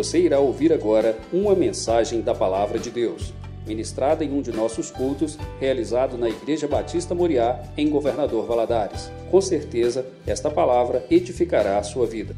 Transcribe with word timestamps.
Você 0.00 0.18
irá 0.18 0.40
ouvir 0.40 0.72
agora 0.72 1.20
uma 1.30 1.54
mensagem 1.54 2.22
da 2.22 2.34
Palavra 2.34 2.78
de 2.78 2.90
Deus, 2.90 3.34
ministrada 3.66 4.24
em 4.24 4.32
um 4.32 4.40
de 4.40 4.50
nossos 4.50 4.90
cultos, 4.90 5.36
realizado 5.60 6.16
na 6.16 6.26
Igreja 6.26 6.66
Batista 6.66 7.14
Moriá, 7.14 7.62
em 7.76 7.90
Governador 7.90 8.46
Valadares. 8.46 9.10
Com 9.30 9.42
certeza, 9.42 10.06
esta 10.26 10.50
palavra 10.50 11.04
edificará 11.10 11.76
a 11.76 11.82
sua 11.82 12.06
vida. 12.06 12.34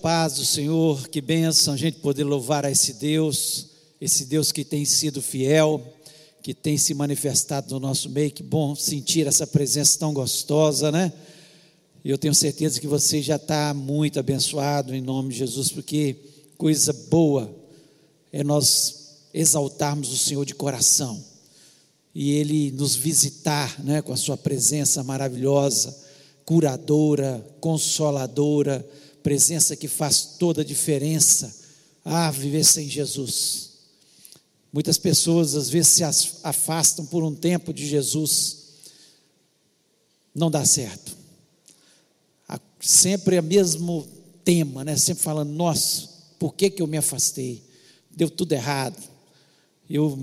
Paz 0.00 0.34
do 0.34 0.44
Senhor, 0.44 1.08
que 1.08 1.20
bênção 1.20 1.74
a 1.74 1.76
gente 1.76 1.98
poder 1.98 2.22
louvar 2.22 2.64
a 2.64 2.70
esse 2.70 2.92
Deus, 3.00 3.70
esse 4.00 4.26
Deus 4.26 4.52
que 4.52 4.64
tem 4.64 4.84
sido 4.84 5.20
fiel, 5.20 5.82
que 6.40 6.54
tem 6.54 6.78
se 6.78 6.94
manifestado 6.94 7.74
no 7.74 7.80
nosso 7.80 8.08
meio. 8.08 8.30
Que 8.30 8.44
bom 8.44 8.76
sentir 8.76 9.26
essa 9.26 9.44
presença 9.44 9.98
tão 9.98 10.14
gostosa, 10.14 10.92
né? 10.92 11.12
E 12.04 12.10
eu 12.10 12.18
tenho 12.18 12.34
certeza 12.34 12.80
que 12.80 12.86
você 12.86 13.20
já 13.20 13.36
está 13.36 13.74
muito 13.74 14.20
abençoado 14.20 14.94
em 14.94 15.00
nome 15.00 15.30
de 15.30 15.38
Jesus, 15.40 15.70
porque 15.70 16.16
coisa 16.56 16.92
boa 16.92 17.52
é 18.32 18.44
nós 18.44 19.16
exaltarmos 19.34 20.12
o 20.12 20.18
Senhor 20.18 20.44
de 20.44 20.54
coração 20.54 21.22
e 22.14 22.32
Ele 22.32 22.70
nos 22.70 22.94
visitar 22.94 23.82
né, 23.82 24.00
com 24.00 24.12
a 24.12 24.16
Sua 24.16 24.36
presença 24.36 25.02
maravilhosa, 25.02 25.96
curadora, 26.44 27.44
consoladora, 27.60 28.88
presença 29.22 29.76
que 29.76 29.88
faz 29.88 30.36
toda 30.38 30.62
a 30.62 30.64
diferença. 30.64 31.54
Ah, 32.04 32.30
viver 32.30 32.64
sem 32.64 32.88
Jesus. 32.88 33.70
Muitas 34.72 34.98
pessoas 34.98 35.56
às 35.56 35.68
vezes 35.68 35.88
se 35.88 36.04
afastam 36.44 37.04
por 37.04 37.24
um 37.24 37.34
tempo 37.34 37.72
de 37.72 37.86
Jesus, 37.86 38.58
não 40.34 40.50
dá 40.50 40.64
certo 40.64 41.17
sempre 42.80 43.38
o 43.38 43.42
mesmo 43.42 44.06
tema, 44.44 44.84
né? 44.84 44.96
Sempre 44.96 45.22
falando, 45.22 45.50
nossa, 45.50 46.08
por 46.38 46.54
que, 46.54 46.70
que 46.70 46.82
eu 46.82 46.86
me 46.86 46.96
afastei? 46.96 47.62
Deu 48.10 48.30
tudo 48.30 48.52
errado. 48.52 48.96
Eu 49.88 50.18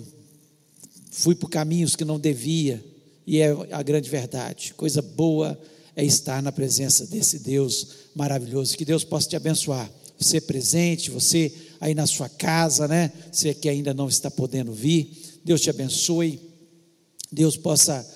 fui 1.11 1.35
por 1.35 1.49
caminhos 1.49 1.95
que 1.95 2.05
não 2.05 2.19
devia, 2.19 2.83
e 3.25 3.39
é 3.39 3.55
a 3.71 3.81
grande 3.81 4.09
verdade. 4.09 4.73
Coisa 4.75 5.01
boa 5.01 5.59
é 5.95 6.03
estar 6.03 6.41
na 6.41 6.51
presença 6.51 7.05
desse 7.07 7.39
Deus 7.39 7.87
maravilhoso. 8.15 8.77
Que 8.77 8.85
Deus 8.85 9.03
possa 9.03 9.29
te 9.29 9.35
abençoar. 9.35 9.89
Você 10.17 10.39
presente, 10.39 11.11
você 11.11 11.51
aí 11.79 11.93
na 11.93 12.07
sua 12.07 12.29
casa, 12.29 12.87
né? 12.87 13.11
Você 13.31 13.53
que 13.53 13.67
ainda 13.67 13.93
não 13.93 14.07
está 14.07 14.29
podendo 14.29 14.71
vir. 14.71 15.39
Deus 15.43 15.61
te 15.61 15.69
abençoe. 15.69 16.39
Deus 17.31 17.57
possa 17.57 18.07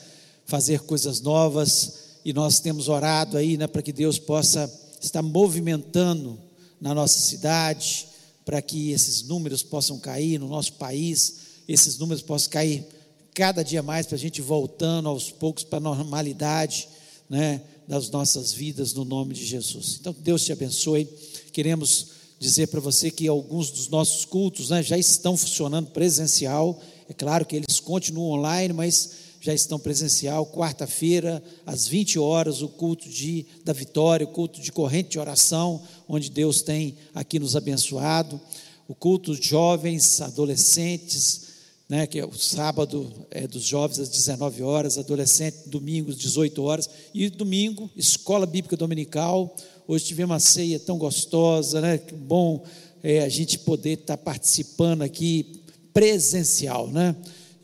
fazer 0.45 0.81
coisas 0.81 1.21
novas 1.21 1.98
e 2.23 2.33
nós 2.33 2.59
temos 2.59 2.87
orado 2.87 3.37
aí 3.37 3.57
né, 3.57 3.67
para 3.67 3.81
que 3.81 3.91
Deus 3.91 4.19
possa 4.19 4.71
estar 5.01 5.21
movimentando 5.21 6.37
na 6.79 6.93
nossa 6.93 7.19
cidade, 7.19 8.07
para 8.45 8.61
que 8.61 8.91
esses 8.91 9.23
números 9.23 9.63
possam 9.63 9.99
cair 9.99 10.39
no 10.39 10.47
nosso 10.47 10.73
país, 10.73 11.35
esses 11.67 11.97
números 11.97 12.21
possam 12.21 12.49
cair 12.51 12.85
cada 13.33 13.63
dia 13.63 13.81
mais, 13.81 14.05
para 14.05 14.15
a 14.15 14.19
gente 14.19 14.41
voltando 14.41 15.07
aos 15.07 15.31
poucos 15.31 15.63
para 15.63 15.77
a 15.77 15.81
normalidade 15.81 16.89
né, 17.29 17.61
das 17.87 18.09
nossas 18.09 18.51
vidas, 18.51 18.93
no 18.93 19.05
nome 19.05 19.33
de 19.33 19.45
Jesus. 19.45 19.97
Então, 19.99 20.15
Deus 20.19 20.43
te 20.43 20.51
abençoe. 20.51 21.05
Queremos 21.53 22.07
dizer 22.39 22.67
para 22.67 22.79
você 22.79 23.11
que 23.11 23.27
alguns 23.27 23.69
dos 23.69 23.87
nossos 23.87 24.25
cultos 24.25 24.69
né, 24.69 24.81
já 24.81 24.97
estão 24.97 25.37
funcionando 25.37 25.91
presencial. 25.91 26.81
É 27.07 27.13
claro 27.13 27.45
que 27.45 27.55
eles 27.55 27.79
continuam 27.79 28.39
online, 28.39 28.73
mas 28.73 29.11
já 29.41 29.53
estão 29.53 29.79
presencial, 29.79 30.45
quarta-feira, 30.45 31.41
às 31.65 31.87
20 31.87 32.19
horas, 32.19 32.61
o 32.61 32.67
culto 32.67 33.07
de, 33.07 33.45
da 33.63 33.71
vitória, 33.71 34.25
o 34.25 34.31
culto 34.31 34.59
de 34.59 34.71
corrente 34.71 35.11
de 35.11 35.19
oração, 35.19 35.81
onde 36.07 36.29
Deus 36.29 36.61
tem 36.61 36.95
aqui 37.13 37.39
nos 37.39 37.55
abençoado, 37.55 38.39
o 38.87 38.95
culto 38.95 39.35
de 39.35 39.47
jovens, 39.47 40.19
adolescentes, 40.19 41.49
né, 41.87 42.05
que 42.05 42.19
é 42.19 42.25
o 42.25 42.33
sábado 42.33 43.11
é 43.31 43.47
dos 43.47 43.63
jovens 43.63 43.99
às 43.99 44.09
19 44.09 44.61
horas, 44.61 44.97
adolescente, 44.97 45.57
domingo 45.67 46.11
às 46.11 46.17
18 46.17 46.61
horas, 46.61 46.89
e 47.13 47.29
domingo, 47.29 47.89
escola 47.95 48.45
bíblica 48.45 48.77
dominical. 48.77 49.55
Hoje 49.87 50.05
tivemos 50.05 50.33
uma 50.33 50.39
ceia 50.39 50.79
tão 50.79 50.99
gostosa, 50.99 51.81
né? 51.81 51.97
Que 51.97 52.13
bom 52.13 52.63
é, 53.01 53.21
a 53.21 53.29
gente 53.29 53.57
poder 53.57 53.99
estar 53.99 54.17
participando 54.17 55.01
aqui 55.01 55.61
presencial, 55.91 56.87
né? 56.87 57.15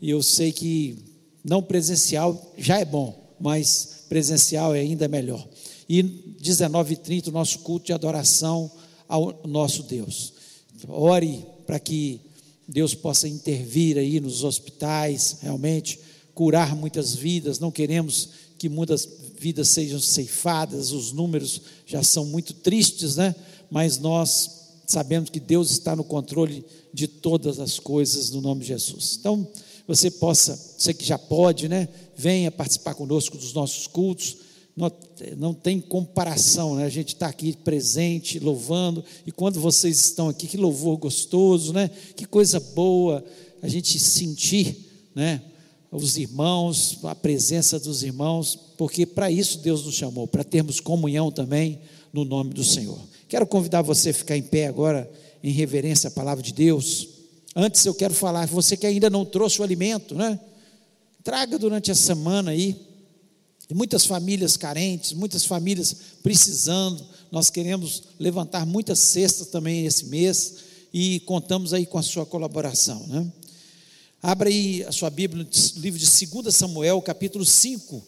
E 0.02 0.10
eu 0.10 0.20
sei 0.22 0.50
que 0.50 1.05
não 1.46 1.62
presencial 1.62 2.54
já 2.58 2.80
é 2.80 2.84
bom, 2.84 3.36
mas 3.38 4.04
presencial 4.08 4.74
é 4.74 4.80
ainda 4.80 5.06
melhor. 5.06 5.46
E 5.88 6.02
19h30, 6.02 7.28
o 7.28 7.30
nosso 7.30 7.60
culto 7.60 7.86
de 7.86 7.92
adoração 7.92 8.68
ao 9.08 9.40
nosso 9.46 9.84
Deus. 9.84 10.32
Ore 10.88 11.46
para 11.64 11.78
que 11.78 12.20
Deus 12.66 12.94
possa 12.94 13.28
intervir 13.28 13.96
aí 13.96 14.18
nos 14.18 14.42
hospitais, 14.42 15.36
realmente, 15.40 16.00
curar 16.34 16.74
muitas 16.74 17.14
vidas. 17.14 17.60
Não 17.60 17.70
queremos 17.70 18.30
que 18.58 18.68
muitas 18.68 19.08
vidas 19.38 19.68
sejam 19.68 20.00
ceifadas, 20.00 20.90
os 20.90 21.12
números 21.12 21.62
já 21.86 22.02
são 22.02 22.26
muito 22.26 22.54
tristes, 22.54 23.14
né? 23.14 23.34
Mas 23.70 23.98
nós 23.98 24.50
sabemos 24.84 25.30
que 25.30 25.38
Deus 25.38 25.70
está 25.70 25.94
no 25.94 26.02
controle 26.02 26.64
de 26.92 27.06
todas 27.06 27.60
as 27.60 27.78
coisas, 27.78 28.30
no 28.30 28.40
nome 28.40 28.62
de 28.62 28.68
Jesus. 28.68 29.16
Então, 29.20 29.46
você 29.86 30.10
possa, 30.10 30.58
você 30.76 30.92
que 30.92 31.04
já 31.04 31.18
pode, 31.18 31.68
né? 31.68 31.88
Venha 32.16 32.50
participar 32.50 32.94
conosco 32.94 33.36
dos 33.36 33.52
nossos 33.52 33.86
cultos. 33.86 34.38
Não, 34.76 34.92
não 35.38 35.54
tem 35.54 35.80
comparação, 35.80 36.74
né? 36.74 36.84
A 36.84 36.90
gente 36.90 37.14
está 37.14 37.28
aqui 37.28 37.56
presente, 37.56 38.38
louvando, 38.38 39.02
e 39.26 39.32
quando 39.32 39.60
vocês 39.60 40.00
estão 40.00 40.28
aqui, 40.28 40.46
que 40.46 40.56
louvor 40.56 40.98
gostoso, 40.98 41.72
né? 41.72 41.90
Que 42.14 42.26
coisa 42.26 42.60
boa 42.60 43.24
a 43.62 43.68
gente 43.68 43.98
sentir, 43.98 44.76
né? 45.14 45.40
Os 45.90 46.18
irmãos, 46.18 46.98
a 47.04 47.14
presença 47.14 47.78
dos 47.78 48.02
irmãos, 48.02 48.58
porque 48.76 49.06
para 49.06 49.30
isso 49.30 49.58
Deus 49.58 49.84
nos 49.84 49.94
chamou, 49.94 50.26
para 50.26 50.44
termos 50.44 50.80
comunhão 50.80 51.30
também 51.30 51.80
no 52.12 52.24
nome 52.24 52.52
do 52.52 52.64
Senhor. 52.64 52.98
Quero 53.28 53.46
convidar 53.46 53.82
você 53.82 54.10
a 54.10 54.14
ficar 54.14 54.36
em 54.36 54.42
pé 54.42 54.66
agora, 54.66 55.10
em 55.42 55.52
reverência 55.52 56.08
à 56.08 56.10
palavra 56.10 56.42
de 56.42 56.52
Deus. 56.52 57.15
Antes 57.58 57.86
eu 57.86 57.94
quero 57.94 58.12
falar, 58.12 58.46
você 58.46 58.76
que 58.76 58.86
ainda 58.86 59.08
não 59.08 59.24
trouxe 59.24 59.62
o 59.62 59.64
alimento, 59.64 60.14
né? 60.14 60.38
Traga 61.24 61.58
durante 61.58 61.90
a 61.90 61.94
semana 61.94 62.50
aí. 62.50 62.76
Muitas 63.72 64.04
famílias 64.04 64.58
carentes, 64.58 65.14
muitas 65.14 65.42
famílias 65.42 65.96
precisando. 66.22 67.02
Nós 67.32 67.48
queremos 67.48 68.02
levantar 68.20 68.66
muitas 68.66 68.98
cestas 68.98 69.46
também 69.46 69.86
esse 69.86 70.04
mês 70.04 70.56
e 70.92 71.20
contamos 71.20 71.72
aí 71.72 71.86
com 71.86 71.96
a 71.96 72.02
sua 72.02 72.26
colaboração, 72.26 73.06
né? 73.06 73.26
Abra 74.22 74.50
aí 74.50 74.84
a 74.84 74.92
sua 74.92 75.08
Bíblia 75.08 75.42
no 75.42 75.80
livro 75.80 75.98
de 75.98 76.26
2 76.26 76.54
Samuel, 76.54 77.00
capítulo 77.00 77.44
5. 77.44 78.04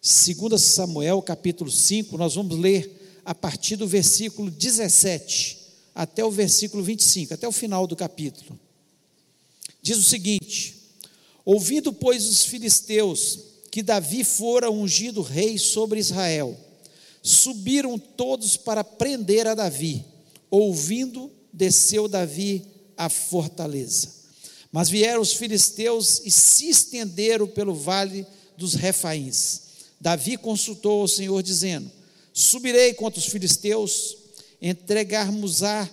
2 0.00 0.62
Samuel, 0.62 1.20
capítulo 1.22 1.72
5, 1.72 2.16
nós 2.16 2.36
vamos 2.36 2.56
ler 2.56 3.20
a 3.24 3.34
partir 3.34 3.74
do 3.74 3.88
versículo 3.88 4.48
17 4.48 5.59
até 5.94 6.24
o 6.24 6.30
versículo 6.30 6.82
25, 6.82 7.34
até 7.34 7.46
o 7.46 7.52
final 7.52 7.86
do 7.86 7.96
capítulo. 7.96 8.58
Diz 9.82 9.98
o 9.98 10.02
seguinte: 10.02 10.76
Ouvindo, 11.44 11.92
pois, 11.92 12.26
os 12.26 12.44
filisteus 12.44 13.38
que 13.70 13.82
Davi 13.82 14.24
fora 14.24 14.70
ungido 14.70 15.22
rei 15.22 15.56
sobre 15.56 16.00
Israel, 16.00 16.56
subiram 17.22 17.98
todos 17.98 18.56
para 18.56 18.82
prender 18.82 19.46
a 19.46 19.54
Davi. 19.54 20.04
Ouvindo, 20.50 21.30
desceu 21.52 22.08
Davi 22.08 22.64
à 22.96 23.08
fortaleza. 23.08 24.08
Mas 24.72 24.88
vieram 24.88 25.20
os 25.20 25.32
filisteus 25.32 26.20
e 26.24 26.30
se 26.30 26.68
estenderam 26.68 27.46
pelo 27.46 27.74
vale 27.74 28.26
dos 28.56 28.74
Refaíns. 28.74 29.62
Davi 30.00 30.36
consultou 30.36 31.02
ao 31.02 31.08
Senhor, 31.08 31.42
dizendo: 31.42 31.90
Subirei 32.32 32.94
contra 32.94 33.18
os 33.20 33.26
filisteus 33.26 34.16
entregarmos-á 34.60 35.88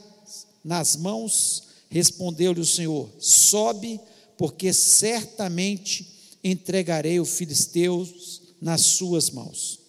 nas 0.64 0.96
mãos? 0.96 1.64
Respondeu-lhe 1.90 2.60
o 2.60 2.66
Senhor: 2.66 3.10
Sobe, 3.20 4.00
porque 4.38 4.74
certamente 4.74 6.08
entregarei 6.44 7.20
os 7.20 7.30
filisteus 7.32 8.42
nas 8.62 8.82
suas 8.82 9.30
mãos. 9.30 9.80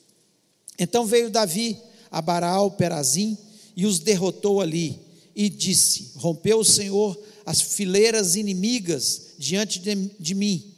Então 0.78 1.06
veio 1.06 1.30
Davi 1.30 1.76
a 2.10 2.22
Baraal 2.22 2.70
Perazim 2.70 3.36
e 3.76 3.86
os 3.86 3.98
derrotou 3.98 4.60
ali, 4.60 4.98
e 5.34 5.48
disse: 5.48 6.12
Rompeu 6.16 6.60
o 6.60 6.64
Senhor 6.64 7.19
as 7.44 7.60
fileiras 7.60 8.36
inimigas 8.36 9.34
diante 9.38 9.78
de, 9.80 9.94
de 10.19 10.34
mim, 10.34 10.75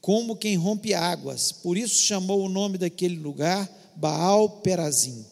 como 0.00 0.36
quem 0.36 0.56
rompe 0.56 0.94
águas. 0.94 1.52
Por 1.52 1.76
isso 1.76 2.02
chamou 2.02 2.42
o 2.44 2.48
nome 2.48 2.78
daquele 2.78 3.16
lugar 3.16 3.70
Baal 3.96 4.48
Perazim. 4.48 5.24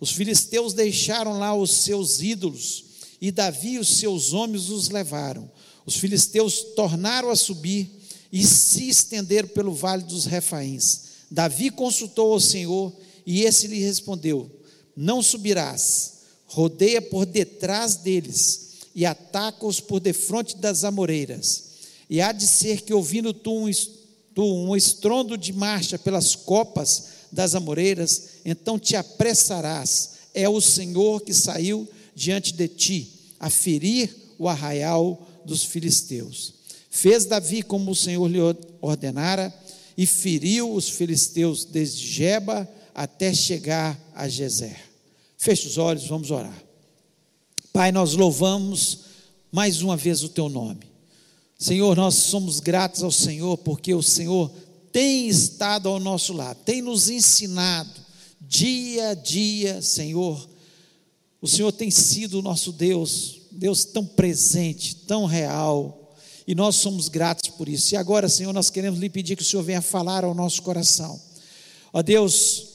Os 0.00 0.10
filisteus 0.10 0.72
deixaram 0.72 1.38
lá 1.38 1.54
os 1.54 1.70
seus 1.70 2.22
ídolos, 2.22 2.84
e 3.20 3.30
Davi 3.30 3.74
e 3.74 3.78
os 3.78 3.98
seus 3.98 4.32
homens 4.32 4.70
os 4.70 4.88
levaram. 4.88 5.50
Os 5.84 5.96
filisteus 5.96 6.62
tornaram 6.74 7.28
a 7.28 7.36
subir 7.36 7.90
e 8.32 8.42
se 8.44 8.88
estenderam 8.88 9.48
pelo 9.48 9.74
vale 9.74 10.02
dos 10.02 10.24
Refaíns. 10.24 11.02
Davi 11.30 11.70
consultou 11.70 12.32
ao 12.32 12.40
Senhor, 12.40 12.92
e 13.26 13.42
esse 13.42 13.66
lhe 13.66 13.78
respondeu: 13.80 14.50
não 14.96 15.22
subirás, 15.22 16.12
rodeia 16.46 17.00
por 17.00 17.24
detrás 17.24 17.96
deles 17.96 18.70
e 18.94 19.06
ataca-os 19.06 19.80
por 19.80 20.00
defronte 20.00 20.56
das 20.56 20.84
amoreiras. 20.84 21.64
E 22.08 22.20
há 22.20 22.32
de 22.32 22.46
ser 22.46 22.82
que, 22.82 22.92
ouvindo 22.92 23.32
tu 23.32 23.66
um, 23.66 23.70
tu 24.34 24.44
um 24.44 24.76
estrondo 24.76 25.38
de 25.38 25.52
marcha 25.52 25.98
pelas 25.98 26.34
copas 26.34 27.04
das 27.30 27.54
amoreiras, 27.54 28.29
então 28.44 28.78
te 28.78 28.96
apressarás. 28.96 30.10
É 30.32 30.48
o 30.48 30.60
Senhor 30.60 31.20
que 31.22 31.34
saiu 31.34 31.88
diante 32.14 32.52
de 32.52 32.68
ti, 32.68 33.12
a 33.38 33.48
ferir 33.48 34.14
o 34.38 34.48
arraial 34.48 35.26
dos 35.44 35.64
filisteus. 35.64 36.54
Fez 36.90 37.24
Davi 37.24 37.62
como 37.62 37.92
o 37.92 37.96
Senhor 37.96 38.26
lhe 38.26 38.38
ordenara, 38.80 39.54
e 39.96 40.06
feriu 40.06 40.72
os 40.72 40.88
filisteus 40.88 41.64
desde 41.64 42.06
Geba 42.06 42.68
até 42.94 43.34
chegar 43.34 43.98
a 44.14 44.28
Gezer. 44.28 44.78
Feche 45.36 45.66
os 45.66 45.78
olhos, 45.78 46.06
vamos 46.06 46.30
orar. 46.30 46.64
Pai, 47.72 47.92
nós 47.92 48.14
louvamos 48.14 49.00
mais 49.52 49.82
uma 49.82 49.96
vez 49.96 50.22
o 50.22 50.28
teu 50.28 50.48
nome. 50.48 50.80
Senhor, 51.58 51.94
nós 51.96 52.14
somos 52.14 52.60
gratos 52.60 53.02
ao 53.02 53.12
Senhor 53.12 53.58
porque 53.58 53.94
o 53.94 54.02
Senhor 54.02 54.50
tem 54.90 55.28
estado 55.28 55.88
ao 55.88 56.00
nosso 56.00 56.32
lado, 56.32 56.58
tem 56.64 56.82
nos 56.82 57.08
ensinado 57.08 58.09
dia 58.50 59.10
a 59.10 59.14
dia, 59.14 59.80
Senhor. 59.80 60.50
O 61.40 61.46
Senhor 61.46 61.70
tem 61.70 61.88
sido 61.88 62.40
o 62.40 62.42
nosso 62.42 62.72
Deus, 62.72 63.42
Deus 63.52 63.84
tão 63.84 64.04
presente, 64.04 64.96
tão 64.96 65.24
real, 65.24 66.12
e 66.48 66.54
nós 66.54 66.74
somos 66.74 67.08
gratos 67.08 67.48
por 67.50 67.68
isso. 67.68 67.94
E 67.94 67.96
agora, 67.96 68.28
Senhor, 68.28 68.52
nós 68.52 68.68
queremos 68.68 68.98
lhe 68.98 69.08
pedir 69.08 69.36
que 69.36 69.42
o 69.42 69.46
Senhor 69.46 69.62
venha 69.62 69.80
falar 69.80 70.24
ao 70.24 70.34
nosso 70.34 70.62
coração. 70.62 71.18
Ó 71.92 72.02
Deus, 72.02 72.66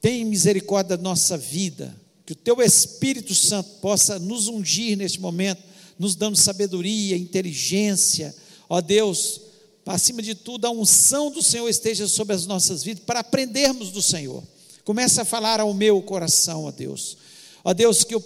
tem 0.00 0.24
misericórdia 0.24 0.96
da 0.96 1.02
nossa 1.02 1.36
vida, 1.36 1.94
que 2.24 2.32
o 2.32 2.36
teu 2.36 2.62
Espírito 2.62 3.34
Santo 3.34 3.80
possa 3.80 4.20
nos 4.20 4.46
ungir 4.46 4.96
neste 4.96 5.20
momento, 5.20 5.62
nos 5.98 6.14
dando 6.14 6.36
sabedoria, 6.36 7.16
inteligência, 7.16 8.32
ó 8.68 8.80
Deus, 8.80 9.40
acima 9.84 10.22
de 10.22 10.36
tudo, 10.36 10.66
a 10.66 10.70
unção 10.70 11.32
do 11.32 11.42
Senhor 11.42 11.68
esteja 11.68 12.06
sobre 12.06 12.36
as 12.36 12.46
nossas 12.46 12.84
vidas, 12.84 13.02
para 13.04 13.20
aprendermos 13.20 13.90
do 13.90 14.00
Senhor. 14.00 14.44
Comece 14.86 15.20
a 15.20 15.24
falar 15.24 15.58
ao 15.58 15.74
meu 15.74 16.00
coração, 16.00 16.66
ó 16.66 16.70
Deus. 16.70 17.18
Ó 17.64 17.74
Deus, 17.74 18.04
que, 18.04 18.14
eu, 18.14 18.24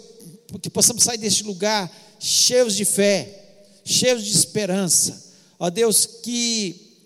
que 0.60 0.68
possamos 0.68 1.02
sair 1.02 1.16
deste 1.16 1.42
lugar 1.42 1.90
cheios 2.18 2.76
de 2.76 2.84
fé, 2.84 3.80
cheios 3.82 4.22
de 4.22 4.30
esperança. 4.30 5.32
Ó 5.58 5.70
Deus, 5.70 6.04
que 6.22 6.98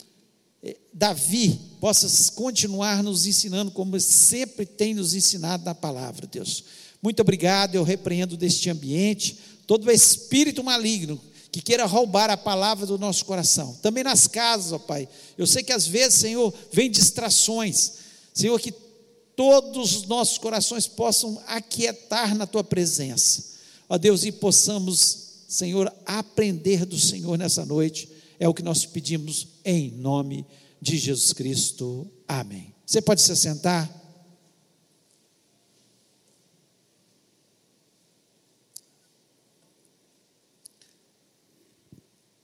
eh, 0.60 0.76
Davi 0.92 1.60
possa 1.80 2.32
continuar 2.32 3.00
nos 3.00 3.26
ensinando 3.26 3.70
como 3.70 3.98
sempre 4.00 4.66
tem 4.66 4.92
nos 4.92 5.14
ensinado 5.14 5.64
na 5.64 5.72
palavra, 5.72 6.26
Deus. 6.26 6.64
Muito 7.00 7.20
obrigado, 7.20 7.76
eu 7.76 7.84
repreendo 7.84 8.36
deste 8.36 8.68
ambiente 8.68 9.38
todo 9.68 9.88
espírito 9.88 10.64
maligno 10.64 11.20
que 11.52 11.62
queira 11.62 11.86
roubar 11.86 12.28
a 12.28 12.36
palavra 12.36 12.86
do 12.86 12.98
nosso 12.98 13.24
coração. 13.24 13.78
Também 13.80 14.02
nas 14.02 14.26
casas, 14.26 14.72
ó 14.72 14.80
Pai. 14.80 15.08
Eu 15.38 15.46
sei 15.46 15.62
que 15.62 15.72
às 15.72 15.86
vezes, 15.86 16.18
Senhor, 16.18 16.52
vem 16.72 16.90
distrações. 16.90 17.92
Senhor, 18.34 18.58
que 18.58 18.72
todos 19.36 19.96
os 19.96 20.02
nossos 20.04 20.38
corações 20.38 20.86
possam 20.86 21.42
aquietar 21.46 22.34
na 22.34 22.46
tua 22.46 22.64
presença. 22.64 23.54
Ó 23.88 23.98
Deus, 23.98 24.24
e 24.24 24.32
possamos, 24.32 25.44
Senhor, 25.48 25.92
aprender 26.06 26.84
do 26.84 26.98
Senhor 26.98 27.36
nessa 27.36 27.64
noite. 27.64 28.08
É 28.38 28.48
o 28.48 28.54
que 28.54 28.62
nós 28.62 28.84
pedimos 28.84 29.48
em 29.64 29.90
nome 29.90 30.46
de 30.80 30.96
Jesus 30.96 31.32
Cristo. 31.32 32.10
Amém. 32.26 32.74
Você 32.86 33.00
pode 33.00 33.22
se 33.22 33.34
sentar? 33.36 34.02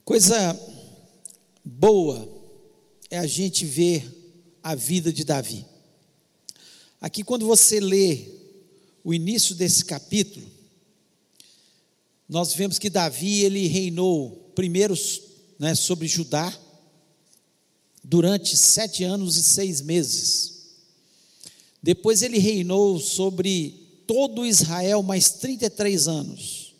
Coisa 0.04 0.58
boa 1.64 2.28
é 3.10 3.18
a 3.18 3.26
gente 3.26 3.64
ver 3.64 4.58
a 4.62 4.74
vida 4.74 5.12
de 5.12 5.24
Davi. 5.24 5.69
Aqui, 7.00 7.24
quando 7.24 7.46
você 7.46 7.80
lê 7.80 8.26
o 9.02 9.14
início 9.14 9.54
desse 9.54 9.84
capítulo, 9.84 10.46
nós 12.28 12.52
vemos 12.52 12.78
que 12.78 12.90
Davi 12.90 13.42
ele 13.42 13.66
reinou 13.66 14.52
primeiro 14.54 14.94
né, 15.58 15.74
sobre 15.74 16.06
Judá 16.06 16.56
durante 18.04 18.56
sete 18.56 19.02
anos 19.02 19.36
e 19.36 19.42
seis 19.42 19.80
meses. 19.80 20.60
Depois 21.82 22.22
ele 22.22 22.38
reinou 22.38 23.00
sobre 23.00 24.02
todo 24.06 24.44
Israel 24.44 25.02
mais 25.02 25.30
33 25.30 26.06
anos. 26.08 26.74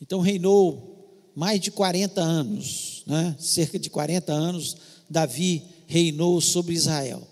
Então 0.00 0.20
reinou 0.20 0.88
mais 1.34 1.60
de 1.60 1.70
40 1.70 2.20
anos, 2.20 3.02
né? 3.06 3.36
cerca 3.38 3.78
de 3.78 3.88
40 3.88 4.32
anos, 4.32 4.76
Davi 5.08 5.62
reinou 5.86 6.40
sobre 6.40 6.74
Israel. 6.74 7.26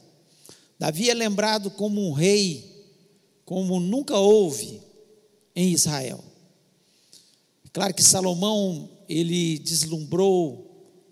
Davi 0.79 1.11
é 1.11 1.15
lembrado 1.15 1.71
como 1.71 2.07
um 2.07 2.13
rei, 2.13 2.85
como 3.45 3.81
nunca 3.81 4.19
houve 4.19 4.81
em 5.55 5.73
Israel. 5.73 6.23
Claro 7.73 7.95
que 7.95 8.03
Salomão, 8.03 8.89
ele 9.09 9.59
deslumbrou 9.59 10.67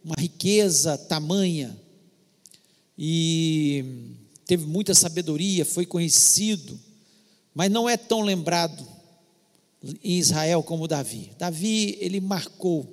uma 0.04 0.16
riqueza 0.18 0.98
tamanha 0.98 1.78
e 2.98 3.84
teve 4.46 4.66
muita 4.66 4.94
sabedoria, 4.94 5.64
foi 5.64 5.86
conhecido, 5.86 6.78
mas 7.54 7.70
não 7.70 7.88
é 7.88 7.96
tão 7.96 8.20
lembrado 8.20 8.86
em 10.02 10.18
Israel 10.18 10.62
como 10.62 10.88
Davi. 10.88 11.32
Davi, 11.38 11.98
ele 12.00 12.20
marcou, 12.20 12.86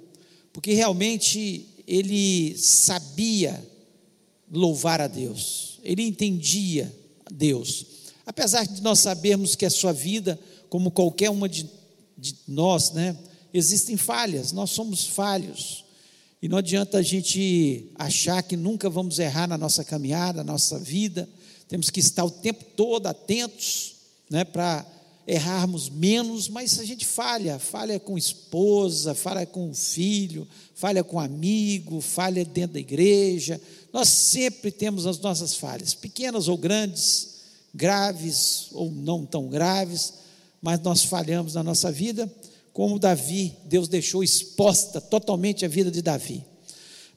porque 0.51 0.73
realmente 0.73 1.67
ele 1.87 2.57
sabia 2.57 3.65
louvar 4.51 5.01
a 5.01 5.07
Deus, 5.07 5.70
ele 5.83 6.03
entendia 6.03 6.93
Deus. 7.31 7.85
Apesar 8.25 8.65
de 8.65 8.81
nós 8.81 8.99
sabermos 8.99 9.55
que 9.55 9.65
a 9.65 9.69
sua 9.69 9.91
vida, 9.91 10.39
como 10.69 10.91
qualquer 10.91 11.29
uma 11.29 11.49
de, 11.49 11.69
de 12.17 12.35
nós, 12.47 12.91
né, 12.91 13.17
existem 13.53 13.97
falhas, 13.97 14.51
nós 14.51 14.71
somos 14.71 15.05
falhos. 15.05 15.83
E 16.41 16.47
não 16.47 16.57
adianta 16.57 16.97
a 16.97 17.01
gente 17.01 17.91
achar 17.95 18.41
que 18.41 18.57
nunca 18.57 18.89
vamos 18.89 19.19
errar 19.19 19.47
na 19.47 19.57
nossa 19.57 19.83
caminhada, 19.83 20.43
na 20.43 20.53
nossa 20.53 20.79
vida. 20.79 21.29
Temos 21.67 21.89
que 21.89 21.99
estar 21.99 22.25
o 22.25 22.31
tempo 22.31 22.63
todo 22.75 23.07
atentos, 23.07 23.95
né, 24.29 24.43
para 24.43 24.85
errarmos 25.27 25.87
menos, 25.89 26.49
mas 26.49 26.79
a 26.79 26.83
gente 26.83 27.05
falha, 27.05 27.59
falha 27.59 27.99
com 27.99 28.17
esposa, 28.17 29.13
falha 29.13 29.45
com 29.45 29.73
filho, 29.73 30.47
falha 30.73 31.03
com 31.03 31.19
amigo, 31.19 32.01
falha 32.01 32.43
dentro 32.43 32.73
da 32.73 32.79
igreja. 32.79 33.61
Nós 33.91 34.07
sempre 34.07 34.71
temos 34.71 35.05
as 35.05 35.19
nossas 35.19 35.55
falhas, 35.55 35.93
pequenas 35.93 36.47
ou 36.47 36.57
grandes, 36.57 37.35
graves 37.73 38.67
ou 38.71 38.91
não 38.91 39.25
tão 39.25 39.47
graves, 39.47 40.13
mas 40.61 40.79
nós 40.81 41.03
falhamos 41.03 41.55
na 41.55 41.63
nossa 41.63 41.91
vida, 41.91 42.31
como 42.71 42.99
Davi, 42.99 43.55
Deus 43.65 43.87
deixou 43.87 44.23
exposta 44.23 45.01
totalmente 45.01 45.65
a 45.65 45.67
vida 45.67 45.91
de 45.91 46.01
Davi. 46.01 46.45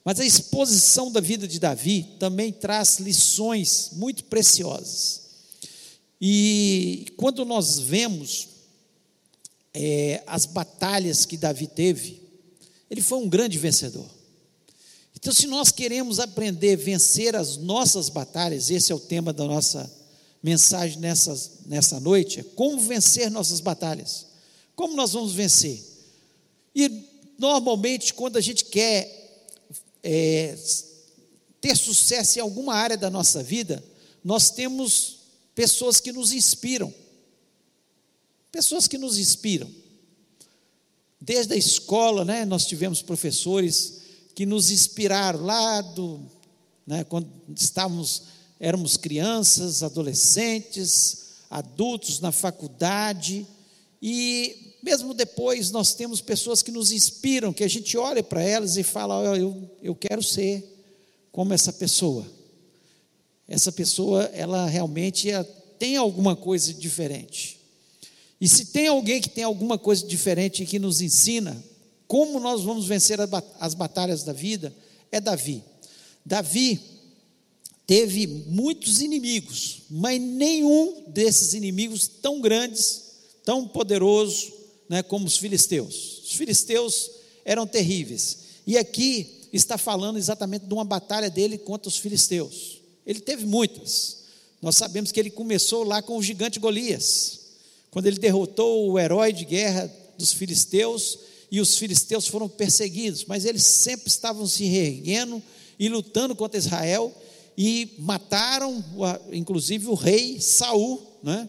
Mas 0.03 0.19
a 0.19 0.25
exposição 0.25 1.11
da 1.11 1.19
vida 1.19 1.47
de 1.47 1.59
Davi 1.59 2.15
também 2.19 2.51
traz 2.51 2.99
lições 2.99 3.91
muito 3.93 4.25
preciosas. 4.25 5.21
E 6.21 7.07
quando 7.17 7.43
nós 7.43 7.79
vemos 7.79 8.47
é, 9.73 10.23
as 10.27 10.45
batalhas 10.45 11.25
que 11.25 11.37
Davi 11.37 11.67
teve, 11.67 12.21
ele 12.89 13.01
foi 13.01 13.17
um 13.17 13.27
grande 13.27 13.57
vencedor. 13.57 14.14
Então, 15.25 15.33
se 15.33 15.47
nós 15.47 15.71
queremos 15.71 16.19
aprender 16.19 16.73
a 16.73 16.83
vencer 16.83 17.35
as 17.35 17.57
nossas 17.57 18.09
batalhas, 18.09 18.69
esse 18.69 18.91
é 18.91 18.95
o 18.95 18.99
tema 18.99 19.33
da 19.33 19.43
nossa 19.43 19.91
mensagem 20.43 20.99
nessa, 20.99 21.51
nessa 21.65 21.99
noite: 21.99 22.41
é 22.41 22.43
como 22.43 22.79
vencer 22.79 23.31
nossas 23.31 23.59
batalhas. 23.59 24.27
Como 24.75 24.95
nós 24.95 25.13
vamos 25.13 25.33
vencer? 25.33 25.83
E 26.75 27.09
normalmente, 27.39 28.13
quando 28.13 28.37
a 28.37 28.41
gente 28.41 28.65
quer 28.65 29.41
é, 30.03 30.55
ter 31.59 31.75
sucesso 31.75 32.37
em 32.37 32.43
alguma 32.43 32.75
área 32.75 32.95
da 32.95 33.09
nossa 33.09 33.41
vida, 33.41 33.83
nós 34.23 34.51
temos 34.51 35.21
pessoas 35.55 35.99
que 35.99 36.11
nos 36.11 36.33
inspiram. 36.33 36.93
Pessoas 38.51 38.87
que 38.87 38.99
nos 38.99 39.17
inspiram. 39.17 39.71
Desde 41.19 41.55
a 41.55 41.57
escola, 41.57 42.23
né, 42.23 42.45
nós 42.45 42.67
tivemos 42.67 43.01
professores 43.01 44.04
que 44.35 44.45
nos 44.45 44.69
inspiraram 44.69 45.43
lá 45.43 45.81
do, 45.81 46.19
né, 46.85 47.03
quando 47.05 47.27
estávamos, 47.55 48.23
éramos 48.59 48.97
crianças, 48.97 49.81
adolescentes, 49.81 51.25
adultos 51.49 52.19
na 52.19 52.31
faculdade, 52.31 53.47
e 54.01 54.75
mesmo 54.83 55.15
depois 55.15 55.71
nós 55.71 55.95
temos 55.95 56.21
pessoas 56.21 56.61
que 56.61 56.71
nos 56.71 56.91
inspiram, 56.91 57.53
que 57.53 57.63
a 57.63 57.67
gente 57.67 57.97
olha 57.97 58.21
para 58.21 58.43
elas 58.43 58.77
e 58.77 58.83
fala: 58.83 59.31
oh, 59.31 59.35
eu, 59.35 59.71
eu 59.81 59.95
quero 59.95 60.21
ser 60.21 60.63
como 61.31 61.53
essa 61.53 61.73
pessoa 61.73 62.35
essa 63.47 63.71
pessoa 63.71 64.23
ela 64.33 64.65
realmente 64.67 65.29
tem 65.77 65.97
alguma 65.97 66.35
coisa 66.35 66.73
diferente. 66.73 67.59
E 68.41 68.47
se 68.47 68.65
tem 68.67 68.87
alguém 68.87 69.21
que 69.21 69.29
tem 69.29 69.43
alguma 69.43 69.77
coisa 69.77 70.05
diferente 70.05 70.65
que 70.65 70.79
nos 70.79 70.99
ensina 71.01 71.63
como 72.07 72.39
nós 72.39 72.61
vamos 72.61 72.85
vencer 72.85 73.19
as 73.59 73.73
batalhas 73.73 74.23
da 74.23 74.33
vida, 74.33 74.73
é 75.11 75.19
Davi. 75.19 75.63
Davi 76.25 76.79
teve 77.87 78.27
muitos 78.47 79.01
inimigos, 79.01 79.83
mas 79.89 80.19
nenhum 80.21 81.03
desses 81.07 81.53
inimigos 81.53 82.07
tão 82.07 82.41
grandes, 82.41 83.03
tão 83.43 83.67
poderoso, 83.67 84.53
né, 84.89 85.03
como 85.03 85.25
os 85.25 85.37
filisteus. 85.37 86.23
Os 86.25 86.33
filisteus 86.33 87.11
eram 87.43 87.65
terríveis. 87.65 88.39
E 88.65 88.77
aqui 88.77 89.47
está 89.53 89.77
falando 89.77 90.17
exatamente 90.17 90.65
de 90.65 90.73
uma 90.73 90.85
batalha 90.85 91.29
dele 91.29 91.57
contra 91.57 91.87
os 91.87 91.97
filisteus. 91.97 92.81
Ele 93.05 93.19
teve 93.19 93.45
muitas. 93.45 94.25
Nós 94.61 94.75
sabemos 94.77 95.11
que 95.11 95.19
ele 95.19 95.29
começou 95.29 95.83
lá 95.83 96.01
com 96.01 96.17
o 96.17 96.23
gigante 96.23 96.59
Golias, 96.59 97.39
quando 97.91 98.07
ele 98.07 98.19
derrotou 98.19 98.89
o 98.89 98.99
herói 98.99 99.31
de 99.31 99.45
guerra 99.45 99.91
dos 100.17 100.33
filisteus 100.33 101.19
e 101.55 101.61
os 101.61 101.77
filisteus 101.77 102.27
foram 102.27 102.49
perseguidos, 102.49 103.23
mas 103.23 103.45
eles 103.45 103.63
sempre 103.63 104.09
estavam 104.09 104.45
se 104.45 104.65
reerguendo 104.65 105.41
e 105.79 105.87
lutando 105.87 106.35
contra 106.35 106.57
Israel 106.57 107.15
e 107.57 107.95
mataram, 107.99 108.83
inclusive, 109.31 109.87
o 109.87 109.93
rei 109.93 110.41
Saul, 110.41 111.01
né, 111.23 111.47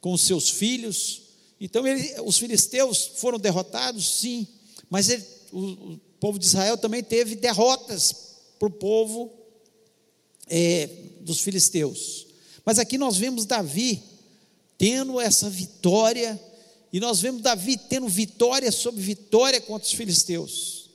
com 0.00 0.16
seus 0.16 0.48
filhos. 0.48 1.22
Então, 1.60 1.84
ele, 1.84 2.14
os 2.20 2.38
filisteus 2.38 3.10
foram 3.16 3.40
derrotados, 3.40 4.20
sim, 4.20 4.46
mas 4.88 5.08
ele, 5.08 5.24
o, 5.50 5.58
o, 5.58 6.00
povo 6.20 6.38
de 6.38 6.46
Israel 6.46 6.78
também 6.78 7.02
teve 7.02 7.34
derrotas 7.34 8.36
para 8.56 8.68
o 8.68 8.70
povo 8.70 9.32
é, 10.46 10.88
dos 11.22 11.40
filisteus. 11.40 12.28
Mas 12.64 12.78
aqui 12.78 12.96
nós 12.96 13.16
vemos 13.16 13.46
Davi 13.46 14.00
tendo 14.78 15.20
essa 15.20 15.50
vitória, 15.50 16.40
e 16.92 16.98
nós 16.98 17.20
vemos 17.20 17.42
Davi 17.42 17.76
tendo 17.76 18.08
vitória 18.08 18.70
sobre 18.72 19.00
vitória 19.00 19.60
contra 19.60 19.86
os 19.86 19.94
filisteus. 19.94 20.90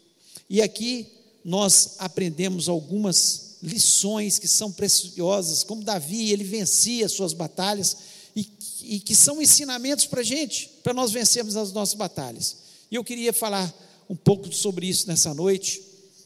E 0.50 0.62
aqui 0.62 1.08
nós 1.44 1.96
aprendemos 2.00 2.68
algumas 2.68 3.58
lições 3.62 4.38
que 4.38 4.48
são 4.48 4.72
preciosas, 4.72 5.64
como 5.64 5.84
Davi, 5.84 6.32
ele 6.32 6.44
vencia 6.44 7.08
suas 7.10 7.34
batalhas 7.34 7.98
e, 8.36 8.48
e 8.84 9.00
que 9.00 9.16
são 9.16 9.42
ensinamentos 9.42 10.06
para 10.06 10.22
a 10.22 10.24
gente, 10.24 10.70
para 10.84 10.94
nós 10.94 11.12
vencermos 11.12 11.56
as 11.56 11.72
nossas 11.72 11.96
batalhas. 11.96 12.58
E 12.92 12.96
eu 12.96 13.04
queria 13.04 13.34
falar 13.34 13.74
um 14.10 14.16
pouco 14.16 14.52
sobre 14.54 14.88
isso 14.88 15.08
nessa 15.08 15.34
noite. 15.34 15.82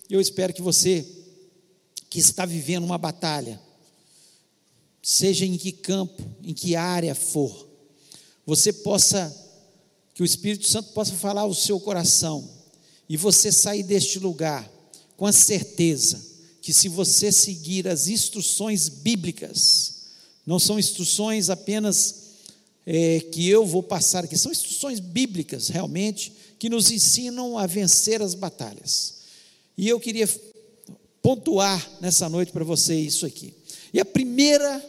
Eu 0.09 0.19
espero 0.19 0.53
que 0.53 0.61
você, 0.61 1.05
que 2.09 2.19
está 2.19 2.45
vivendo 2.45 2.83
uma 2.83 2.97
batalha, 2.97 3.59
seja 5.01 5.45
em 5.45 5.57
que 5.57 5.71
campo, 5.71 6.23
em 6.43 6.53
que 6.53 6.75
área 6.75 7.15
for, 7.15 7.67
você 8.45 8.73
possa, 8.73 9.33
que 10.19 10.23
o 10.23 10.25
Espírito 10.25 10.67
Santo 10.67 10.89
possa 10.89 11.13
falar 11.13 11.43
ao 11.43 11.53
seu 11.53 11.79
coração 11.79 12.45
e 13.07 13.15
você 13.15 13.53
sair 13.53 13.83
deste 13.83 14.19
lugar 14.19 14.69
com 15.15 15.25
a 15.25 15.31
certeza 15.31 16.19
que 16.61 16.73
se 16.73 16.89
você 16.89 17.31
seguir 17.31 17.87
as 17.87 18.09
instruções 18.09 18.89
bíblicas, 18.89 20.09
não 20.45 20.59
são 20.59 20.77
instruções 20.77 21.49
apenas 21.49 22.33
é, 22.85 23.21
que 23.31 23.47
eu 23.47 23.65
vou 23.65 23.81
passar 23.81 24.25
aqui, 24.25 24.37
são 24.37 24.51
instruções 24.51 24.99
bíblicas 24.99 25.69
realmente, 25.69 26.33
que 26.59 26.67
nos 26.67 26.91
ensinam 26.91 27.57
a 27.57 27.65
vencer 27.65 28.21
as 28.21 28.33
batalhas. 28.33 29.19
E 29.77 29.87
eu 29.87 30.01
queria 30.01 30.27
pontuar 31.21 31.89
nessa 32.01 32.27
noite 32.27 32.51
para 32.51 32.65
você 32.65 32.93
isso 32.93 33.25
aqui. 33.25 33.53
E 33.93 34.01
a 34.01 34.05
primeira 34.05 34.83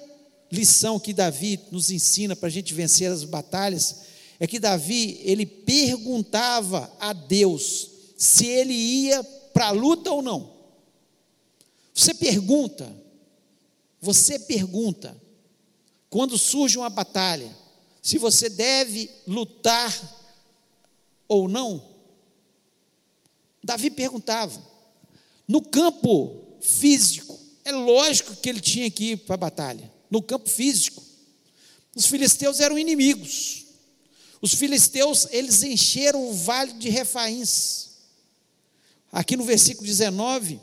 lição 0.51 0.99
que 0.99 1.13
Davi 1.13 1.61
nos 1.71 1.89
ensina 1.89 2.35
para 2.35 2.49
a 2.49 2.51
gente 2.51 2.75
vencer 2.75 3.09
as 3.09 3.23
batalhas 3.23 4.10
é 4.41 4.47
que 4.47 4.59
Davi, 4.59 5.21
ele 5.23 5.45
perguntava 5.45 6.91
a 6.99 7.13
Deus 7.13 7.91
se 8.17 8.47
ele 8.47 8.73
ia 8.73 9.23
para 9.53 9.69
a 9.69 9.71
luta 9.71 10.11
ou 10.11 10.23
não. 10.23 10.51
Você 11.95 12.15
pergunta, 12.15 12.91
você 14.01 14.39
pergunta, 14.39 15.15
quando 16.09 16.39
surge 16.39 16.79
uma 16.79 16.89
batalha, 16.89 17.55
se 18.01 18.17
você 18.17 18.49
deve 18.49 19.11
lutar 19.27 19.93
ou 21.29 21.47
não. 21.47 21.85
Davi 23.63 23.91
perguntava. 23.91 24.61
No 25.47 25.61
campo 25.61 26.57
físico, 26.61 27.39
é 27.63 27.73
lógico 27.73 28.35
que 28.37 28.49
ele 28.49 28.61
tinha 28.61 28.91
que 28.91 29.13
ir 29.13 29.17
para 29.19 29.35
a 29.35 29.39
batalha. 29.39 29.93
No 30.11 30.23
campo 30.23 30.49
físico, 30.49 31.03
os 31.95 32.07
filisteus 32.07 32.59
eram 32.59 32.79
inimigos. 32.79 33.60
Os 34.41 34.55
filisteus, 34.55 35.27
eles 35.31 35.63
encheram 35.63 36.31
o 36.31 36.33
vale 36.33 36.73
de 36.75 36.89
Refaíns. 36.89 37.91
Aqui 39.13 39.37
no 39.37 39.45
versículo 39.45 39.87
19, 39.87 40.59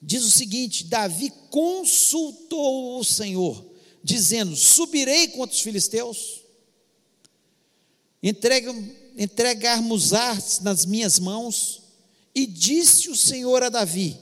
diz 0.00 0.22
o 0.24 0.30
seguinte: 0.30 0.84
Davi 0.84 1.32
consultou 1.50 2.98
o 2.98 3.04
Senhor, 3.04 3.64
dizendo: 4.04 4.54
Subirei 4.54 5.28
contra 5.28 5.56
os 5.56 5.62
filisteus, 5.62 6.44
entregarmos-ás 9.16 10.60
nas 10.60 10.86
minhas 10.86 11.18
mãos. 11.18 11.82
E 12.34 12.46
disse 12.46 13.10
o 13.10 13.16
Senhor 13.16 13.64
a 13.64 13.68
Davi: 13.68 14.16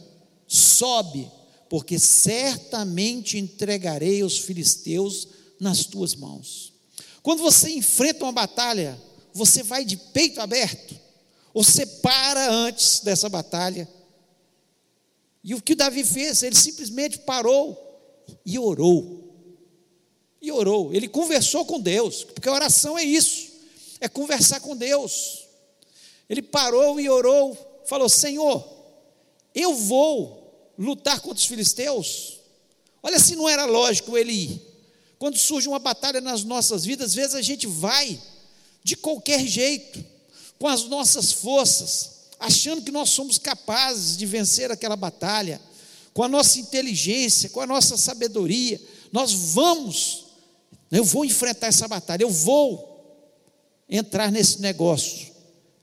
Sobe, 0.46 1.30
porque 1.68 1.98
certamente 1.98 3.36
entregarei 3.36 4.22
os 4.22 4.38
filisteus 4.38 5.28
nas 5.60 5.84
tuas 5.84 6.14
mãos. 6.14 6.75
Quando 7.26 7.42
você 7.42 7.70
enfrenta 7.70 8.24
uma 8.24 8.30
batalha, 8.30 8.96
você 9.32 9.60
vai 9.60 9.84
de 9.84 9.96
peito 9.96 10.40
aberto, 10.40 10.96
ou 11.52 11.64
você 11.64 11.84
para 11.84 12.48
antes 12.48 13.00
dessa 13.00 13.28
batalha 13.28 13.88
e 15.42 15.52
o 15.52 15.60
que 15.60 15.74
Davi 15.74 16.04
fez? 16.04 16.44
Ele 16.44 16.54
simplesmente 16.54 17.18
parou 17.18 18.24
e 18.46 18.56
orou. 18.60 19.34
E 20.40 20.52
orou. 20.52 20.94
Ele 20.94 21.08
conversou 21.08 21.66
com 21.66 21.80
Deus, 21.80 22.22
porque 22.22 22.48
oração 22.48 22.96
é 22.96 23.02
isso, 23.02 23.48
é 24.00 24.08
conversar 24.08 24.60
com 24.60 24.76
Deus. 24.76 25.48
Ele 26.30 26.42
parou 26.42 27.00
e 27.00 27.08
orou, 27.08 27.58
falou: 27.86 28.08
Senhor, 28.08 28.64
eu 29.52 29.74
vou 29.74 30.72
lutar 30.78 31.18
contra 31.18 31.38
os 31.38 31.46
filisteus. 31.46 32.38
Olha 33.02 33.18
se 33.18 33.34
não 33.34 33.48
era 33.48 33.64
lógico 33.64 34.16
ele 34.16 34.32
ir. 34.32 34.75
Quando 35.18 35.38
surge 35.38 35.68
uma 35.68 35.78
batalha 35.78 36.20
nas 36.20 36.44
nossas 36.44 36.84
vidas, 36.84 37.10
às 37.10 37.14
vezes 37.14 37.34
a 37.34 37.42
gente 37.42 37.66
vai 37.66 38.20
de 38.82 38.96
qualquer 38.96 39.46
jeito, 39.46 40.04
com 40.58 40.68
as 40.68 40.84
nossas 40.84 41.32
forças, 41.32 42.10
achando 42.38 42.82
que 42.82 42.92
nós 42.92 43.10
somos 43.10 43.38
capazes 43.38 44.16
de 44.16 44.26
vencer 44.26 44.70
aquela 44.70 44.96
batalha, 44.96 45.60
com 46.12 46.22
a 46.22 46.28
nossa 46.28 46.58
inteligência, 46.58 47.50
com 47.50 47.60
a 47.60 47.66
nossa 47.66 47.96
sabedoria, 47.96 48.80
nós 49.12 49.32
vamos, 49.32 50.24
eu 50.90 51.04
vou 51.04 51.24
enfrentar 51.24 51.66
essa 51.66 51.88
batalha, 51.88 52.22
eu 52.22 52.30
vou 52.30 52.94
entrar 53.88 54.30
nesse 54.30 54.60
negócio, 54.60 55.28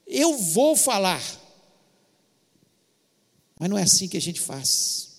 eu 0.08 0.38
vou 0.38 0.76
falar. 0.76 1.22
Mas 3.60 3.70
não 3.70 3.78
é 3.78 3.84
assim 3.84 4.08
que 4.08 4.18
a 4.18 4.22
gente 4.22 4.40
faz. 4.40 5.10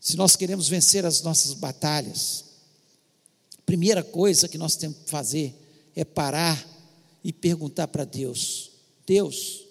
Se 0.00 0.16
nós 0.16 0.36
queremos 0.36 0.68
vencer 0.68 1.04
as 1.04 1.22
nossas 1.22 1.54
batalhas, 1.54 2.51
primeira 3.66 4.02
coisa 4.02 4.48
que 4.48 4.58
nós 4.58 4.76
temos 4.76 4.98
que 4.98 5.10
fazer 5.10 5.54
é 5.94 6.04
parar 6.04 6.66
e 7.22 7.32
perguntar 7.32 7.88
para 7.88 8.04
Deus: 8.04 8.70
Deus, 9.06 9.64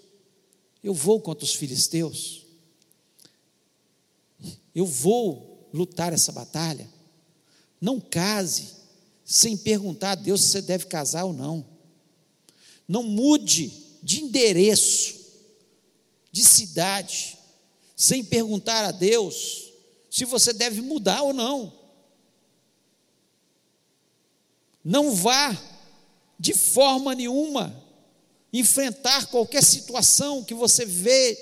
eu 0.83 0.93
vou 0.93 1.19
contra 1.19 1.45
os 1.45 1.53
filisteus. 1.53 2.45
Eu 4.74 4.86
vou 4.86 5.69
lutar 5.74 6.13
essa 6.13 6.31
batalha. 6.31 6.89
Não 7.79 8.00
case 8.00 8.69
sem 9.25 9.55
perguntar 9.57 10.12
a 10.12 10.15
Deus 10.15 10.41
se 10.41 10.48
você 10.51 10.62
deve 10.62 10.86
casar 10.86 11.25
ou 11.25 11.33
não. 11.33 11.65
Não 12.88 13.03
mude 13.03 13.71
de 14.01 14.24
endereço, 14.24 15.19
de 16.31 16.43
cidade, 16.43 17.38
sem 17.95 18.24
perguntar 18.24 18.86
a 18.86 18.91
Deus 18.91 19.71
se 20.10 20.25
você 20.25 20.51
deve 20.51 20.81
mudar 20.81 21.21
ou 21.21 21.33
não. 21.33 21.81
Não 24.84 25.14
vá 25.16 25.56
de 26.40 26.54
forma 26.54 27.14
nenhuma 27.14 27.76
enfrentar 28.52 29.28
qualquer 29.28 29.64
situação 29.64 30.44
que 30.44 30.54
você 30.54 30.86
vê 30.86 31.36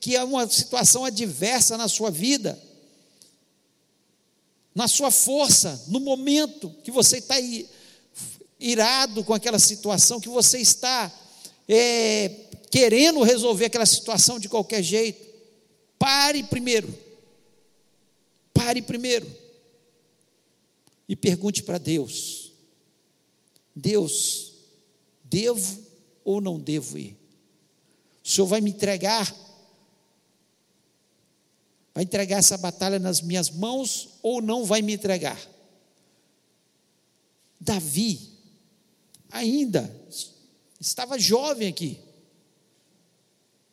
que 0.00 0.16
é 0.16 0.22
uma 0.22 0.48
situação 0.48 1.04
adversa 1.04 1.76
na 1.76 1.88
sua 1.88 2.10
vida, 2.10 2.60
na 4.74 4.86
sua 4.86 5.10
força, 5.10 5.84
no 5.88 6.00
momento 6.00 6.70
que 6.84 6.90
você 6.90 7.18
está 7.18 7.34
irado 8.60 9.24
com 9.24 9.34
aquela 9.34 9.58
situação, 9.58 10.20
que 10.20 10.28
você 10.28 10.58
está 10.58 11.12
é, 11.68 12.30
querendo 12.70 13.22
resolver 13.22 13.66
aquela 13.66 13.86
situação 13.86 14.38
de 14.38 14.48
qualquer 14.48 14.82
jeito, 14.82 15.26
pare 15.98 16.42
primeiro. 16.42 16.92
Pare 18.52 18.80
primeiro. 18.82 19.26
E 21.08 21.16
pergunte 21.16 21.62
para 21.62 21.78
Deus: 21.78 22.45
Deus, 23.76 24.54
devo 25.22 25.84
ou 26.24 26.40
não 26.40 26.58
devo 26.58 26.96
ir? 26.96 27.14
O 28.24 28.28
Senhor 28.28 28.46
vai 28.46 28.62
me 28.62 28.70
entregar? 28.70 29.36
Vai 31.94 32.04
entregar 32.04 32.38
essa 32.38 32.56
batalha 32.56 32.98
nas 32.98 33.20
minhas 33.20 33.50
mãos 33.50 34.18
ou 34.22 34.40
não 34.40 34.64
vai 34.64 34.80
me 34.80 34.94
entregar? 34.94 35.38
Davi, 37.60 38.20
ainda, 39.30 39.94
estava 40.80 41.18
jovem 41.18 41.68
aqui, 41.68 41.98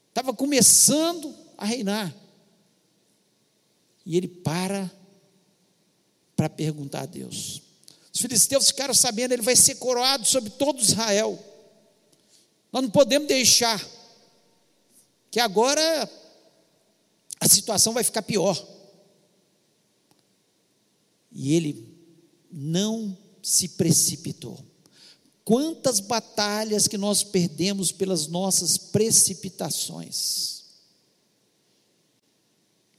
estava 0.10 0.34
começando 0.34 1.34
a 1.58 1.66
reinar, 1.66 2.14
e 4.06 4.18
ele 4.18 4.28
para 4.28 4.92
para 6.36 6.50
perguntar 6.50 7.02
a 7.02 7.06
Deus. 7.06 7.63
Os 8.14 8.22
filisteus 8.22 8.68
ficaram 8.68 8.94
sabendo, 8.94 9.32
ele 9.32 9.42
vai 9.42 9.56
ser 9.56 9.76
coroado 9.76 10.26
sobre 10.26 10.52
todo 10.52 10.82
Israel. 10.82 11.38
Nós 12.72 12.84
não 12.84 12.90
podemos 12.90 13.28
deixar 13.28 13.84
que 15.32 15.40
agora 15.40 16.10
a 17.40 17.48
situação 17.50 17.92
vai 17.92 18.04
ficar 18.04 18.22
pior. 18.22 18.56
E 21.32 21.56
ele 21.56 21.98
não 22.52 23.18
se 23.42 23.70
precipitou. 23.70 24.64
Quantas 25.44 26.00
batalhas 26.00 26.88
que 26.88 26.98
nós 26.98 27.24
perdemos 27.24 27.92
pelas 27.92 28.28
nossas 28.28 28.78
precipitações, 28.78 30.64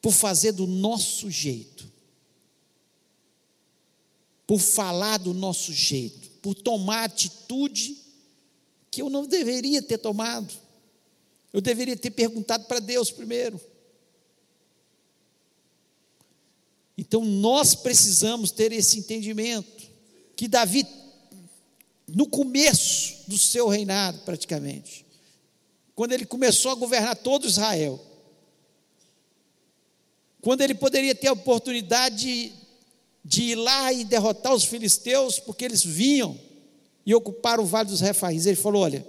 por 0.03 0.13
fazer 0.13 0.53
do 0.53 0.67
nosso 0.67 1.31
jeito, 1.31 1.94
por 4.47 4.59
falar 4.59 5.19
do 5.19 5.33
nosso 5.33 5.73
jeito, 5.73 6.29
por 6.41 6.55
tomar 6.55 7.05
atitude 7.05 7.97
que 8.91 9.03
eu 9.03 9.11
não 9.11 9.27
deveria 9.27 9.83
ter 9.83 9.99
tomado. 9.99 10.53
Eu 11.53 11.61
deveria 11.61 11.97
ter 11.97 12.11
perguntado 12.11 12.65
para 12.65 12.81
Deus 12.81 13.11
primeiro. 13.11 13.61
Então 16.97 17.25
nós 17.25 17.75
precisamos 17.75 18.51
ter 18.51 18.73
esse 18.73 18.99
entendimento 18.99 19.85
que 20.37 20.49
Davi, 20.49 20.87
no 22.09 22.27
começo 22.27 23.29
do 23.29 23.39
seu 23.39 23.69
reinado, 23.69 24.19
praticamente, 24.21 25.05
quando 25.95 26.13
ele 26.13 26.27
começou 26.27 26.71
a 26.71 26.75
governar 26.75 27.17
todo 27.17 27.47
Israel, 27.47 28.01
quando 30.41 30.61
ele 30.61 30.75
poderia 30.75 31.15
ter 31.15 31.29
a 31.29 31.33
oportunidade 31.33 32.17
de, 32.17 32.53
de 33.25 33.43
ir 33.43 33.55
lá 33.55 33.93
e 33.93 34.05
derrotar 34.05 34.55
os 34.55 34.65
filisteus, 34.65 35.39
porque 35.39 35.65
eles 35.65 35.83
vinham 35.83 36.39
e 37.07 37.15
ocuparam 37.15 37.65
o 37.65 37.67
vale 37.67 37.89
dos 37.89 38.01
refaíns, 38.01 38.47
ele 38.47 38.57
falou: 38.57 38.83
Olha, 38.83 39.07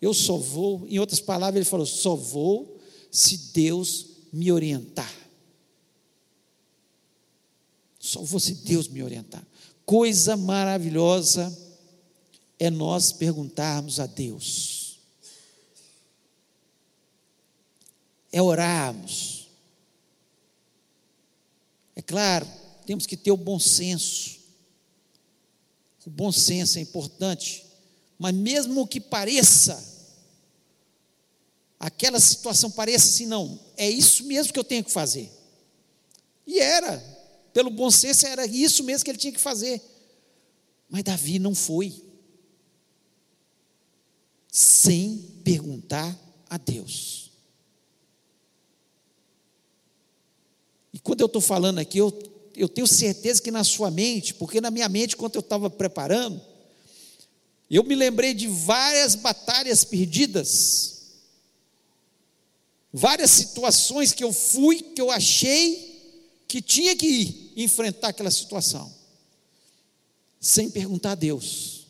eu 0.00 0.14
só 0.14 0.36
vou, 0.36 0.86
em 0.88 0.98
outras 0.98 1.20
palavras, 1.20 1.56
ele 1.56 1.70
falou: 1.70 1.86
só 1.86 2.14
vou 2.14 2.78
se 3.10 3.36
Deus 3.52 4.06
me 4.32 4.50
orientar. 4.50 5.12
Só 7.98 8.22
vou 8.22 8.40
se 8.40 8.54
Deus 8.54 8.88
me 8.88 9.02
orientar. 9.02 9.46
Coisa 9.84 10.36
maravilhosa 10.36 11.56
é 12.58 12.70
nós 12.70 13.12
perguntarmos 13.12 14.00
a 14.00 14.06
Deus. 14.06 14.98
É 18.32 18.40
orarmos. 18.40 19.48
É 21.94 22.00
claro, 22.00 22.46
temos 22.90 23.06
que 23.06 23.16
ter 23.16 23.30
o 23.30 23.36
bom 23.36 23.56
senso. 23.56 24.40
O 26.04 26.10
bom 26.10 26.32
senso 26.32 26.76
é 26.76 26.80
importante, 26.80 27.64
mas 28.18 28.34
mesmo 28.34 28.84
que 28.84 29.00
pareça, 29.00 29.80
aquela 31.78 32.18
situação 32.18 32.68
pareça 32.68 33.06
assim, 33.06 33.26
não, 33.26 33.60
é 33.76 33.88
isso 33.88 34.24
mesmo 34.24 34.52
que 34.52 34.58
eu 34.58 34.64
tenho 34.64 34.82
que 34.82 34.90
fazer. 34.90 35.30
E 36.44 36.58
era, 36.58 36.98
pelo 37.52 37.70
bom 37.70 37.92
senso, 37.92 38.26
era 38.26 38.44
isso 38.44 38.82
mesmo 38.82 39.04
que 39.04 39.12
ele 39.12 39.18
tinha 39.18 39.32
que 39.32 39.38
fazer. 39.38 39.80
Mas 40.88 41.04
Davi 41.04 41.38
não 41.38 41.54
foi. 41.54 41.94
Sem 44.50 45.16
perguntar 45.44 46.18
a 46.48 46.56
Deus. 46.58 47.30
E 50.92 50.98
quando 50.98 51.20
eu 51.20 51.26
estou 51.26 51.40
falando 51.40 51.78
aqui, 51.78 51.98
eu, 51.98 52.10
eu 52.54 52.68
tenho 52.68 52.86
certeza 52.86 53.40
que 53.40 53.50
na 53.50 53.64
sua 53.64 53.90
mente, 53.90 54.34
porque 54.34 54.60
na 54.60 54.70
minha 54.70 54.88
mente, 54.88 55.16
quando 55.16 55.36
eu 55.36 55.40
estava 55.40 55.70
preparando, 55.70 56.40
eu 57.70 57.84
me 57.84 57.94
lembrei 57.94 58.34
de 58.34 58.48
várias 58.48 59.14
batalhas 59.14 59.84
perdidas, 59.84 61.02
várias 62.92 63.30
situações 63.30 64.12
que 64.12 64.24
eu 64.24 64.32
fui, 64.32 64.80
que 64.80 65.00
eu 65.00 65.10
achei 65.10 65.88
que 66.48 66.60
tinha 66.60 66.96
que 66.96 67.06
ir 67.06 67.52
enfrentar 67.56 68.08
aquela 68.08 68.30
situação, 68.30 68.92
sem 70.40 70.68
perguntar 70.68 71.12
a 71.12 71.14
Deus. 71.14 71.86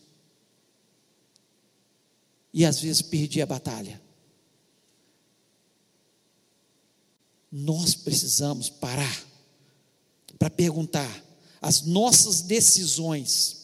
E 2.53 2.65
às 2.65 2.81
vezes 2.81 3.01
perdi 3.01 3.41
a 3.41 3.47
batalha. 3.47 4.01
Nós 7.51 7.95
precisamos 7.95 8.69
parar 8.69 9.30
para 10.41 10.49
perguntar: 10.49 11.25
as 11.61 11.83
nossas 11.83 12.41
decisões 12.41 13.59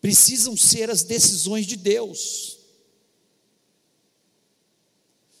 precisam 0.00 0.56
ser 0.56 0.88
as 0.88 1.02
decisões 1.02 1.66
de 1.66 1.76
Deus. 1.76 2.58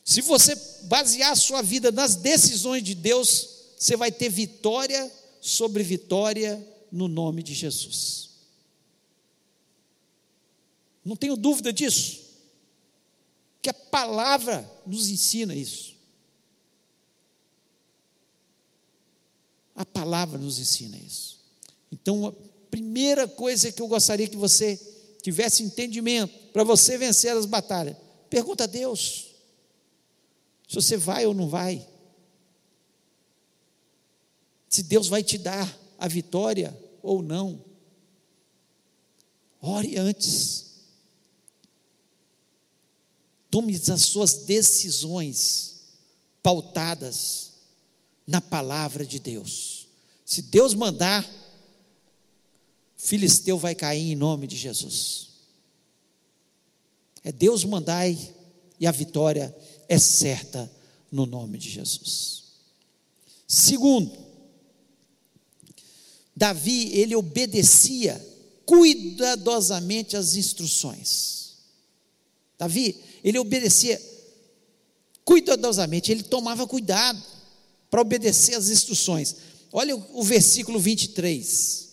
Se 0.04 0.20
você 0.20 0.54
basear 0.82 1.32
a 1.32 1.36
sua 1.36 1.62
vida 1.62 1.90
nas 1.92 2.16
decisões 2.16 2.82
de 2.82 2.94
Deus, 2.94 3.48
você 3.78 3.96
vai 3.96 4.10
ter 4.10 4.28
vitória 4.28 5.10
sobre 5.40 5.82
vitória 5.82 6.66
no 6.90 7.08
nome 7.08 7.42
de 7.42 7.54
Jesus. 7.54 8.30
Não 11.04 11.16
tenho 11.16 11.36
dúvida 11.36 11.72
disso. 11.72 12.24
Que 13.62 13.70
a 13.70 13.74
palavra 13.74 14.68
nos 14.86 15.08
ensina 15.08 15.54
isso. 15.54 15.93
A 19.74 19.84
palavra 19.84 20.38
nos 20.38 20.58
ensina 20.58 20.96
isso. 20.96 21.40
Então, 21.90 22.26
a 22.26 22.32
primeira 22.70 23.26
coisa 23.26 23.72
que 23.72 23.80
eu 23.80 23.88
gostaria 23.88 24.28
que 24.28 24.36
você 24.36 24.76
tivesse 25.22 25.62
entendimento 25.62 26.32
para 26.52 26.64
você 26.64 26.98
vencer 26.98 27.36
as 27.36 27.46
batalhas, 27.46 27.96
pergunta 28.28 28.64
a 28.64 28.66
Deus 28.66 29.30
se 30.68 30.74
você 30.74 30.96
vai 30.96 31.26
ou 31.26 31.34
não 31.34 31.48
vai 31.48 31.86
se 34.74 34.82
Deus 34.82 35.06
vai 35.06 35.22
te 35.22 35.38
dar 35.38 35.72
a 35.96 36.08
vitória 36.08 36.76
ou 37.00 37.22
não. 37.22 37.64
Ore 39.60 39.96
antes. 39.96 40.66
Tome 43.48 43.76
as 43.76 44.02
suas 44.02 44.34
decisões 44.38 45.94
pautadas 46.42 47.52
na 48.26 48.40
palavra 48.40 49.04
de 49.04 49.18
Deus. 49.18 49.86
Se 50.24 50.42
Deus 50.42 50.74
mandar, 50.74 51.28
Filisteu 52.96 53.58
vai 53.58 53.74
cair 53.74 54.12
em 54.12 54.16
nome 54.16 54.46
de 54.46 54.56
Jesus. 54.56 55.28
É 57.22 57.30
Deus 57.30 57.64
mandar 57.64 58.08
e 58.08 58.86
a 58.86 58.90
vitória 58.90 59.54
é 59.88 59.98
certa 59.98 60.70
no 61.10 61.26
nome 61.26 61.58
de 61.58 61.70
Jesus. 61.70 62.44
Segundo, 63.46 64.16
Davi, 66.34 66.90
ele 66.94 67.14
obedecia 67.14 68.20
cuidadosamente 68.66 70.16
às 70.16 70.34
instruções. 70.34 71.56
Davi, 72.58 72.98
ele 73.22 73.38
obedecia 73.38 74.00
cuidadosamente, 75.24 76.10
ele 76.10 76.22
tomava 76.22 76.66
cuidado 76.66 77.22
para 77.94 78.02
obedecer 78.02 78.56
às 78.56 78.70
instruções. 78.70 79.36
Olha 79.72 79.94
o, 79.94 80.04
o 80.14 80.24
versículo 80.24 80.80
23. 80.80 81.90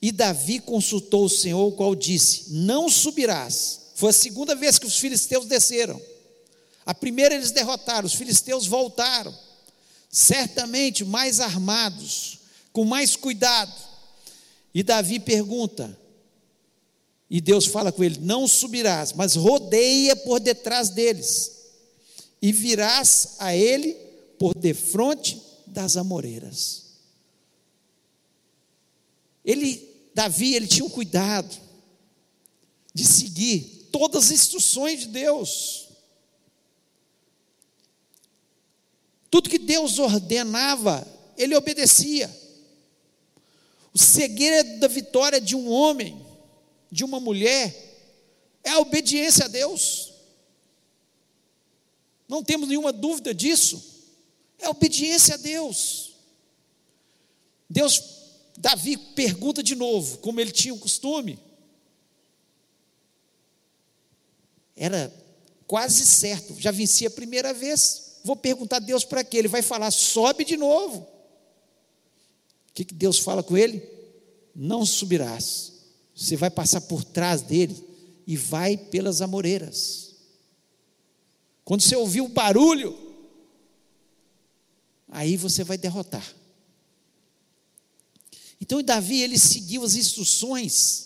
E 0.00 0.12
Davi 0.12 0.60
consultou 0.60 1.24
o 1.24 1.28
Senhor, 1.28 1.66
o 1.66 1.72
qual 1.72 1.96
disse: 1.96 2.52
Não 2.52 2.88
subirás. 2.88 3.80
Foi 3.96 4.10
a 4.10 4.12
segunda 4.12 4.54
vez 4.54 4.78
que 4.78 4.86
os 4.86 4.96
filisteus 4.96 5.46
desceram. 5.46 6.00
A 6.86 6.94
primeira 6.94 7.34
eles 7.34 7.50
derrotaram, 7.50 8.06
os 8.06 8.14
filisteus 8.14 8.68
voltaram, 8.68 9.36
certamente 10.08 11.04
mais 11.04 11.40
armados, 11.40 12.38
com 12.72 12.84
mais 12.84 13.16
cuidado. 13.16 13.74
E 14.72 14.84
Davi 14.84 15.18
pergunta, 15.18 15.98
e 17.28 17.40
Deus 17.40 17.66
fala 17.66 17.90
com 17.90 18.04
ele: 18.04 18.20
Não 18.20 18.46
subirás, 18.46 19.12
mas 19.12 19.34
rodeia 19.34 20.14
por 20.14 20.38
detrás 20.38 20.90
deles, 20.90 21.50
e 22.40 22.52
virás 22.52 23.30
a 23.40 23.52
ele 23.52 24.03
por 24.38 24.54
defronte 24.54 25.40
das 25.66 25.96
amoreiras. 25.96 26.84
Ele, 29.44 30.10
Davi, 30.14 30.54
ele 30.54 30.66
tinha 30.66 30.84
um 30.84 30.90
cuidado, 30.90 31.54
de 32.94 33.04
seguir 33.04 33.88
todas 33.90 34.26
as 34.26 34.30
instruções 34.30 35.00
de 35.00 35.08
Deus. 35.08 35.88
Tudo 39.30 39.50
que 39.50 39.58
Deus 39.58 39.98
ordenava, 39.98 41.06
ele 41.36 41.56
obedecia. 41.56 42.30
O 43.92 43.98
segredo 43.98 44.78
da 44.78 44.86
vitória 44.86 45.40
de 45.40 45.56
um 45.56 45.68
homem, 45.70 46.24
de 46.90 47.04
uma 47.04 47.18
mulher, 47.18 47.72
é 48.62 48.70
a 48.70 48.78
obediência 48.78 49.44
a 49.44 49.48
Deus. 49.48 50.12
Não 52.28 52.42
temos 52.42 52.68
nenhuma 52.68 52.92
dúvida 52.92 53.34
disso. 53.34 53.93
É 54.64 54.68
obediência 54.68 55.34
a 55.34 55.36
Deus. 55.36 56.14
Deus, 57.68 58.02
Davi 58.56 58.96
pergunta 58.96 59.62
de 59.62 59.74
novo, 59.74 60.18
como 60.18 60.40
ele 60.40 60.50
tinha 60.50 60.72
o 60.72 60.78
costume. 60.78 61.38
Era 64.74 65.12
quase 65.66 66.06
certo, 66.06 66.58
já 66.58 66.70
vencia 66.70 67.08
a 67.08 67.10
primeira 67.10 67.52
vez. 67.52 68.20
Vou 68.24 68.34
perguntar 68.34 68.76
a 68.76 68.80
Deus 68.80 69.04
para 69.04 69.22
quê? 69.22 69.36
Ele 69.36 69.48
vai 69.48 69.60
falar, 69.60 69.90
sobe 69.90 70.46
de 70.46 70.56
novo. 70.56 71.00
O 72.70 72.72
que, 72.72 72.86
que 72.86 72.94
Deus 72.94 73.18
fala 73.18 73.42
com 73.42 73.56
ele? 73.56 73.86
Não 74.54 74.86
subirás. 74.86 75.72
Você 76.14 76.36
vai 76.36 76.50
passar 76.50 76.80
por 76.80 77.04
trás 77.04 77.42
dele 77.42 77.76
e 78.26 78.34
vai 78.34 78.78
pelas 78.78 79.20
amoreiras. 79.20 80.14
Quando 81.66 81.82
você 81.82 81.94
ouvir 81.96 82.22
o 82.22 82.28
barulho, 82.28 83.03
aí 85.14 85.36
você 85.36 85.62
vai 85.62 85.78
derrotar. 85.78 86.34
Então 88.60 88.82
Davi 88.82 89.20
ele 89.20 89.38
seguiu 89.38 89.84
as 89.84 89.94
instruções 89.94 91.04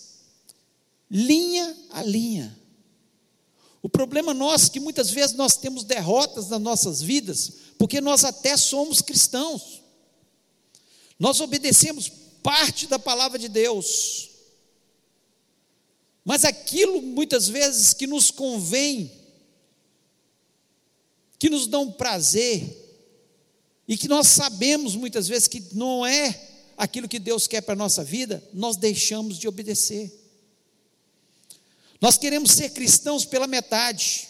linha 1.11 1.77
a 1.91 2.03
linha. 2.03 2.59
O 3.83 3.89
problema 3.89 4.33
nosso 4.35 4.67
é 4.67 4.71
que 4.71 4.81
muitas 4.81 5.11
vezes 5.11 5.37
nós 5.37 5.57
temos 5.57 5.85
derrotas 5.85 6.49
nas 6.49 6.61
nossas 6.61 7.03
vidas, 7.03 7.53
porque 7.79 8.01
nós 8.01 8.25
até 8.25 8.57
somos 8.57 9.01
cristãos. 9.01 9.83
Nós 11.19 11.41
obedecemos 11.41 12.11
parte 12.43 12.87
da 12.87 12.99
palavra 12.99 13.39
de 13.39 13.49
Deus. 13.49 14.31
Mas 16.25 16.45
aquilo 16.45 17.01
muitas 17.01 17.49
vezes 17.49 17.95
que 17.95 18.07
nos 18.07 18.31
convém, 18.31 19.11
que 21.39 21.49
nos 21.49 21.67
dão 21.67 21.91
prazer, 21.91 22.88
e 23.89 23.97
que 23.97 24.07
nós 24.07 24.29
sabemos 24.29 24.95
muitas 24.95 25.27
vezes 25.27 25.49
que 25.49 25.65
não 25.73 26.07
é 26.07 26.49
aquilo 26.77 27.09
que 27.09 27.19
Deus 27.19 27.47
quer 27.49 27.63
para 27.63 27.73
a 27.73 27.77
nossa 27.77 28.05
vida, 28.05 28.47
nós 28.53 28.77
deixamos 28.77 29.39
de 29.39 29.49
obedecer. 29.49 30.13
Nós 32.01 32.17
queremos 32.17 32.53
ser 32.53 32.71
cristãos 32.71 33.25
pela 33.25 33.49
metade. 33.49 34.29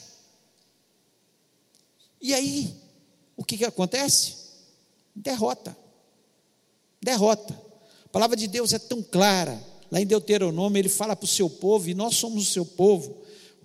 E 2.22 2.32
aí, 2.32 2.72
o 3.36 3.44
que, 3.44 3.58
que 3.58 3.64
acontece? 3.64 4.36
Derrota 5.14 5.76
derrota. 7.00 7.58
A 8.04 8.08
palavra 8.08 8.36
de 8.36 8.46
Deus 8.46 8.72
é 8.72 8.78
tão 8.78 9.02
clara. 9.02 9.60
Lá 9.90 10.00
em 10.00 10.06
Deuteronômio, 10.06 10.78
ele 10.78 10.88
fala 10.88 11.16
para 11.16 11.24
o 11.24 11.28
seu 11.28 11.48
povo, 11.48 11.88
e 11.88 11.94
nós 11.94 12.16
somos 12.16 12.48
o 12.48 12.52
seu 12.52 12.64
povo, 12.64 13.22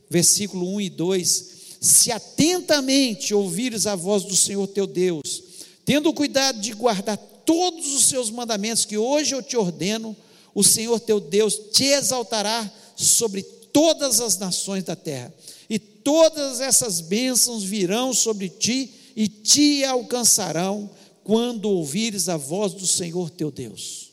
versículo 0.10 0.74
1 0.76 0.82
e 0.82 0.90
2: 0.90 1.52
Se 1.82 2.12
atentamente 2.12 3.34
ouvires 3.34 3.86
a 3.86 3.96
voz 3.96 4.24
do 4.24 4.36
Senhor 4.36 4.66
teu 4.68 4.88
Deus, 4.88 5.44
tendo 5.86 6.14
cuidado 6.14 6.60
de 6.60 6.74
guardar 6.74 7.18
todos 7.18 7.94
os 7.94 8.06
seus 8.06 8.30
mandamentos 8.30 8.86
que 8.86 8.98
hoje 8.98 9.36
eu 9.36 9.42
te 9.44 9.58
ordeno, 9.58 10.16
o 10.54 10.64
Senhor 10.64 11.00
teu 11.00 11.20
Deus 11.20 11.56
te 11.72 11.86
exaltará 11.86 12.72
sobre 12.96 13.44
todas 13.44 14.22
as 14.22 14.38
nações 14.38 14.84
da 14.84 14.96
terra, 14.96 15.34
e 15.70 15.80
todas 15.80 16.62
essas 16.62 17.02
bênçãos 17.02 17.64
virão 17.64 18.14
sobre 18.14 18.50
ti 18.50 18.94
e 19.16 19.28
te 19.28 19.84
alcançarão 19.84 20.90
quando 21.24 21.70
ouvires 21.70 22.30
a 22.30 22.38
voz 22.38 22.74
do 22.74 22.86
Senhor 22.86 23.30
teu 23.30 23.50
Deus. 23.50 24.12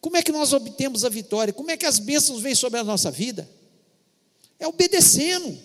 Como 0.00 0.16
é 0.16 0.22
que 0.22 0.30
nós 0.30 0.52
obtemos 0.52 1.04
a 1.04 1.08
vitória? 1.08 1.52
Como 1.52 1.70
é 1.70 1.76
que 1.76 1.86
as 1.86 1.98
bênçãos 1.98 2.40
vêm 2.40 2.54
sobre 2.54 2.78
a 2.78 2.84
nossa 2.84 3.10
vida? 3.10 3.48
É 4.58 4.66
obedecendo. 4.66 5.58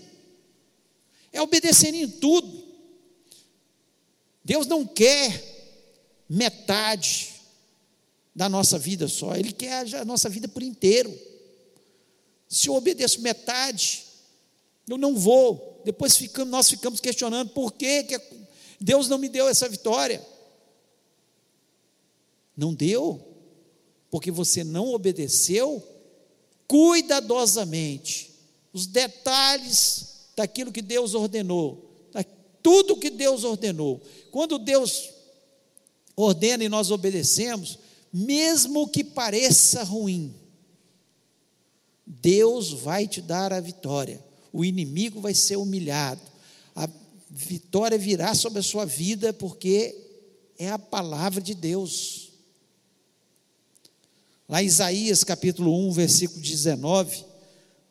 É 1.32 1.42
obedecendo 1.42 1.96
em 1.96 2.08
tudo. 2.08 2.64
Deus 4.44 4.68
não 4.68 4.86
quer 4.86 5.54
metade 6.28 7.32
da 8.36 8.50
nossa 8.50 8.80
vida 8.80 9.08
só, 9.08 9.36
Ele 9.36 9.52
quer 9.52 9.96
a 9.96 10.06
nossa 10.06 10.28
vida 10.28 10.48
por 10.48 10.64
inteiro. 10.64 11.14
Se 12.50 12.68
eu 12.68 12.76
obedeço 12.76 13.22
metade, 13.22 14.04
eu 14.88 14.98
não 14.98 15.16
vou. 15.16 15.82
Depois 15.86 16.18
ficamos, 16.18 16.52
nós 16.52 16.70
ficamos 16.70 17.00
questionando 17.00 17.50
por 17.50 17.74
que, 17.74 18.04
que 18.04 18.20
Deus 18.80 19.08
não 19.08 19.18
me 19.18 19.30
deu 19.30 19.48
essa 19.48 19.70
vitória. 19.70 20.26
Não 22.56 22.74
deu, 22.74 23.20
porque 24.12 24.30
você 24.30 24.64
não 24.64 24.94
obedeceu 24.94 25.82
cuidadosamente 26.68 28.32
os 28.72 28.88
detalhes 28.88 30.30
daquilo 30.36 30.72
que 30.72 30.82
Deus 30.82 31.14
ordenou, 31.14 31.90
tudo 32.62 32.98
que 32.98 33.10
Deus 33.10 33.44
ordenou. 33.44 34.02
Quando 34.34 34.58
Deus 34.58 35.12
ordena 36.16 36.64
e 36.64 36.68
nós 36.68 36.90
obedecemos, 36.90 37.78
mesmo 38.12 38.88
que 38.88 39.04
pareça 39.04 39.84
ruim, 39.84 40.34
Deus 42.04 42.72
vai 42.72 43.08
te 43.08 43.22
dar 43.22 43.54
a 43.54 43.60
vitória. 43.60 44.20
O 44.52 44.66
inimigo 44.66 45.22
vai 45.22 45.36
ser 45.36 45.58
humilhado. 45.58 46.20
A 46.76 46.90
vitória 47.30 47.96
virá 47.96 48.34
sobre 48.34 48.58
a 48.58 48.64
sua 48.64 48.88
vida 48.88 49.32
porque 49.34 49.96
é 50.58 50.72
a 50.72 50.80
palavra 50.80 51.40
de 51.40 51.54
Deus. 51.54 52.32
Lá 54.50 54.64
em 54.64 54.66
Isaías 54.66 55.24
capítulo 55.24 55.90
1, 55.90 55.92
versículo 55.92 56.42
19, 56.42 57.24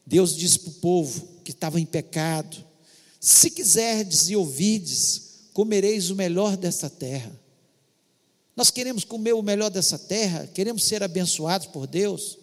Deus 0.05 0.37
diz 0.37 0.57
para 0.57 0.71
o 0.71 0.75
povo 0.75 1.25
que 1.45 1.53
estava 1.53 1.81
em 1.81 1.87
pecado: 1.87 2.67
Se 3.21 3.49
quiserdes 3.49 4.29
e 4.29 4.35
ouvides, 4.35 5.32
comereis 5.53 6.11
o 6.11 6.17
melhor 6.17 6.57
desta 6.57 6.89
terra. 6.89 7.39
Nós 8.55 8.71
queremos 8.71 9.05
comer 9.05 9.33
o 9.33 9.43
melhor 9.43 9.71
dessa 9.71 9.99
terra, 9.99 10.47
queremos 10.47 10.85
ser 10.85 11.03
abençoados 11.03 11.67
por 11.67 11.87
Deus. 11.87 12.39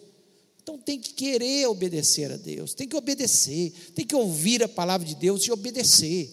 Então 0.62 0.76
tem 0.78 0.98
que 1.00 1.14
querer 1.14 1.66
obedecer 1.66 2.30
a 2.30 2.36
Deus, 2.36 2.74
tem 2.74 2.88
que 2.88 2.96
obedecer, 2.96 3.72
tem 3.94 4.06
que 4.06 4.14
ouvir 4.14 4.62
a 4.62 4.68
palavra 4.68 5.06
de 5.06 5.14
Deus 5.14 5.42
e 5.44 5.52
obedecer. 5.52 6.30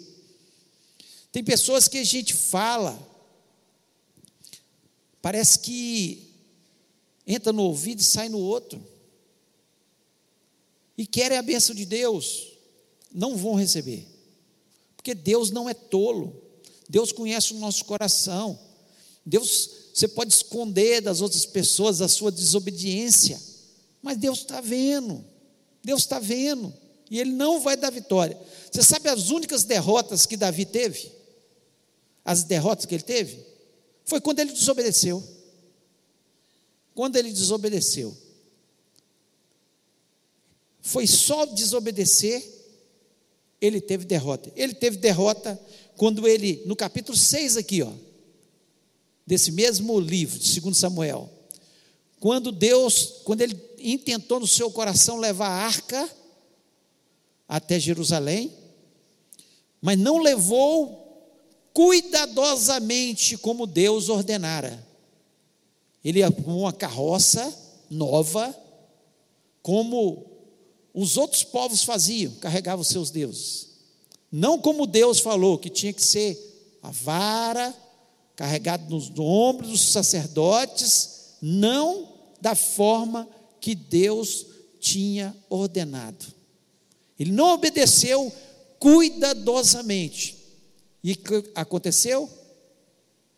Tem 1.31 1.43
pessoas 1.43 1.87
que 1.87 1.97
a 1.97 2.03
gente 2.03 2.33
fala, 2.33 2.97
parece 5.21 5.59
que 5.59 6.33
entra 7.25 7.53
no 7.53 7.63
ouvido 7.63 7.99
e 7.99 8.03
sai 8.03 8.29
no 8.29 8.39
outro. 8.39 8.83
E 10.97 11.05
querem 11.05 11.37
a 11.37 11.43
bênção 11.43 11.75
de 11.75 11.85
Deus, 11.85 12.53
não 13.13 13.37
vão 13.37 13.53
receber. 13.53 14.07
Porque 14.95 15.13
Deus 15.13 15.51
não 15.51 15.69
é 15.69 15.73
tolo. 15.73 16.46
Deus 16.89 17.11
conhece 17.11 17.53
o 17.53 17.57
nosso 17.57 17.85
coração. 17.85 18.57
Deus, 19.25 19.69
você 19.93 20.07
pode 20.07 20.33
esconder 20.33 21.01
das 21.01 21.21
outras 21.21 21.45
pessoas 21.45 22.01
a 22.01 22.07
sua 22.07 22.31
desobediência, 22.31 23.41
mas 24.01 24.17
Deus 24.17 24.39
está 24.39 24.61
vendo. 24.61 25.23
Deus 25.83 26.01
está 26.01 26.19
vendo. 26.19 26.73
E 27.09 27.19
Ele 27.19 27.31
não 27.31 27.59
vai 27.59 27.77
dar 27.77 27.89
vitória. 27.89 28.37
Você 28.71 28.83
sabe 28.83 29.09
as 29.09 29.29
únicas 29.29 29.63
derrotas 29.63 30.25
que 30.25 30.37
Davi 30.37 30.65
teve? 30.65 31.11
As 32.23 32.43
derrotas 32.43 32.85
que 32.85 32.95
ele 32.95 33.03
teve? 33.03 33.45
Foi 34.03 34.19
quando 34.19 34.39
ele 34.39 34.51
desobedeceu 34.51 35.23
quando 36.97 37.15
ele 37.15 37.31
desobedeceu. 37.31 38.17
Foi 40.81 41.05
só 41.05 41.45
desobedecer, 41.45 42.43
ele 43.61 43.79
teve 43.79 44.03
derrota. 44.03 44.51
Ele 44.55 44.73
teve 44.73 44.97
derrota 44.97 45.61
quando 45.97 46.27
ele, 46.27 46.61
no 46.65 46.75
capítulo 46.75 47.17
6 47.17 47.57
aqui, 47.57 47.81
ó, 47.81 47.91
desse 49.25 49.51
mesmo 49.51 49.99
livro, 49.99 50.37
de 50.37 50.61
2 50.61 50.77
Samuel, 50.77 51.29
quando 52.19 52.51
Deus, 52.51 53.21
quando 53.25 53.41
ele 53.41 53.59
intentou 53.79 54.39
no 54.39 54.47
seu 54.47 54.71
coração 54.71 55.17
levar 55.17 55.47
a 55.47 55.65
arca 55.65 56.09
até 57.47 57.79
Jerusalém, 57.79 58.53
mas 59.81 59.97
não 59.97 60.19
levou 60.19 61.03
cuidadosamente 61.73 63.37
como 63.37 63.67
Deus 63.67 64.09
ordenara. 64.09 64.85
Ele 66.03 66.23
arrumou 66.23 66.61
uma 66.61 66.73
carroça 66.73 67.53
nova, 67.89 68.55
como 69.61 70.25
os 70.93 71.17
outros 71.17 71.43
povos 71.43 71.83
faziam, 71.83 72.33
carregavam 72.35 72.81
os 72.81 72.87
seus 72.87 73.11
deuses. 73.11 73.66
Não 74.31 74.59
como 74.59 74.85
Deus 74.85 75.19
falou, 75.19 75.57
que 75.57 75.69
tinha 75.69 75.93
que 75.93 76.03
ser 76.03 76.37
a 76.81 76.91
vara, 76.91 77.73
carregado 78.35 78.89
nos 78.93 79.11
ombros 79.17 79.69
dos 79.71 79.91
sacerdotes, 79.91 81.35
não 81.41 82.13
da 82.39 82.55
forma 82.55 83.27
que 83.59 83.73
Deus 83.73 84.45
tinha 84.79 85.35
ordenado. 85.49 86.25
Ele 87.19 87.31
não 87.31 87.53
obedeceu 87.53 88.31
cuidadosamente. 88.79 90.37
E 91.03 91.13
o 91.13 91.17
que 91.17 91.51
aconteceu? 91.55 92.29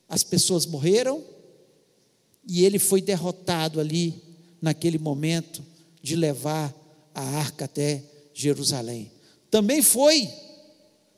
As 0.07 0.23
pessoas 0.23 0.65
morreram 0.65 1.23
e 2.47 2.65
ele 2.65 2.79
foi 2.79 3.01
derrotado 3.01 3.79
ali, 3.79 4.21
naquele 4.61 4.97
momento, 4.97 5.63
de 6.01 6.15
levar 6.15 6.73
a 7.13 7.21
arca 7.21 7.65
até 7.65 8.03
Jerusalém. 8.33 9.11
Também 9.51 9.81
foi 9.81 10.27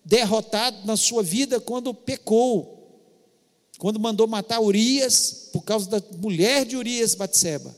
derrotado 0.04 0.86
na 0.86 0.98
sua 0.98 1.24
vida 1.24 1.60
quando 1.60 1.94
pecou, 1.94 3.00
quando 3.78 4.00
mandou 4.00 4.28
matar 4.28 4.60
Urias 4.60 5.50
por 5.52 5.64
causa 5.64 5.90
da 5.90 6.02
mulher 6.18 6.66
de 6.66 6.76
Urias, 6.76 7.16
Batseba, 7.16 7.76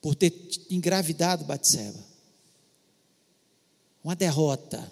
por 0.00 0.14
ter 0.14 0.32
engravidado 0.70 1.44
Batseba. 1.44 2.12
Uma 4.02 4.16
derrota. 4.16 4.90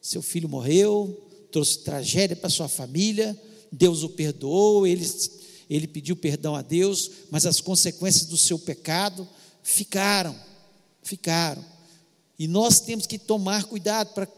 Seu 0.00 0.20
filho 0.20 0.48
morreu, 0.48 1.28
trouxe 1.52 1.78
tragédia 1.78 2.36
para 2.36 2.50
sua 2.50 2.68
família, 2.68 3.40
Deus 3.70 4.02
o 4.02 4.08
perdoou, 4.08 4.86
ele, 4.86 5.06
ele 5.68 5.86
pediu 5.86 6.16
perdão 6.16 6.54
a 6.56 6.62
Deus, 6.62 7.10
mas 7.30 7.46
as 7.46 7.60
consequências 7.60 8.26
do 8.26 8.36
seu 8.36 8.58
pecado 8.58 9.28
ficaram, 9.62 10.34
ficaram. 11.02 11.64
E 12.38 12.46
nós 12.46 12.80
temos 12.80 13.06
que 13.06 13.18
tomar 13.18 13.64
cuidado 13.64 14.14
para 14.14 14.28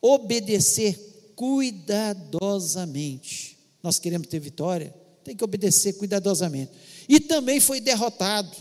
obedecer 0.00 0.98
cuidadosamente. 1.36 3.58
Nós 3.82 3.98
queremos 3.98 4.28
ter 4.28 4.40
vitória, 4.40 4.94
tem 5.22 5.36
que 5.36 5.44
obedecer 5.44 5.92
cuidadosamente. 5.94 6.72
E 7.08 7.20
também 7.20 7.60
foi 7.60 7.80
derrotado 7.80 8.56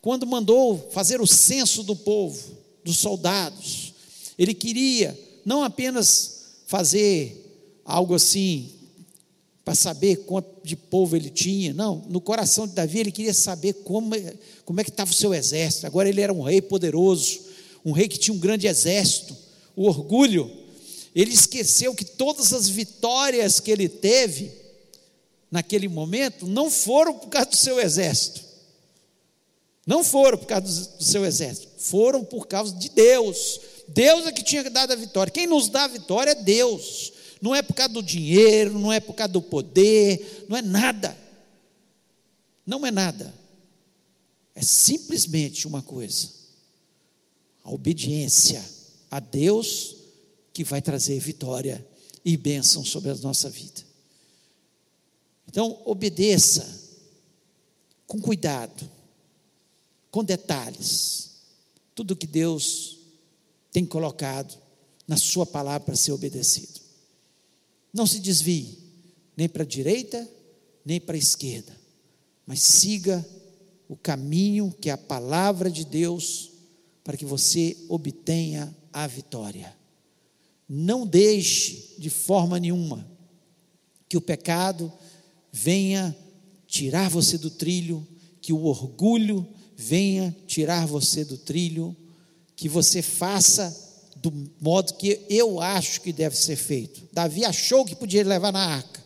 quando 0.00 0.26
mandou 0.26 0.90
fazer 0.90 1.20
o 1.20 1.26
censo 1.26 1.82
do 1.82 1.94
povo, 1.94 2.56
dos 2.84 2.98
soldados. 2.98 3.94
Ele 4.36 4.52
queria 4.52 5.18
não 5.44 5.62
apenas 5.62 6.62
fazer 6.66 7.38
algo 7.84 8.14
assim 8.14 8.70
para 9.64 9.74
saber 9.74 10.24
quanto 10.24 10.48
de 10.64 10.74
povo 10.74 11.16
ele 11.16 11.30
tinha. 11.30 11.72
Não, 11.72 12.04
no 12.08 12.20
coração 12.20 12.66
de 12.66 12.74
Davi 12.74 12.98
ele 12.98 13.12
queria 13.12 13.34
saber 13.34 13.74
como, 13.84 14.14
como 14.64 14.80
é 14.80 14.84
que 14.84 14.90
estava 14.90 15.10
o 15.10 15.14
seu 15.14 15.32
exército. 15.32 15.86
Agora 15.86 16.08
ele 16.08 16.20
era 16.20 16.32
um 16.32 16.42
rei 16.42 16.60
poderoso, 16.60 17.40
um 17.84 17.92
rei 17.92 18.08
que 18.08 18.18
tinha 18.18 18.34
um 18.34 18.38
grande 18.38 18.66
exército. 18.66 19.36
O 19.74 19.86
orgulho, 19.86 20.50
ele 21.14 21.32
esqueceu 21.32 21.94
que 21.94 22.04
todas 22.04 22.52
as 22.52 22.68
vitórias 22.68 23.60
que 23.60 23.70
ele 23.70 23.88
teve 23.88 24.52
naquele 25.50 25.88
momento 25.88 26.46
não 26.46 26.70
foram 26.70 27.18
por 27.18 27.28
causa 27.28 27.50
do 27.50 27.56
seu 27.56 27.78
exército. 27.78 28.42
Não 29.86 30.04
foram 30.04 30.38
por 30.38 30.46
causa 30.46 30.90
do 30.96 31.02
seu 31.02 31.24
exército, 31.24 31.68
foram 31.76 32.24
por 32.24 32.46
causa 32.46 32.72
de 32.74 32.88
Deus. 32.88 33.60
Deus 33.88 34.26
é 34.26 34.32
que 34.32 34.42
tinha 34.42 34.68
dado 34.70 34.92
a 34.92 34.96
vitória. 34.96 35.32
Quem 35.32 35.46
nos 35.46 35.68
dá 35.68 35.84
a 35.84 35.88
vitória 35.88 36.30
é 36.30 36.34
Deus. 36.34 37.12
Não 37.40 37.54
é 37.54 37.60
por 37.60 37.74
causa 37.74 37.92
do 37.92 38.02
dinheiro, 38.02 38.78
não 38.78 38.92
é 38.92 39.00
por 39.00 39.14
causa 39.14 39.32
do 39.32 39.42
poder, 39.42 40.46
não 40.48 40.56
é 40.56 40.62
nada. 40.62 41.16
Não 42.64 42.86
é 42.86 42.90
nada. 42.92 43.34
É 44.54 44.62
simplesmente 44.62 45.66
uma 45.66 45.82
coisa: 45.82 46.28
obediência 47.82 48.64
a 49.10 49.18
Deus 49.18 49.96
que 50.52 50.62
vai 50.62 50.80
trazer 50.80 51.18
vitória 51.18 51.84
e 52.24 52.36
bênção 52.36 52.84
sobre 52.84 53.10
a 53.10 53.14
nossa 53.16 53.50
vida. 53.50 53.82
Então, 55.48 55.82
obedeça 55.84 56.80
com 58.06 58.20
cuidado, 58.20 58.88
com 60.12 60.22
detalhes, 60.22 61.30
tudo 61.92 62.14
que 62.14 62.26
Deus 62.26 62.98
tem 63.72 63.84
colocado 63.84 64.56
na 65.08 65.16
Sua 65.16 65.44
palavra 65.44 65.80
para 65.80 65.96
ser 65.96 66.12
obedecido. 66.12 66.80
Não 67.92 68.06
se 68.06 68.20
desvie, 68.20 68.78
nem 69.36 69.48
para 69.48 69.64
a 69.64 69.66
direita, 69.66 70.30
nem 70.84 71.00
para 71.00 71.16
a 71.16 71.18
esquerda, 71.18 71.76
mas 72.46 72.62
siga 72.62 73.28
o 73.88 73.96
caminho 73.96 74.72
que 74.80 74.88
a 74.88 74.96
palavra 74.96 75.68
de 75.68 75.84
Deus 75.84 76.51
para 77.04 77.16
que 77.16 77.24
você 77.24 77.76
obtenha 77.88 78.74
a 78.92 79.06
vitória. 79.06 79.74
Não 80.68 81.06
deixe 81.06 81.94
de 81.98 82.08
forma 82.08 82.58
nenhuma 82.58 83.10
que 84.08 84.16
o 84.16 84.20
pecado 84.20 84.92
venha 85.50 86.16
tirar 86.66 87.10
você 87.10 87.36
do 87.36 87.50
trilho, 87.50 88.06
que 88.40 88.52
o 88.52 88.64
orgulho 88.64 89.46
venha 89.76 90.34
tirar 90.46 90.86
você 90.86 91.24
do 91.24 91.36
trilho, 91.36 91.96
que 92.54 92.68
você 92.68 93.02
faça 93.02 93.90
do 94.16 94.32
modo 94.60 94.94
que 94.94 95.20
eu 95.28 95.60
acho 95.60 96.00
que 96.00 96.12
deve 96.12 96.36
ser 96.36 96.56
feito. 96.56 97.02
Davi 97.12 97.44
achou 97.44 97.84
que 97.84 97.96
podia 97.96 98.24
levar 98.24 98.52
na 98.52 98.64
arca, 98.64 99.02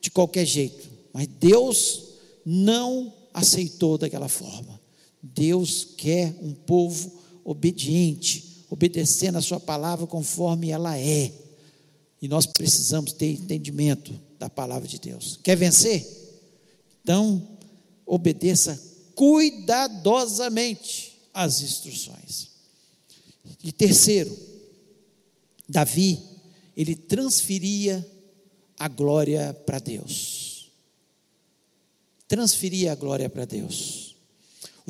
de 0.00 0.10
qualquer 0.10 0.46
jeito, 0.46 0.88
mas 1.12 1.26
Deus 1.26 2.04
não 2.44 3.12
aceitou 3.34 3.98
daquela 3.98 4.28
forma. 4.28 4.79
Deus 5.22 5.86
quer 5.96 6.34
um 6.40 6.52
povo 6.52 7.20
obediente, 7.44 8.64
obedecendo 8.70 9.38
a 9.38 9.42
Sua 9.42 9.60
palavra 9.60 10.06
conforme 10.06 10.70
ela 10.70 10.98
é. 10.98 11.32
E 12.22 12.28
nós 12.28 12.46
precisamos 12.46 13.12
ter 13.12 13.32
entendimento 13.32 14.18
da 14.38 14.48
palavra 14.48 14.88
de 14.88 14.98
Deus. 14.98 15.38
Quer 15.42 15.56
vencer? 15.56 16.06
Então, 17.02 17.58
obedeça 18.06 18.80
cuidadosamente 19.14 21.18
as 21.32 21.62
instruções. 21.62 22.50
E 23.62 23.72
terceiro, 23.72 24.36
Davi, 25.68 26.18
ele 26.76 26.96
transferia 26.96 28.06
a 28.78 28.88
glória 28.88 29.52
para 29.66 29.78
Deus. 29.78 30.70
Transferia 32.26 32.92
a 32.92 32.94
glória 32.94 33.28
para 33.28 33.44
Deus. 33.44 34.09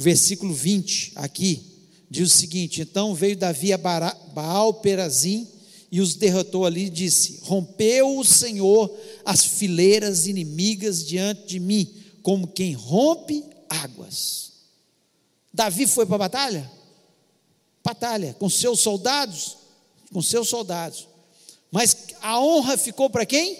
O 0.01 0.03
versículo 0.03 0.55
20 0.55 1.13
aqui 1.15 1.63
diz 2.09 2.33
o 2.33 2.35
seguinte: 2.39 2.81
Então 2.81 3.15
veio 3.15 3.37
Davi 3.37 3.71
a 3.71 3.77
Baal 3.77 4.73
Perazim 4.73 5.47
e 5.93 6.01
os 6.01 6.15
derrotou 6.15 6.65
ali 6.65 6.87
e 6.87 6.91
disse: 6.91 7.41
Rompeu 7.43 8.17
o 8.17 8.25
Senhor 8.25 8.91
as 9.27 9.45
fileiras 9.45 10.27
inimigas 10.27 11.05
diante 11.05 11.47
de 11.47 11.61
mim, 11.61 11.87
como 12.23 12.47
quem 12.47 12.73
rompe 12.73 13.45
águas. 13.69 14.53
Davi 15.53 15.87
foi 15.87 16.07
para 16.07 16.15
a 16.15 16.19
batalha? 16.21 16.71
batalha 17.85 18.35
com 18.39 18.49
seus 18.49 18.81
soldados, 18.81 19.59
com 20.11 20.23
seus 20.23 20.49
soldados. 20.49 21.09
Mas 21.71 21.95
a 22.23 22.41
honra 22.41 22.79
ficou 22.79 23.11
para 23.11 23.27
quem? 23.27 23.55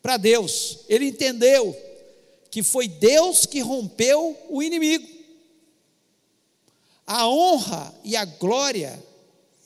Para 0.00 0.16
Deus. 0.16 0.78
Ele 0.88 1.06
entendeu 1.06 1.76
que 2.52 2.62
foi 2.62 2.86
Deus 2.86 3.46
que 3.46 3.58
rompeu 3.58 4.38
o 4.48 4.62
inimigo. 4.62 5.13
A 7.06 7.28
honra 7.28 7.94
e 8.02 8.16
a 8.16 8.24
glória 8.24 9.02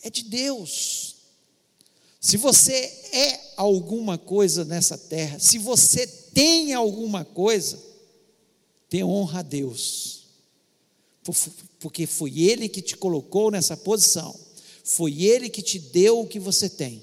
é 0.03 0.11
de 0.11 0.25
Deus. 0.25 1.17
Se 2.21 2.37
você 2.37 2.75
é 3.13 3.53
alguma 3.57 4.19
coisa 4.19 4.65
nessa 4.65 4.99
terra, 4.99 5.39
se 5.39 5.59
você 5.59 6.07
tem 6.07 6.75
alguma 6.75 7.25
coisa, 7.25 7.83
dê 8.91 9.05
honra 9.05 9.41
a 9.41 9.43
Deus 9.43 10.19
porque 11.79 12.07
foi 12.07 12.41
Ele 12.41 12.69
que 12.69 12.83
te 12.83 12.97
colocou 12.97 13.51
nessa 13.51 13.77
posição, 13.77 14.35
foi 14.85 15.23
Ele 15.25 15.49
que 15.49 15.63
te 15.63 15.79
deu 15.79 16.21
o 16.21 16.27
que 16.27 16.39
você 16.39 16.69
tem. 16.69 17.03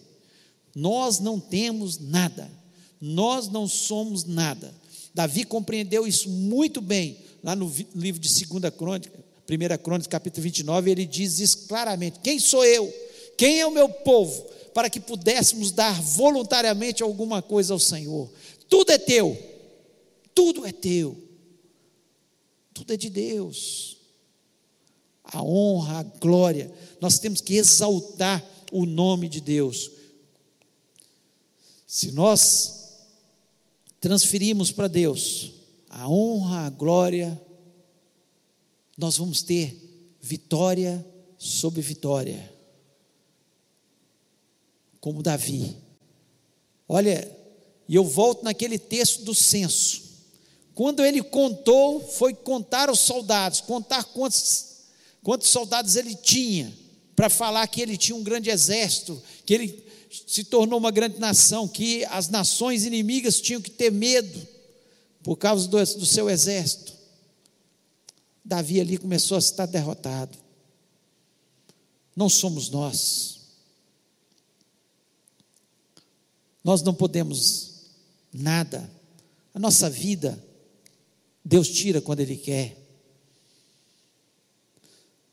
Nós 0.74 1.20
não 1.20 1.40
temos 1.40 1.98
nada, 1.98 2.52
nós 3.00 3.48
não 3.48 3.68
somos 3.68 4.26
nada. 4.26 4.74
Davi 5.14 5.46
compreendeu 5.46 6.06
isso 6.06 6.30
muito 6.30 6.82
bem, 6.82 7.18
lá 7.44 7.56
no 7.56 7.72
livro 7.94 8.20
de 8.20 8.46
2 8.46 8.74
Crônica, 8.76 9.25
1 9.50 9.78
Crônica, 9.84 10.10
capítulo 10.10 10.44
29, 10.44 10.92
ele 10.92 11.06
diz 11.06 11.40
isso 11.40 11.68
claramente: 11.68 12.20
Quem 12.20 12.40
sou 12.40 12.66
eu? 12.66 12.92
Quem 13.38 13.60
é 13.60 13.68
o 13.68 13.72
meu 13.72 13.90
povo? 13.90 14.44
Para 14.74 14.90
que 14.90 15.00
pudéssemos 15.00 15.72
dar 15.72 16.02
voluntariamente 16.02 17.04
alguma 17.04 17.42
coisa 17.42 17.74
ao 17.74 17.80
Senhor. 17.80 18.30
Tudo 18.68 18.92
é 18.92 18.98
teu, 18.98 19.38
tudo 20.34 20.66
é 20.66 20.72
teu, 20.72 21.18
tudo 22.74 22.94
é 22.94 22.98
de 22.98 23.10
Deus 23.10 23.96
a 25.26 25.42
honra, 25.42 26.00
a 26.00 26.04
glória. 26.04 26.72
Nós 27.02 27.20
temos 27.20 27.42
que 27.42 27.56
exaltar 27.56 28.44
o 28.72 28.86
nome 28.86 29.28
de 29.28 29.42
Deus. 29.42 29.92
Se 31.88 32.12
nós 32.12 32.96
transferirmos 34.00 34.72
para 34.72 34.88
Deus 34.88 35.52
a 35.90 36.08
honra, 36.08 36.68
a 36.68 36.70
glória, 36.70 37.42
nós 38.98 39.18
vamos 39.18 39.42
ter 39.42 40.18
vitória 40.22 41.06
sobre 41.38 41.82
vitória. 41.82 42.52
Como 45.00 45.22
Davi. 45.22 45.76
Olha, 46.88 47.30
e 47.88 47.96
eu 47.96 48.04
volto 48.04 48.44
naquele 48.44 48.80
texto 48.80 49.24
do 49.24 49.36
censo. 49.36 50.04
Quando 50.74 51.06
ele 51.06 51.22
contou, 51.22 52.02
foi 52.02 52.34
contar 52.34 52.90
os 52.90 53.00
soldados, 53.00 53.62
contar 53.62 54.04
quantos 54.06 54.76
quantos 55.24 55.50
soldados 55.50 55.96
ele 55.96 56.14
tinha 56.14 56.72
para 57.16 57.30
falar 57.30 57.66
que 57.68 57.82
ele 57.82 57.98
tinha 57.98 58.16
um 58.16 58.24
grande 58.24 58.52
exército, 58.52 59.22
que 59.44 59.54
ele 59.56 59.86
se 60.28 60.44
tornou 60.44 60.78
uma 60.78 60.92
grande 60.92 61.20
nação, 61.20 61.68
que 61.68 62.06
as 62.06 62.30
nações 62.30 62.86
inimigas 62.86 63.42
tinham 63.42 63.62
que 63.62 63.72
ter 63.72 63.92
medo 63.92 64.48
por 65.24 65.36
causa 65.36 65.68
do, 65.68 65.78
do 65.78 66.06
seu 66.06 66.30
exército. 66.30 66.95
Davi 68.46 68.80
ali 68.80 69.00
começou 69.00 69.36
a 69.36 69.40
estar 69.40 69.66
derrotado. 69.66 70.38
Não 72.16 72.30
somos 72.30 72.70
nós. 72.70 73.40
Nós 76.64 76.84
não 76.84 76.94
podemos 76.94 77.88
nada. 78.32 78.90
A 79.52 79.60
nossa 79.60 79.90
vida, 79.90 80.42
Deus 81.44 81.70
tira 81.70 82.00
quando 82.00 82.20
Ele 82.20 82.38
quer. 82.38 82.78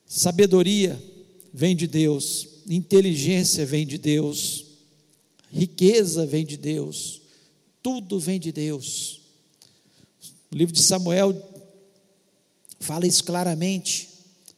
Sabedoria 0.07 1.01
vem 1.53 1.77
de 1.77 1.87
Deus, 1.87 2.49
inteligência 2.67 3.67
vem 3.67 3.87
de 3.87 3.99
Deus, 3.99 4.67
riqueza 5.51 6.25
vem 6.27 6.45
de 6.47 6.57
Deus, 6.57 7.23
tudo 7.83 8.19
vem 8.19 8.41
de 8.41 8.53
Deus. 8.53 9.21
O 10.51 10.57
livro 10.57 10.75
de 10.75 10.83
Samuel 10.83 11.52
fala 12.83 13.07
isso 13.07 13.25
claramente, 13.25 14.09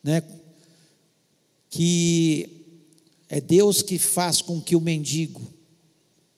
né? 0.03 0.23
Que 1.71 2.65
é 3.29 3.41
Deus 3.41 3.83
que 3.83 3.99
faz 3.99 4.41
com 4.41 4.61
que 4.61 4.77
o 4.77 4.81
mendigo 4.81 5.43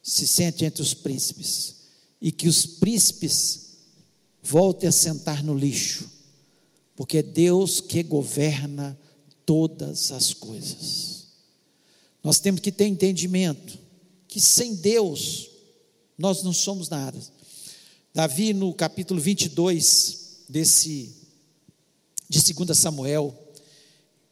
se 0.02 0.26
sente 0.26 0.64
entre 0.64 0.82
os 0.82 0.94
príncipes 0.94 1.76
e 2.20 2.30
que 2.32 2.48
os 2.48 2.66
príncipes 2.66 3.66
voltem 4.42 4.88
a 4.88 4.92
sentar 4.92 5.42
no 5.42 5.56
lixo, 5.56 6.08
porque 6.94 7.18
é 7.18 7.22
Deus 7.22 7.80
que 7.80 8.02
governa 8.02 8.98
todas 9.44 10.12
as 10.12 10.32
coisas. 10.32 11.26
Nós 12.22 12.40
temos 12.40 12.60
que 12.60 12.72
ter 12.72 12.86
entendimento 12.86 13.78
que 14.28 14.40
sem 14.40 14.74
Deus 14.74 15.48
nós 16.18 16.42
não 16.42 16.52
somos 16.52 16.88
nada. 16.88 17.18
Davi, 18.14 18.54
no 18.54 18.72
capítulo 18.72 19.20
22 19.20 20.44
desse, 20.48 21.15
de 22.28 22.52
2 22.52 22.76
Samuel, 22.76 23.34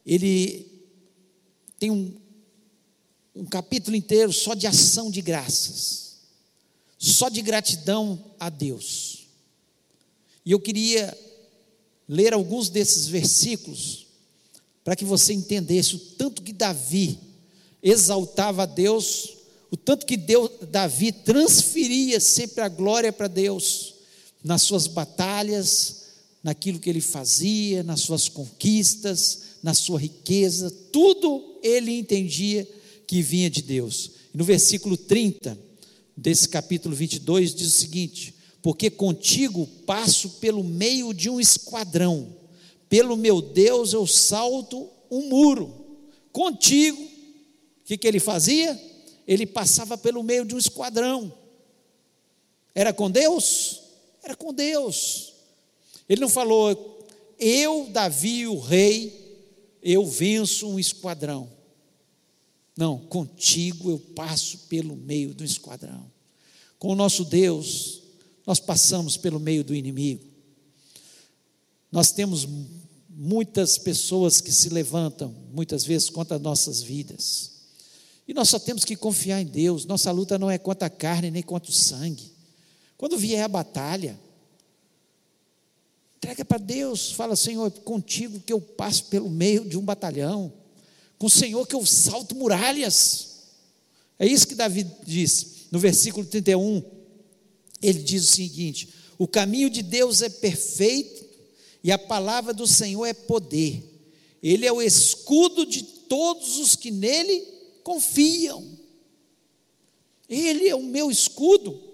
ele 0.04 0.66
tem 1.78 1.90
um, 1.90 2.14
um 3.34 3.44
capítulo 3.44 3.96
inteiro 3.96 4.32
só 4.32 4.54
de 4.54 4.66
ação 4.66 5.10
de 5.10 5.20
graças, 5.20 6.18
só 6.98 7.28
de 7.28 7.42
gratidão 7.42 8.32
a 8.38 8.48
Deus. 8.48 9.26
E 10.44 10.52
eu 10.52 10.60
queria 10.60 11.16
ler 12.08 12.34
alguns 12.34 12.68
desses 12.68 13.06
versículos 13.06 14.06
para 14.82 14.94
que 14.94 15.04
você 15.04 15.32
entendesse 15.32 15.96
o 15.96 15.98
tanto 15.98 16.42
que 16.42 16.52
Davi 16.52 17.18
exaltava 17.82 18.64
a 18.64 18.66
Deus 18.66 19.34
o 19.74 19.76
tanto 19.76 20.06
que 20.06 20.16
Deus, 20.16 20.52
Davi 20.70 21.10
transferia 21.10 22.20
sempre 22.20 22.62
a 22.62 22.68
glória 22.68 23.12
para 23.12 23.26
Deus 23.26 23.94
nas 24.44 24.62
suas 24.62 24.86
batalhas, 24.86 26.03
naquilo 26.44 26.78
que 26.78 26.88
ele 26.88 27.00
fazia, 27.00 27.82
nas 27.82 28.00
suas 28.00 28.28
conquistas, 28.28 29.40
na 29.62 29.74
sua 29.74 29.98
riqueza, 29.98 30.70
tudo 30.92 31.58
ele 31.62 31.98
entendia 31.98 32.68
que 33.06 33.20
vinha 33.20 33.50
de 33.50 33.62
Deus. 33.62 34.10
E 34.32 34.38
no 34.38 34.44
versículo 34.44 34.96
30 34.96 35.58
desse 36.16 36.48
capítulo 36.48 36.94
22 36.94 37.52
diz 37.54 37.68
o 37.68 37.78
seguinte: 37.78 38.34
Porque 38.62 38.90
contigo 38.90 39.66
passo 39.86 40.28
pelo 40.38 40.62
meio 40.62 41.12
de 41.12 41.28
um 41.28 41.40
esquadrão, 41.40 42.36
pelo 42.88 43.16
meu 43.16 43.42
Deus 43.42 43.92
eu 43.92 44.06
salto 44.06 44.88
um 45.10 45.28
muro. 45.28 45.82
Contigo, 46.30 47.02
o 47.02 47.84
que, 47.84 47.96
que 47.96 48.06
ele 48.06 48.20
fazia? 48.20 48.78
ele 49.26 49.46
passava 49.46 49.96
pelo 49.96 50.22
meio 50.22 50.44
de 50.44 50.54
um 50.54 50.58
esquadrão. 50.58 51.32
Era 52.74 52.92
com 52.92 53.10
Deus? 53.10 53.82
Era 54.22 54.36
com 54.36 54.52
Deus. 54.52 55.33
Ele 56.08 56.20
não 56.20 56.28
falou, 56.28 57.06
eu, 57.38 57.88
Davi, 57.90 58.46
o 58.46 58.58
rei, 58.58 59.24
eu 59.82 60.06
venço 60.06 60.68
um 60.68 60.78
esquadrão. 60.78 61.50
Não, 62.76 62.98
contigo 62.98 63.90
eu 63.90 63.98
passo 63.98 64.58
pelo 64.68 64.96
meio 64.96 65.34
do 65.34 65.44
esquadrão. 65.44 66.10
Com 66.78 66.88
o 66.88 66.94
nosso 66.96 67.24
Deus, 67.24 68.02
nós 68.46 68.60
passamos 68.60 69.16
pelo 69.16 69.38
meio 69.38 69.62
do 69.64 69.74
inimigo. 69.74 70.24
Nós 71.90 72.10
temos 72.10 72.46
muitas 73.08 73.78
pessoas 73.78 74.40
que 74.40 74.50
se 74.50 74.68
levantam, 74.68 75.34
muitas 75.52 75.84
vezes, 75.84 76.10
contra 76.10 76.36
as 76.36 76.42
nossas 76.42 76.82
vidas. 76.82 77.52
E 78.26 78.34
nós 78.34 78.48
só 78.48 78.58
temos 78.58 78.84
que 78.84 78.96
confiar 78.96 79.40
em 79.40 79.46
Deus. 79.46 79.84
Nossa 79.84 80.10
luta 80.10 80.38
não 80.38 80.50
é 80.50 80.58
contra 80.58 80.86
a 80.86 80.90
carne 80.90 81.30
nem 81.30 81.42
contra 81.42 81.70
o 81.70 81.74
sangue. 81.74 82.32
Quando 82.96 83.16
vier 83.16 83.44
a 83.44 83.48
batalha, 83.48 84.18
entrega 86.24 86.44
para 86.44 86.58
Deus. 86.58 87.12
Fala, 87.12 87.36
Senhor, 87.36 87.70
contigo 87.70 88.40
que 88.40 88.52
eu 88.52 88.60
passo 88.60 89.04
pelo 89.04 89.30
meio 89.30 89.64
de 89.64 89.78
um 89.78 89.82
batalhão. 89.82 90.52
Com 91.18 91.26
o 91.26 91.30
Senhor 91.30 91.66
que 91.66 91.74
eu 91.74 91.84
salto 91.84 92.34
muralhas. 92.34 93.34
É 94.18 94.26
isso 94.26 94.48
que 94.48 94.54
Davi 94.54 94.86
diz 95.04 95.66
no 95.70 95.78
versículo 95.78 96.26
31. 96.26 96.82
Ele 97.82 97.98
diz 97.98 98.24
o 98.24 98.32
seguinte: 98.32 98.88
O 99.18 99.28
caminho 99.28 99.68
de 99.68 99.82
Deus 99.82 100.22
é 100.22 100.28
perfeito 100.28 101.24
e 101.82 101.92
a 101.92 101.98
palavra 101.98 102.54
do 102.54 102.66
Senhor 102.66 103.04
é 103.04 103.12
poder. 103.12 103.82
Ele 104.42 104.66
é 104.66 104.72
o 104.72 104.82
escudo 104.82 105.66
de 105.66 105.82
todos 105.82 106.58
os 106.58 106.74
que 106.74 106.90
nele 106.90 107.46
confiam. 107.82 108.64
Ele 110.28 110.68
é 110.68 110.74
o 110.74 110.82
meu 110.82 111.10
escudo. 111.10 111.93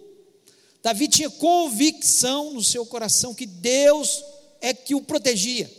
Davi 0.83 1.09
tinha 1.09 1.31
convicção 1.31 2.55
no 2.55 2.62
seu 2.62 2.87
coração 2.87 3.35
que 3.35 3.47
Deus 3.47 4.25
é 4.61 4.73
que 4.73 4.95
o 4.95 5.03
protegia. 5.03 5.71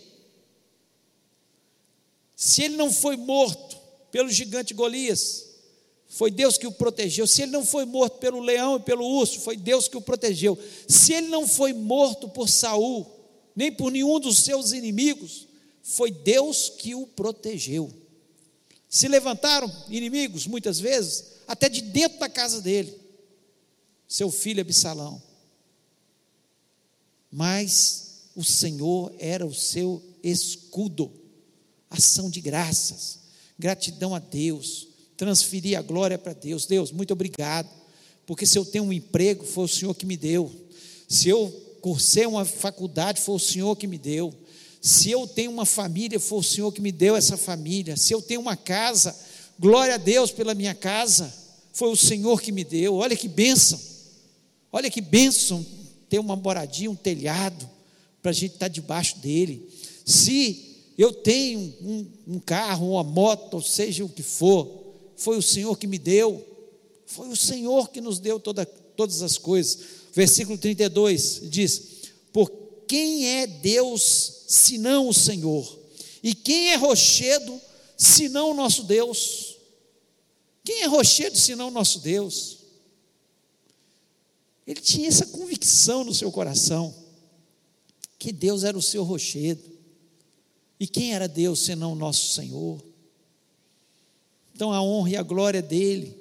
Se 2.35 2.63
ele 2.63 2.75
não 2.75 2.91
foi 2.91 3.17
morto 3.17 3.77
pelo 4.11 4.29
gigante 4.29 4.73
Golias, 4.73 5.47
foi 6.07 6.29
Deus 6.29 6.57
que 6.57 6.67
o 6.67 6.71
protegeu. 6.71 7.25
Se 7.25 7.43
ele 7.43 7.51
não 7.51 7.65
foi 7.65 7.85
morto 7.85 8.17
pelo 8.17 8.41
leão 8.41 8.77
e 8.77 8.81
pelo 8.81 9.05
urso, 9.05 9.39
foi 9.39 9.55
Deus 9.55 9.87
que 9.87 9.95
o 9.95 10.01
protegeu. 10.01 10.57
Se 10.87 11.13
ele 11.13 11.27
não 11.27 11.47
foi 11.47 11.71
morto 11.71 12.27
por 12.27 12.49
Saul, 12.49 13.09
nem 13.55 13.71
por 13.71 13.91
nenhum 13.91 14.19
dos 14.19 14.39
seus 14.39 14.71
inimigos, 14.71 15.47
foi 15.81 16.11
Deus 16.11 16.69
que 16.69 16.93
o 16.93 17.07
protegeu. 17.07 17.91
Se 18.89 19.07
levantaram 19.07 19.71
inimigos, 19.89 20.45
muitas 20.47 20.79
vezes, 20.79 21.25
até 21.47 21.69
de 21.69 21.81
dentro 21.81 22.19
da 22.19 22.27
casa 22.27 22.61
dele, 22.61 22.93
seu 24.11 24.29
filho 24.29 24.59
Absalão. 24.59 25.23
Mas 27.31 28.23
o 28.35 28.43
Senhor 28.43 29.13
era 29.17 29.45
o 29.45 29.53
seu 29.53 30.03
escudo, 30.21 31.09
ação 31.89 32.29
de 32.29 32.41
graças, 32.41 33.19
gratidão 33.57 34.13
a 34.13 34.19
Deus, 34.19 34.89
transferir 35.15 35.79
a 35.79 35.81
glória 35.81 36.17
para 36.17 36.33
Deus. 36.33 36.65
Deus, 36.65 36.91
muito 36.91 37.13
obrigado, 37.13 37.69
porque 38.25 38.45
se 38.45 38.57
eu 38.57 38.65
tenho 38.65 38.83
um 38.83 38.91
emprego, 38.91 39.45
foi 39.45 39.63
o 39.63 39.69
Senhor 39.69 39.95
que 39.95 40.05
me 40.05 40.17
deu. 40.17 40.51
Se 41.07 41.29
eu 41.29 41.49
cursei 41.79 42.25
uma 42.25 42.43
faculdade, 42.43 43.21
foi 43.21 43.35
o 43.35 43.39
Senhor 43.39 43.77
que 43.77 43.87
me 43.87 43.97
deu. 43.97 44.33
Se 44.81 45.09
eu 45.09 45.25
tenho 45.25 45.51
uma 45.51 45.65
família, 45.65 46.19
foi 46.19 46.39
o 46.39 46.43
Senhor 46.43 46.73
que 46.73 46.81
me 46.81 46.91
deu 46.91 47.15
essa 47.15 47.37
família. 47.37 47.95
Se 47.95 48.13
eu 48.13 48.21
tenho 48.21 48.41
uma 48.41 48.57
casa, 48.57 49.17
glória 49.57 49.95
a 49.95 49.97
Deus 49.97 50.31
pela 50.31 50.53
minha 50.53 50.75
casa, 50.75 51.33
foi 51.71 51.89
o 51.89 51.95
Senhor 51.95 52.41
que 52.41 52.51
me 52.51 52.65
deu. 52.65 52.95
Olha 52.95 53.15
que 53.15 53.29
bênção, 53.29 53.90
olha 54.71 54.89
que 54.89 55.01
bênção 55.01 55.65
ter 56.09 56.19
uma 56.19 56.35
moradia, 56.35 56.89
um 56.89 56.95
telhado, 56.95 57.69
para 58.21 58.31
a 58.31 58.33
gente 58.33 58.53
estar 58.53 58.65
tá 58.65 58.67
debaixo 58.67 59.17
dele. 59.19 59.69
Se 60.05 60.71
eu 60.97 61.13
tenho 61.13 61.59
um, 61.81 62.07
um 62.35 62.39
carro, 62.39 62.91
uma 62.91 63.03
moto, 63.03 63.55
ou 63.55 63.61
seja 63.61 64.05
o 64.05 64.09
que 64.09 64.21
for, 64.21 64.69
foi 65.15 65.37
o 65.37 65.41
Senhor 65.41 65.77
que 65.77 65.87
me 65.87 65.97
deu, 65.97 66.45
foi 67.05 67.29
o 67.29 67.35
Senhor 67.35 67.89
que 67.89 68.01
nos 68.01 68.19
deu 68.19 68.39
toda, 68.39 68.65
todas 68.65 69.21
as 69.21 69.37
coisas. 69.37 69.79
Versículo 70.13 70.57
32 70.57 71.41
diz: 71.43 71.81
Por 72.31 72.51
quem 72.87 73.27
é 73.27 73.47
Deus 73.47 74.43
senão 74.47 75.07
o 75.07 75.13
Senhor? 75.13 75.79
E 76.23 76.35
quem 76.35 76.71
é 76.71 76.75
rochedo 76.75 77.59
senão 77.97 78.51
o 78.51 78.53
nosso 78.53 78.83
Deus? 78.83 79.57
Quem 80.63 80.81
é 80.83 80.85
rochedo 80.85 81.37
senão 81.37 81.69
o 81.69 81.71
nosso 81.71 81.99
Deus? 81.99 82.60
Ele 84.71 84.79
tinha 84.79 85.09
essa 85.09 85.25
convicção 85.25 86.05
no 86.05 86.15
seu 86.15 86.31
coração, 86.31 86.95
que 88.17 88.31
Deus 88.31 88.63
era 88.63 88.77
o 88.77 88.81
seu 88.81 89.03
rochedo. 89.03 89.69
E 90.79 90.87
quem 90.87 91.13
era 91.13 91.27
Deus 91.27 91.59
senão 91.59 91.91
o 91.91 91.95
nosso 91.95 92.33
Senhor? 92.33 92.81
Então 94.55 94.71
a 94.71 94.81
honra 94.81 95.09
e 95.09 95.17
a 95.17 95.23
glória 95.23 95.61
dele. 95.61 96.17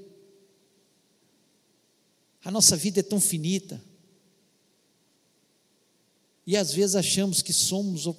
A 2.43 2.51
nossa 2.51 2.77
vida 2.77 2.99
é 2.99 3.05
tão 3.05 3.21
finita. 3.21 3.81
E 6.45 6.57
às 6.57 6.73
vezes 6.73 6.97
achamos 6.97 7.43
que 7.43 7.53
somos 7.53 8.13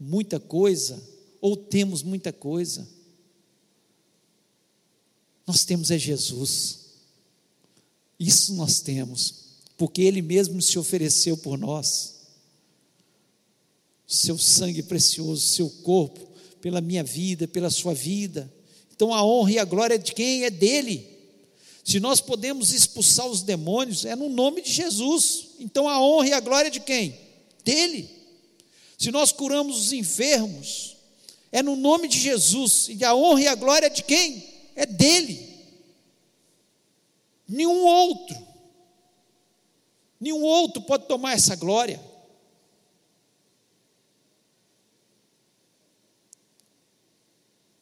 muita 0.00 0.40
coisa, 0.40 1.00
ou 1.40 1.56
temos 1.56 2.02
muita 2.02 2.32
coisa. 2.32 2.88
Nós 5.46 5.64
temos 5.64 5.92
é 5.92 5.98
Jesus. 5.98 6.86
Isso 8.18 8.52
nós 8.54 8.80
temos, 8.80 9.45
porque 9.76 10.02
Ele 10.02 10.22
mesmo 10.22 10.60
se 10.62 10.78
ofereceu 10.78 11.36
por 11.36 11.58
nós. 11.58 12.14
Seu 14.06 14.38
sangue 14.38 14.82
precioso, 14.82 15.46
seu 15.46 15.68
corpo, 15.68 16.26
pela 16.60 16.80
minha 16.80 17.02
vida, 17.02 17.46
pela 17.46 17.70
sua 17.70 17.92
vida. 17.94 18.52
Então 18.94 19.12
a 19.12 19.24
honra 19.24 19.52
e 19.52 19.58
a 19.58 19.64
glória 19.64 19.98
de 19.98 20.12
quem? 20.12 20.44
É 20.44 20.50
dele. 20.50 21.16
Se 21.84 22.00
nós 22.00 22.20
podemos 22.20 22.72
expulsar 22.72 23.26
os 23.26 23.42
demônios, 23.42 24.04
é 24.04 24.16
no 24.16 24.28
nome 24.28 24.62
de 24.62 24.72
Jesus. 24.72 25.48
Então 25.60 25.88
a 25.88 26.00
honra 26.00 26.28
e 26.28 26.32
a 26.32 26.40
glória 26.40 26.70
de 26.70 26.80
quem? 26.80 27.16
Dele. 27.64 28.08
Se 28.98 29.10
nós 29.10 29.30
curamos 29.30 29.78
os 29.78 29.92
enfermos, 29.92 30.96
é 31.52 31.62
no 31.62 31.76
nome 31.76 32.08
de 32.08 32.18
Jesus. 32.18 32.88
E 32.88 33.04
a 33.04 33.14
honra 33.14 33.42
e 33.42 33.48
a 33.48 33.54
glória 33.54 33.90
de 33.90 34.02
quem? 34.02 34.42
É 34.74 34.86
dele. 34.86 35.48
Nenhum 37.46 37.84
outro. 37.84 38.36
Nenhum 40.20 40.42
outro 40.42 40.82
pode 40.82 41.06
tomar 41.06 41.32
essa 41.32 41.54
glória. 41.54 42.02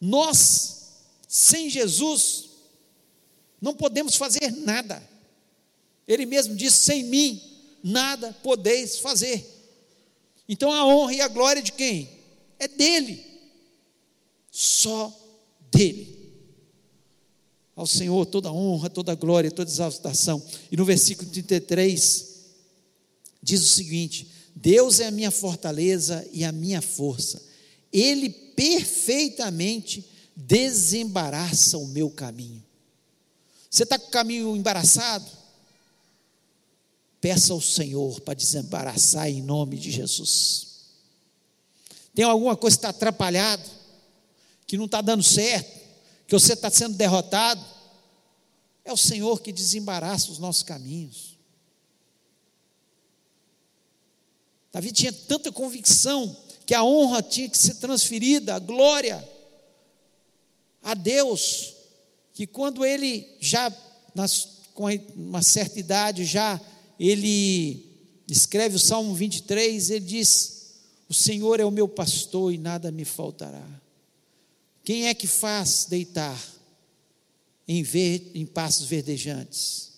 Nós, 0.01 0.93
sem 1.27 1.71
Jesus, 1.71 2.51
não 3.61 3.75
podemos 3.75 4.17
fazer 4.17 4.51
nada. 4.51 5.03
Ele 6.07 6.27
mesmo 6.27 6.55
disse: 6.55 6.79
sem 6.79 7.05
mim, 7.05 7.41
nada 7.83 8.37
podeis 8.43 8.99
fazer. 8.99 9.51
Então 10.49 10.73
a 10.73 10.87
honra 10.87 11.15
e 11.15 11.21
a 11.21 11.29
glória 11.29 11.63
de 11.63 11.73
quem? 11.73 12.09
É 12.59 12.69
dele. 12.69 13.25
Só 14.51 15.13
dele. 15.71 16.14
Ao 17.77 17.87
Senhor 17.87 18.25
toda 18.27 18.53
honra, 18.53 18.89
toda 18.89 19.15
glória, 19.15 19.51
toda 19.51 19.71
exaltação. 19.71 20.43
E 20.71 20.77
no 20.77 20.85
versículo 20.85 21.29
33 21.31 22.35
diz 23.43 23.63
o 23.63 23.69
seguinte: 23.69 24.29
Deus 24.55 25.01
é 25.01 25.07
a 25.07 25.11
minha 25.11 25.31
fortaleza 25.31 26.27
e 26.33 26.45
a 26.45 26.53
minha 26.53 26.81
força. 26.81 27.43
Ele 27.93 28.31
perfeitamente 28.31 30.05
desembaraça 30.37 31.79
o 31.79 31.87
meu 31.89 32.11
caminho. 32.11 32.63
Você 33.71 33.83
está 33.83 33.99
com 33.99 34.07
o 34.07 34.11
caminho 34.11 34.57
embaraçado? 34.57 35.29
Peça 37.21 37.53
ao 37.53 37.61
Senhor 37.61 38.21
para 38.21 38.35
desembaraçar 38.35 39.29
em 39.29 39.43
nome 39.43 39.77
de 39.77 39.91
Jesus. 39.91 40.75
Tem 42.15 42.25
alguma 42.25 42.57
coisa 42.57 42.77
que 42.77 42.79
está 42.79 42.91
atrapalhado, 42.91 43.69
que 44.67 44.77
não 44.77 44.85
está 44.85 45.01
dando 45.01 45.23
certo, 45.23 45.84
que 46.27 46.33
você 46.33 46.55
está 46.55 46.71
sendo 46.71 46.97
derrotado? 46.97 47.65
É 48.85 48.93
o 48.93 48.97
Senhor 48.97 49.41
que 49.41 49.53
desembaraça 49.53 50.31
os 50.31 50.39
nossos 50.39 50.63
caminhos. 50.63 51.39
Davi 54.73 54.93
tinha 54.93 55.13
tanta 55.13 55.53
convicção 55.53 56.37
que 56.67 56.75
a 56.75 56.83
honra 56.83 57.23
tinha 57.23 57.49
que 57.49 57.57
ser 57.57 57.75
transferida, 57.75 58.55
a 58.55 58.59
glória 58.59 59.27
a 60.83 60.95
Deus, 60.95 61.75
que 62.33 62.47
quando 62.47 62.85
ele 62.85 63.27
já, 63.41 63.73
nas, 64.15 64.49
com 64.75 64.87
uma 65.15 65.43
certa 65.43 65.79
idade, 65.79 66.25
já 66.25 66.61
ele 66.99 67.87
escreve 68.29 68.77
o 68.77 68.81
Salmo 68.81 69.15
23, 69.15 69.91
ele 69.91 70.05
diz: 70.05 70.75
O 71.09 71.15
Senhor 71.15 71.61
é 71.61 71.65
o 71.65 71.71
meu 71.71 71.89
pastor 71.89 72.53
e 72.53 72.59
nada 72.59 72.91
me 72.91 73.05
faltará. 73.05 73.65
Quem 74.85 75.09
é 75.09 75.15
que 75.15 75.27
faz 75.27 75.87
deitar 75.87 76.39
em, 77.67 77.83
ver, 77.83 78.31
em 78.35 78.45
passos 78.45 78.87
verdejantes? 78.87 79.93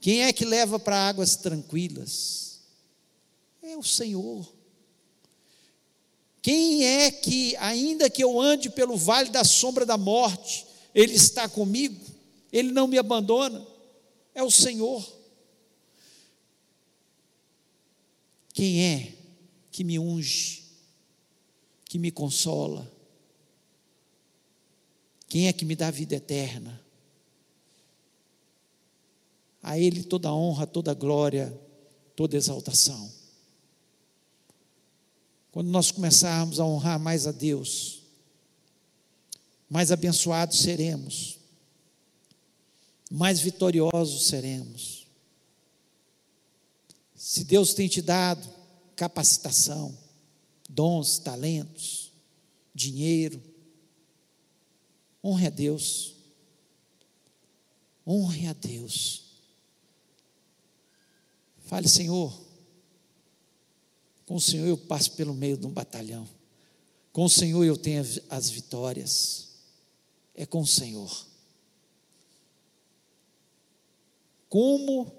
Quem 0.00 0.22
é 0.22 0.32
que 0.32 0.44
leva 0.44 0.78
para 0.78 1.08
águas 1.08 1.36
tranquilas? 1.36 2.60
É 3.62 3.76
o 3.76 3.82
Senhor. 3.82 4.52
Quem 6.42 6.84
é 6.84 7.10
que, 7.10 7.56
ainda 7.56 8.10
que 8.10 8.22
eu 8.22 8.38
ande 8.38 8.68
pelo 8.68 8.96
vale 8.96 9.30
da 9.30 9.44
sombra 9.44 9.86
da 9.86 9.96
morte, 9.96 10.66
ele 10.94 11.14
está 11.14 11.48
comigo, 11.48 12.04
Ele 12.52 12.70
não 12.70 12.86
me 12.86 12.98
abandona, 12.98 13.66
é 14.34 14.42
o 14.42 14.50
Senhor. 14.50 15.04
Quem 18.52 18.84
é 18.84 19.12
que 19.72 19.82
me 19.82 19.98
unge, 19.98 20.64
que 21.84 21.98
me 21.98 22.12
consola? 22.12 22.93
Quem 25.28 25.48
é 25.48 25.52
que 25.52 25.64
me 25.64 25.74
dá 25.74 25.90
vida 25.90 26.14
eterna? 26.14 26.80
A 29.62 29.78
Ele 29.78 30.04
toda 30.04 30.32
honra, 30.32 30.66
toda 30.66 30.94
glória, 30.94 31.58
toda 32.14 32.36
exaltação. 32.36 33.10
Quando 35.50 35.68
nós 35.68 35.90
começarmos 35.90 36.58
a 36.60 36.64
honrar 36.64 36.98
mais 36.98 37.26
a 37.26 37.32
Deus, 37.32 38.02
mais 39.70 39.90
abençoados 39.90 40.58
seremos, 40.58 41.38
mais 43.10 43.40
vitoriosos 43.40 44.26
seremos. 44.26 45.06
Se 47.14 47.44
Deus 47.44 47.72
tem 47.72 47.88
te 47.88 48.02
dado 48.02 48.48
capacitação, 48.96 49.96
dons, 50.68 51.18
talentos, 51.18 52.12
dinheiro, 52.74 53.40
honre 55.24 55.46
a 55.46 55.50
Deus. 55.50 56.14
Honre 58.06 58.46
a 58.46 58.52
Deus. 58.52 59.24
Fale, 61.64 61.88
Senhor, 61.88 62.38
com 64.26 64.36
o 64.36 64.40
Senhor 64.40 64.66
eu 64.66 64.76
passo 64.76 65.12
pelo 65.12 65.32
meio 65.32 65.56
de 65.56 65.66
um 65.66 65.70
batalhão. 65.70 66.28
Com 67.12 67.24
o 67.24 67.30
Senhor 67.30 67.64
eu 67.64 67.76
tenho 67.76 68.04
as 68.28 68.50
vitórias 68.50 69.44
é 70.34 70.44
com 70.44 70.60
o 70.60 70.66
Senhor. 70.66 71.26
Como 74.48 75.12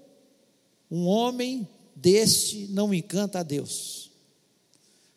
um 0.91 1.07
homem 1.07 1.67
deste 1.95 2.67
não 2.67 2.93
encanta 2.93 3.39
a 3.39 3.43
Deus? 3.43 4.11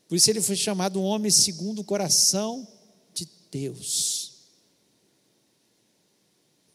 Por 0.09 0.16
isso 0.16 0.30
ele 0.30 0.41
foi 0.41 0.57
chamado 0.57 1.01
um 1.01 1.05
homem 1.05 1.30
segundo 1.30 1.80
o 1.80 1.84
coração 1.84 2.66
de 3.12 3.28
Deus. 3.51 4.27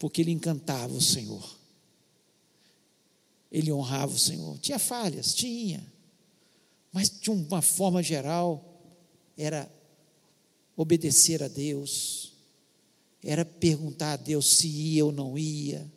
Porque 0.04 0.20
ele 0.20 0.32
encantava 0.32 0.92
o 0.92 1.00
Senhor. 1.00 1.58
Ele 3.50 3.72
honrava 3.72 4.12
o 4.12 4.18
Senhor. 4.18 4.58
Tinha 4.58 4.78
falhas, 4.78 5.32
tinha. 5.32 5.90
Mas 6.92 7.08
de 7.08 7.30
uma 7.30 7.62
forma 7.62 8.02
geral, 8.02 8.82
era 9.34 9.66
obedecer 10.76 11.42
a 11.42 11.48
Deus, 11.48 12.34
era 13.22 13.46
perguntar 13.46 14.12
a 14.12 14.16
Deus 14.18 14.58
se 14.58 14.68
ia 14.68 15.06
ou 15.06 15.10
não 15.10 15.38
ia. 15.38 15.90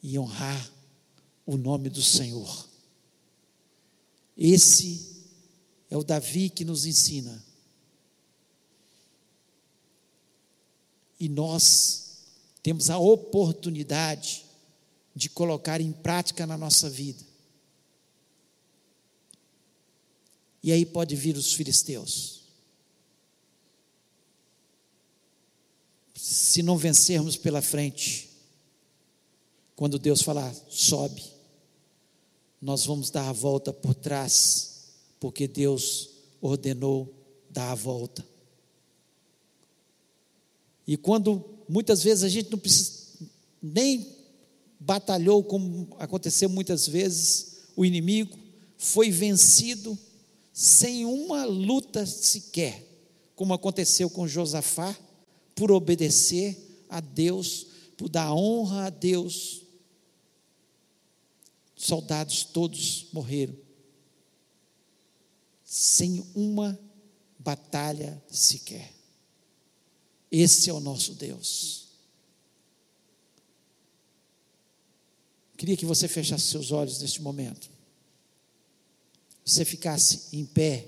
E 0.00 0.16
honrar 0.16 0.72
o 1.44 1.56
nome 1.56 1.90
do 1.90 2.00
Senhor. 2.00 2.68
Esse 4.36 5.24
é 5.90 5.96
o 5.96 6.04
Davi 6.04 6.48
que 6.48 6.64
nos 6.64 6.86
ensina. 6.86 7.47
E 11.18 11.28
nós 11.28 12.18
temos 12.62 12.90
a 12.90 12.98
oportunidade 12.98 14.44
de 15.14 15.28
colocar 15.28 15.80
em 15.80 15.92
prática 15.92 16.46
na 16.46 16.56
nossa 16.56 16.88
vida 16.88 17.28
E 20.62 20.72
aí 20.72 20.84
pode 20.84 21.14
vir 21.14 21.36
os 21.36 21.52
filisteus. 21.52 22.42
Se 26.14 26.62
não 26.62 26.76
vencermos 26.76 27.36
pela 27.36 27.62
frente, 27.62 28.28
quando 29.76 29.98
Deus 29.98 30.20
falar, 30.20 30.54
sobe, 30.68 31.22
nós 32.60 32.84
vamos 32.84 33.10
dar 33.10 33.28
a 33.28 33.32
volta 33.32 33.72
por 33.72 33.94
trás, 33.94 34.90
porque 35.20 35.46
Deus 35.46 36.10
ordenou 36.40 37.14
dar 37.48 37.70
a 37.70 37.76
volta. 37.76 38.26
E 40.88 40.96
quando 40.96 41.44
muitas 41.68 42.02
vezes 42.02 42.24
a 42.24 42.30
gente 42.30 42.50
não 42.50 42.58
precisa, 42.58 43.02
nem 43.62 44.16
batalhou, 44.80 45.44
como 45.44 45.86
aconteceu 45.98 46.48
muitas 46.48 46.88
vezes, 46.88 47.58
o 47.76 47.84
inimigo 47.84 48.38
foi 48.78 49.10
vencido 49.10 49.98
sem 50.50 51.04
uma 51.04 51.44
luta 51.44 52.06
sequer, 52.06 52.82
como 53.36 53.52
aconteceu 53.52 54.08
com 54.08 54.26
Josafá, 54.26 54.96
por 55.54 55.70
obedecer 55.70 56.56
a 56.88 57.00
Deus, 57.00 57.66
por 57.94 58.08
dar 58.08 58.32
honra 58.32 58.86
a 58.86 58.90
Deus. 58.90 59.60
Soldados 61.76 62.44
todos 62.44 63.08
morreram. 63.12 63.54
sem 65.62 66.26
uma 66.34 66.80
batalha 67.38 68.22
sequer. 68.30 68.97
Esse 70.30 70.68
é 70.68 70.72
o 70.72 70.80
nosso 70.80 71.14
Deus. 71.14 71.88
Queria 75.56 75.76
que 75.76 75.86
você 75.86 76.06
fechasse 76.06 76.44
seus 76.44 76.70
olhos 76.70 77.00
neste 77.00 77.20
momento. 77.20 77.68
Você 79.44 79.64
ficasse 79.64 80.28
em 80.32 80.44
pé, 80.44 80.86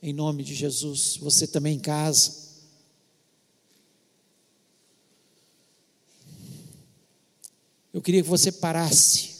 em 0.00 0.12
nome 0.12 0.42
de 0.42 0.54
Jesus. 0.54 1.16
Você 1.18 1.46
também 1.46 1.76
em 1.76 1.80
casa. 1.80 2.46
Eu 7.92 8.00
queria 8.00 8.22
que 8.22 8.28
você 8.28 8.52
parasse 8.52 9.36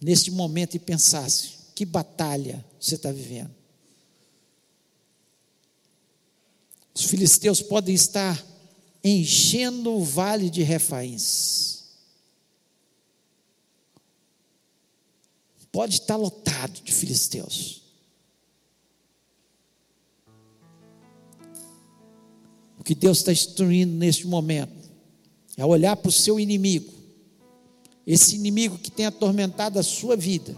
neste 0.00 0.30
momento 0.30 0.74
e 0.74 0.80
pensasse: 0.80 1.50
que 1.74 1.84
batalha 1.84 2.64
você 2.80 2.96
está 2.96 3.12
vivendo? 3.12 3.61
Os 6.94 7.04
filisteus 7.04 7.62
podem 7.62 7.94
estar 7.94 8.44
enchendo 9.02 9.92
o 9.92 10.04
vale 10.04 10.50
de 10.50 10.62
refaíns. 10.62 11.72
Pode 15.72 15.94
estar 15.94 16.16
lotado 16.16 16.82
de 16.82 16.92
filisteus. 16.92 17.80
O 22.78 22.84
que 22.84 22.94
Deus 22.94 23.18
está 23.18 23.32
instruindo 23.32 23.94
neste 23.94 24.26
momento 24.26 24.90
é 25.56 25.64
olhar 25.64 25.96
para 25.96 26.10
o 26.10 26.12
seu 26.12 26.38
inimigo, 26.38 26.92
esse 28.06 28.36
inimigo 28.36 28.76
que 28.76 28.90
tem 28.90 29.06
atormentado 29.06 29.78
a 29.78 29.82
sua 29.82 30.16
vida, 30.16 30.54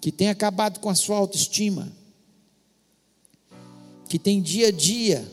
que 0.00 0.10
tem 0.10 0.28
acabado 0.28 0.80
com 0.80 0.88
a 0.88 0.94
sua 0.94 1.16
autoestima, 1.16 1.92
que 4.08 4.18
tem 4.18 4.40
dia 4.40 4.68
a 4.68 4.70
dia 4.70 5.26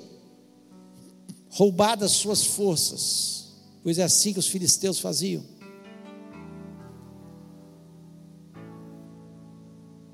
roubado 1.49 2.03
as 2.03 2.11
suas 2.11 2.45
forças, 2.45 3.53
pois 3.83 3.99
é 3.99 4.03
assim 4.03 4.33
que 4.33 4.39
os 4.39 4.47
filisteus 4.47 4.99
faziam. 4.99 5.43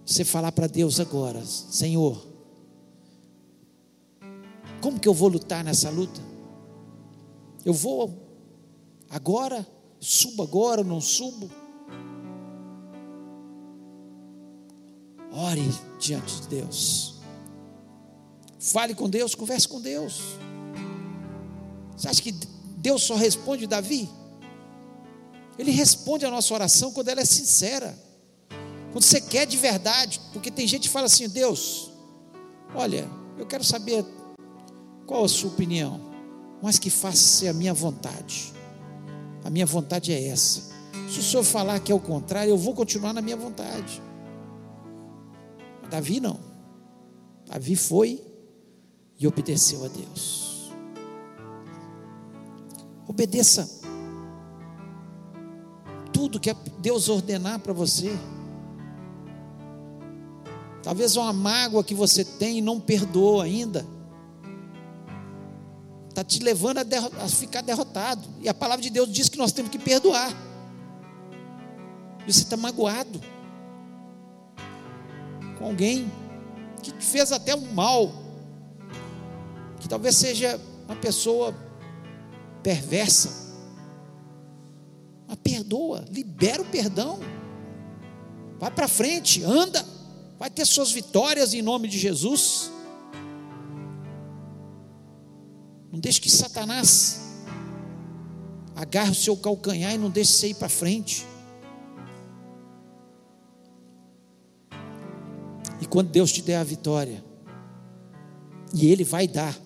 Você 0.05 0.25
falar 0.25 0.51
para 0.51 0.67
Deus 0.67 0.99
agora, 0.99 1.45
Senhor, 1.45 2.27
como 4.81 4.99
que 4.99 5.07
eu 5.07 5.13
vou 5.13 5.29
lutar 5.29 5.63
nessa 5.63 5.89
luta? 5.89 6.19
Eu 7.63 7.73
vou 7.73 8.17
agora, 9.09 9.65
subo 9.99 10.43
agora, 10.43 10.83
não 10.83 10.99
subo? 10.99 11.49
Ore 15.31 15.69
diante 15.99 16.41
de 16.41 16.47
Deus. 16.47 17.18
Fale 18.59 18.93
com 18.93 19.09
Deus, 19.09 19.33
converse 19.33 19.67
com 19.67 19.79
Deus. 19.79 20.21
Você 21.95 22.09
acha 22.09 22.21
que 22.21 22.33
Deus 22.77 23.03
só 23.03 23.15
responde 23.15 23.65
Davi? 23.65 24.09
Ele 25.57 25.71
responde 25.71 26.25
a 26.25 26.31
nossa 26.31 26.53
oração 26.53 26.91
quando 26.91 27.07
ela 27.07 27.21
é 27.21 27.25
sincera. 27.25 27.97
Quando 28.91 29.03
você 29.03 29.21
quer 29.21 29.45
de 29.45 29.57
verdade, 29.57 30.19
porque 30.33 30.51
tem 30.51 30.67
gente 30.67 30.83
que 30.83 30.89
fala 30.89 31.05
assim: 31.05 31.27
Deus, 31.29 31.91
olha, 32.75 33.07
eu 33.37 33.45
quero 33.45 33.63
saber 33.63 34.05
qual 35.05 35.23
a 35.23 35.29
sua 35.29 35.49
opinião, 35.49 35.99
mas 36.61 36.77
que 36.77 36.89
faça 36.89 37.17
ser 37.17 37.47
a 37.47 37.53
minha 37.53 37.73
vontade. 37.73 38.53
A 39.43 39.49
minha 39.49 39.65
vontade 39.65 40.11
é 40.11 40.27
essa. 40.27 40.69
Se 41.09 41.19
o 41.19 41.23
senhor 41.23 41.43
falar 41.43 41.79
que 41.79 41.91
é 41.91 41.95
o 41.95 41.99
contrário, 41.99 42.51
eu 42.51 42.57
vou 42.57 42.73
continuar 42.73 43.13
na 43.13 43.21
minha 43.21 43.37
vontade. 43.37 44.01
Davi 45.89 46.19
não. 46.19 46.39
Davi 47.47 47.75
foi 47.75 48.28
e 49.19 49.27
obedeceu 49.27 49.83
a 49.83 49.87
Deus. 49.89 50.71
Obedeça 53.07 53.79
tudo 56.13 56.39
que 56.39 56.53
Deus 56.79 57.09
ordenar 57.09 57.59
para 57.59 57.73
você. 57.73 58.17
Talvez 60.81 61.15
uma 61.17 61.33
mágoa 61.33 61.83
que 61.83 61.93
você 61.93 62.23
tem 62.23 62.59
e 62.59 62.61
não 62.61 62.79
perdoou 62.79 63.41
ainda. 63.41 63.85
Está 66.07 66.23
te 66.23 66.39
levando 66.39 66.77
a, 66.79 66.83
a, 67.23 67.27
ficar 67.27 67.61
derrotado. 67.61 68.27
E 68.39 68.47
a 68.47 68.53
palavra 68.53 68.81
de 68.81 68.89
Deus 68.89 69.11
diz 69.11 69.27
que 69.27 69.37
nós 69.37 69.51
temos 69.51 69.71
que 69.71 69.79
perdoar. 69.79 70.33
Você 72.25 72.43
está 72.43 72.55
magoado 72.55 73.19
com 75.57 75.65
alguém 75.65 76.11
que 76.81 76.91
te 76.91 77.05
fez 77.05 77.31
até 77.31 77.55
um 77.55 77.73
mal 77.73 78.28
que 79.79 79.87
talvez 79.87 80.15
seja 80.15 80.59
uma 80.85 80.95
pessoa 80.95 81.55
perversa. 82.61 83.49
Mas 85.27 85.37
perdoa, 85.37 86.05
libera 86.09 86.61
o 86.61 86.65
perdão. 86.65 87.19
Vai 88.59 88.71
para 88.71 88.87
frente, 88.87 89.43
anda, 89.43 89.85
vai 90.37 90.49
ter 90.49 90.65
suas 90.65 90.91
vitórias 90.91 91.53
em 91.53 91.61
nome 91.61 91.87
de 91.87 91.97
Jesus. 91.97 92.71
Não 95.91 95.99
deixe 95.99 96.19
que 96.19 96.29
Satanás 96.29 97.21
agarre 98.75 99.11
o 99.11 99.15
seu 99.15 99.35
calcanhar 99.35 99.93
e 99.93 99.97
não 99.97 100.09
deixe 100.09 100.33
você 100.33 100.49
ir 100.49 100.55
para 100.55 100.69
frente. 100.69 101.25
E 105.81 105.85
quando 105.85 106.09
Deus 106.09 106.31
te 106.31 106.41
der 106.41 106.57
a 106.57 106.63
vitória, 106.63 107.23
e 108.73 108.91
Ele 108.91 109.03
vai 109.03 109.27
dar, 109.27 109.57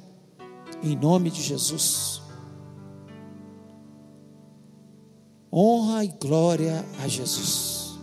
em 0.84 0.96
nome 0.96 1.32
de 1.32 1.42
Jesus. 1.42 2.22
Honra 5.52 6.04
e 6.04 6.10
glória 6.10 6.86
a 7.02 7.08
Jesus. 7.08 7.98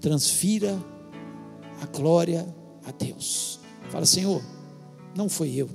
Transfira 0.00 0.78
a 1.80 1.86
glória 1.86 2.46
a 2.84 2.92
Deus. 2.92 3.58
Fala, 3.90 4.06
Senhor, 4.06 4.42
não 5.16 5.28
foi 5.28 5.54
eu. 5.54 5.68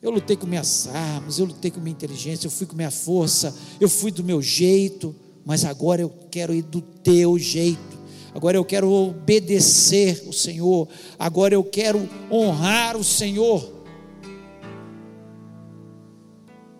Eu 0.00 0.10
lutei 0.10 0.36
com 0.36 0.46
minhas 0.46 0.86
armas, 0.88 1.38
eu 1.38 1.46
lutei 1.46 1.70
com 1.70 1.80
minha 1.80 1.92
inteligência, 1.92 2.46
eu 2.46 2.50
fui 2.50 2.66
com 2.66 2.74
minha 2.74 2.90
força, 2.90 3.54
eu 3.78 3.88
fui 3.88 4.10
do 4.10 4.24
meu 4.24 4.40
jeito, 4.40 5.14
mas 5.44 5.64
agora 5.64 6.00
eu 6.00 6.08
quero 6.30 6.54
ir 6.54 6.62
do 6.62 6.80
teu 6.80 7.38
jeito 7.38 7.89
agora 8.34 8.56
eu 8.56 8.64
quero 8.64 8.90
obedecer 8.90 10.24
o 10.26 10.32
Senhor, 10.32 10.88
agora 11.18 11.54
eu 11.54 11.64
quero 11.64 12.08
honrar 12.30 12.96
o 12.96 13.04
Senhor. 13.04 13.80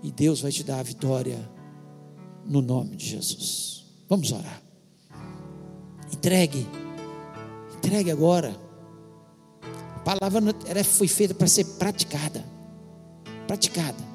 E 0.02 0.10
Deus 0.10 0.40
vai 0.40 0.50
te 0.50 0.64
dar 0.64 0.80
a 0.80 0.82
vitória 0.82 1.48
no 2.44 2.62
nome 2.62 2.96
de 2.96 3.06
Jesus. 3.06 3.84
Vamos 4.08 4.32
orar. 4.32 4.62
Entregue, 6.12 6.66
entregue 7.76 8.10
agora. 8.10 8.56
A 9.96 9.98
palavra 10.00 10.54
ela 10.66 10.82
foi 10.82 11.06
feita 11.06 11.34
para 11.34 11.46
ser 11.46 11.64
praticada, 11.78 12.44
praticada. 13.46 14.10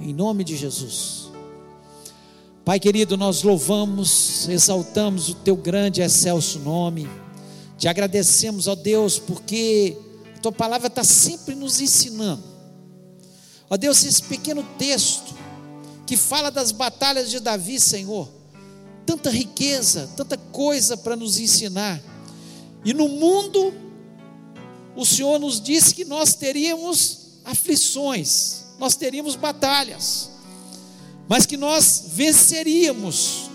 Em 0.00 0.12
nome 0.14 0.44
de 0.44 0.56
Jesus. 0.56 1.25
Pai 2.66 2.80
querido, 2.80 3.16
nós 3.16 3.44
louvamos, 3.44 4.48
exaltamos 4.48 5.28
o 5.28 5.34
teu 5.36 5.54
grande 5.54 6.00
e 6.00 6.04
excelso 6.04 6.58
nome. 6.58 7.08
Te 7.78 7.86
agradecemos, 7.86 8.66
ó 8.66 8.74
Deus, 8.74 9.20
porque 9.20 9.96
a 10.34 10.40
tua 10.40 10.50
palavra 10.50 10.88
está 10.88 11.04
sempre 11.04 11.54
nos 11.54 11.80
ensinando. 11.80 12.42
Ó 13.70 13.76
Deus, 13.76 14.02
esse 14.02 14.20
pequeno 14.20 14.64
texto 14.76 15.32
que 16.08 16.16
fala 16.16 16.50
das 16.50 16.72
batalhas 16.72 17.30
de 17.30 17.38
Davi, 17.38 17.78
Senhor, 17.78 18.28
tanta 19.06 19.30
riqueza, 19.30 20.10
tanta 20.16 20.36
coisa 20.36 20.96
para 20.96 21.14
nos 21.14 21.38
ensinar. 21.38 22.02
E 22.84 22.92
no 22.92 23.08
mundo, 23.08 23.72
o 24.96 25.06
Senhor 25.06 25.38
nos 25.38 25.60
disse 25.60 25.94
que 25.94 26.04
nós 26.04 26.34
teríamos 26.34 27.38
aflições, 27.44 28.64
nós 28.76 28.96
teríamos 28.96 29.36
batalhas 29.36 30.34
mas 31.28 31.46
que 31.46 31.56
nós 31.56 32.04
venceríamos. 32.08 33.50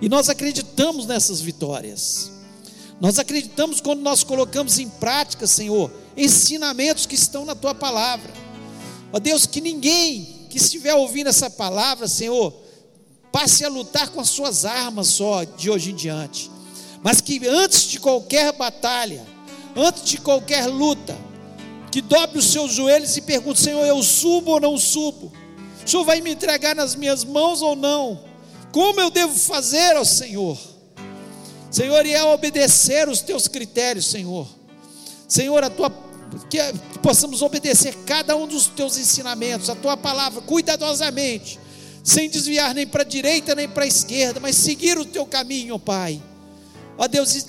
E 0.00 0.08
nós 0.08 0.28
acreditamos 0.28 1.06
nessas 1.06 1.40
vitórias. 1.40 2.30
Nós 3.00 3.18
acreditamos 3.18 3.80
quando 3.80 4.00
nós 4.00 4.24
colocamos 4.24 4.78
em 4.78 4.88
prática, 4.88 5.46
Senhor, 5.46 5.90
ensinamentos 6.16 7.06
que 7.06 7.14
estão 7.14 7.44
na 7.44 7.54
tua 7.54 7.74
palavra. 7.74 8.32
Ó 9.12 9.18
Deus, 9.18 9.46
que 9.46 9.60
ninguém 9.60 10.46
que 10.50 10.56
estiver 10.56 10.94
ouvindo 10.94 11.28
essa 11.28 11.48
palavra, 11.48 12.08
Senhor, 12.08 12.52
passe 13.30 13.64
a 13.64 13.68
lutar 13.68 14.08
com 14.10 14.20
as 14.20 14.28
suas 14.28 14.64
armas 14.64 15.08
só 15.08 15.44
de 15.44 15.70
hoje 15.70 15.92
em 15.92 15.94
diante, 15.94 16.50
mas 17.02 17.20
que 17.20 17.46
antes 17.46 17.82
de 17.84 18.00
qualquer 18.00 18.52
batalha, 18.52 19.24
antes 19.76 20.04
de 20.04 20.18
qualquer 20.18 20.66
luta, 20.66 21.16
que 21.90 22.00
dobre 22.00 22.38
os 22.38 22.50
seus 22.50 22.72
joelhos 22.72 23.16
e 23.16 23.22
pergunte: 23.22 23.60
Senhor, 23.60 23.84
eu 23.84 24.02
subo 24.02 24.52
ou 24.52 24.60
não 24.60 24.76
subo? 24.76 25.32
O 25.88 25.90
Senhor 25.90 26.04
vai 26.04 26.20
me 26.20 26.30
entregar 26.30 26.76
nas 26.76 26.94
minhas 26.94 27.24
mãos 27.24 27.62
ou 27.62 27.74
não? 27.74 28.22
Como 28.70 29.00
eu 29.00 29.08
devo 29.08 29.34
fazer, 29.34 29.96
ó 29.96 30.04
Senhor? 30.04 30.58
Senhor, 31.70 32.04
e 32.04 32.12
é 32.12 32.22
obedecer 32.24 33.08
os 33.08 33.22
teus 33.22 33.48
critérios, 33.48 34.04
Senhor. 34.04 34.46
Senhor, 35.26 35.64
a 35.64 35.70
tua 35.70 35.90
que 36.50 36.58
possamos 37.00 37.40
obedecer 37.40 37.94
cada 38.04 38.36
um 38.36 38.46
dos 38.46 38.66
teus 38.66 38.98
ensinamentos, 38.98 39.70
a 39.70 39.74
tua 39.74 39.96
palavra 39.96 40.42
cuidadosamente, 40.42 41.58
sem 42.04 42.28
desviar 42.28 42.74
nem 42.74 42.86
para 42.86 43.00
a 43.00 43.06
direita 43.06 43.54
nem 43.54 43.66
para 43.66 43.84
a 43.84 43.88
esquerda, 43.88 44.38
mas 44.38 44.56
seguir 44.56 44.98
o 44.98 45.06
teu 45.06 45.24
caminho, 45.24 45.76
ó 45.76 45.78
Pai. 45.78 46.22
Ó 46.98 47.08
Deus, 47.08 47.46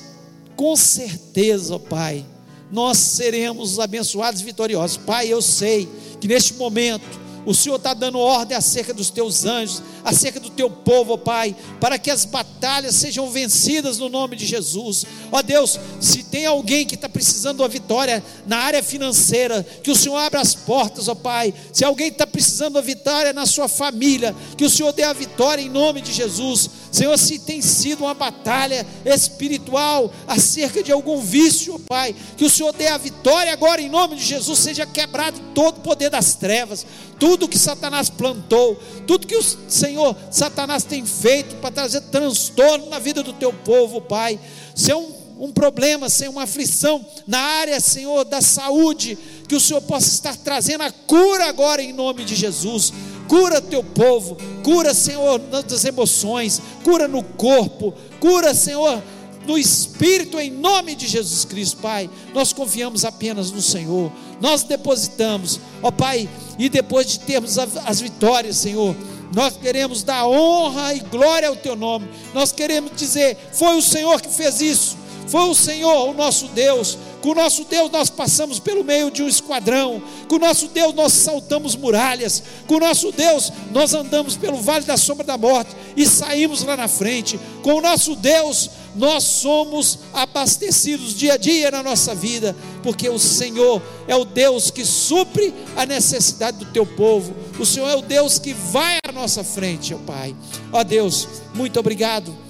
com 0.55 0.77
certeza, 0.77 1.75
ó 1.75 1.79
Pai, 1.79 2.25
nós 2.71 2.99
seremos 2.99 3.79
abençoados 3.79 4.39
e 4.39 4.45
vitoriosos. 4.45 4.95
Pai, 4.95 5.27
eu 5.27 5.41
sei 5.41 5.89
que 6.21 6.27
neste 6.29 6.53
momento 6.53 7.27
o 7.49 7.55
Senhor 7.55 7.77
está 7.77 7.95
dando 7.95 8.19
ordem 8.19 8.55
acerca 8.55 8.93
dos 8.93 9.09
teus 9.09 9.43
anjos, 9.43 9.81
acerca 10.05 10.39
do 10.39 10.51
teu 10.51 10.69
povo, 10.69 11.13
ó 11.13 11.17
Pai, 11.17 11.55
para 11.79 11.97
que 11.97 12.11
as 12.11 12.23
batalhas 12.23 12.93
sejam 12.93 13.31
vencidas 13.31 13.97
no 13.97 14.07
nome 14.07 14.35
de 14.35 14.45
Jesus. 14.45 15.03
Ó 15.31 15.41
Deus, 15.41 15.79
se 15.99 16.21
tem 16.21 16.45
alguém 16.45 16.85
que 16.85 16.93
está 16.93 17.09
precisando 17.09 17.55
de 17.57 17.63
uma 17.63 17.67
vitória 17.67 18.23
na 18.45 18.59
área 18.59 18.83
financeira, 18.83 19.65
que 19.83 19.89
o 19.89 19.95
Senhor 19.95 20.17
abra 20.17 20.39
as 20.39 20.53
portas, 20.53 21.07
ó 21.07 21.15
Pai. 21.15 21.51
Se 21.73 21.83
alguém 21.83 22.09
está 22.09 22.27
precisando 22.27 22.73
de 22.73 22.77
uma 22.77 22.83
vitória 22.83 23.33
na 23.33 23.47
sua 23.47 23.67
família, 23.67 24.35
que 24.55 24.63
o 24.63 24.69
Senhor 24.69 24.93
dê 24.93 25.01
a 25.01 25.13
vitória 25.13 25.63
em 25.63 25.69
nome 25.69 26.01
de 26.01 26.13
Jesus. 26.13 26.69
Senhor, 26.91 27.17
se 27.17 27.39
tem 27.39 27.63
sido 27.63 28.01
uma 28.01 28.13
batalha 28.13 28.85
espiritual 29.03 30.11
acerca 30.27 30.83
de 30.83 30.91
algum 30.91 31.19
vício, 31.19 31.73
ó 31.73 31.79
Pai, 31.87 32.15
que 32.37 32.45
o 32.45 32.49
Senhor 32.49 32.73
dê 32.73 32.89
a 32.89 32.97
vitória 32.99 33.51
agora 33.51 33.81
em 33.81 33.89
nome 33.89 34.17
de 34.17 34.23
Jesus, 34.23 34.59
seja 34.59 34.85
quebrado 34.85 35.39
todo 35.55 35.77
o 35.77 35.81
poder 35.81 36.11
das 36.11 36.35
trevas, 36.35 36.85
tudo 37.19 37.38
que 37.47 37.57
Satanás 37.57 38.09
plantou, 38.09 38.79
tudo 39.07 39.27
que 39.27 39.35
o 39.35 39.43
Senhor, 39.43 40.15
Satanás 40.31 40.83
tem 40.83 41.05
feito 41.05 41.55
para 41.57 41.71
trazer 41.71 42.01
transtorno 42.01 42.89
na 42.89 42.99
vida 42.99 43.23
do 43.23 43.33
teu 43.33 43.53
povo, 43.53 44.01
Pai. 44.01 44.39
Se 44.75 44.91
é 44.91 44.95
um, 44.95 45.11
um 45.39 45.51
problema, 45.51 46.09
se 46.09 46.25
é 46.25 46.29
uma 46.29 46.43
aflição 46.43 47.05
na 47.25 47.39
área, 47.39 47.79
Senhor, 47.79 48.25
da 48.25 48.41
saúde, 48.41 49.17
que 49.47 49.55
o 49.55 49.59
Senhor 49.59 49.81
possa 49.81 50.09
estar 50.09 50.35
trazendo 50.35 50.83
a 50.83 50.91
cura 50.91 51.45
agora 51.45 51.81
em 51.81 51.93
nome 51.93 52.25
de 52.25 52.35
Jesus. 52.35 52.91
Cura 53.27 53.61
teu 53.61 53.83
povo, 53.83 54.37
cura, 54.63 54.93
Senhor, 54.93 55.39
nas 55.51 55.85
emoções, 55.85 56.61
cura 56.83 57.07
no 57.07 57.23
corpo, 57.23 57.93
cura, 58.19 58.53
Senhor, 58.53 59.01
no 59.45 59.57
Espírito, 59.57 60.39
em 60.39 60.51
nome 60.51 60.95
de 60.95 61.07
Jesus 61.07 61.45
Cristo, 61.45 61.77
Pai. 61.77 62.09
Nós 62.33 62.53
confiamos 62.53 63.05
apenas 63.05 63.51
no 63.51 63.61
Senhor, 63.61 64.11
nós 64.41 64.63
depositamos, 64.63 65.59
ó 65.81 65.91
Pai, 65.91 66.29
e 66.57 66.69
depois 66.69 67.07
de 67.07 67.19
termos 67.19 67.57
as 67.57 68.01
vitórias, 68.01 68.57
Senhor, 68.57 68.95
nós 69.33 69.57
queremos 69.57 70.03
dar 70.03 70.27
honra 70.27 70.93
e 70.93 70.99
glória 70.99 71.49
ao 71.49 71.55
Teu 71.55 71.75
nome, 71.75 72.07
nós 72.33 72.51
queremos 72.51 72.91
dizer: 72.95 73.37
foi 73.53 73.75
o 73.77 73.81
Senhor 73.81 74.21
que 74.21 74.29
fez 74.29 74.61
isso, 74.61 74.97
foi 75.27 75.49
o 75.49 75.55
Senhor, 75.55 76.09
o 76.09 76.13
nosso 76.13 76.47
Deus, 76.47 76.97
com 77.21 77.29
o 77.29 77.35
nosso 77.35 77.65
Deus 77.65 77.91
nós 77.91 78.09
passamos 78.09 78.59
pelo 78.59 78.83
meio 78.83 79.11
de 79.11 79.21
um 79.21 79.27
esquadrão. 79.27 80.01
Com 80.27 80.35
o 80.35 80.39
nosso 80.39 80.67
Deus 80.67 80.93
nós 80.93 81.13
saltamos 81.13 81.75
muralhas. 81.75 82.43
Com 82.67 82.75
o 82.75 82.79
nosso 82.79 83.11
Deus 83.11 83.51
nós 83.71 83.93
andamos 83.93 84.35
pelo 84.37 84.57
vale 84.57 84.85
da 84.85 84.97
sombra 84.97 85.25
da 85.25 85.37
morte 85.37 85.75
e 85.95 86.05
saímos 86.05 86.63
lá 86.63 86.77
na 86.77 86.87
frente. 86.87 87.39
Com 87.61 87.75
o 87.75 87.81
nosso 87.81 88.15
Deus 88.15 88.69
nós 88.95 89.23
somos 89.23 89.99
abastecidos 90.13 91.13
dia 91.13 91.33
a 91.33 91.37
dia 91.37 91.71
na 91.71 91.83
nossa 91.83 92.15
vida, 92.15 92.55
porque 92.81 93.07
o 93.07 93.19
Senhor 93.19 93.81
é 94.07 94.15
o 94.15 94.25
Deus 94.25 94.71
que 94.71 94.83
supre 94.83 95.53
a 95.75 95.85
necessidade 95.85 96.57
do 96.57 96.65
teu 96.65 96.85
povo. 96.85 97.35
O 97.59 97.65
Senhor 97.65 97.89
é 97.89 97.95
o 97.95 98.01
Deus 98.01 98.39
que 98.39 98.53
vai 98.53 98.97
à 99.07 99.11
nossa 99.11 99.43
frente, 99.43 99.93
ó 99.93 99.97
Pai. 99.97 100.35
Ó 100.71 100.83
Deus, 100.83 101.27
muito 101.53 101.79
obrigado. 101.79 102.48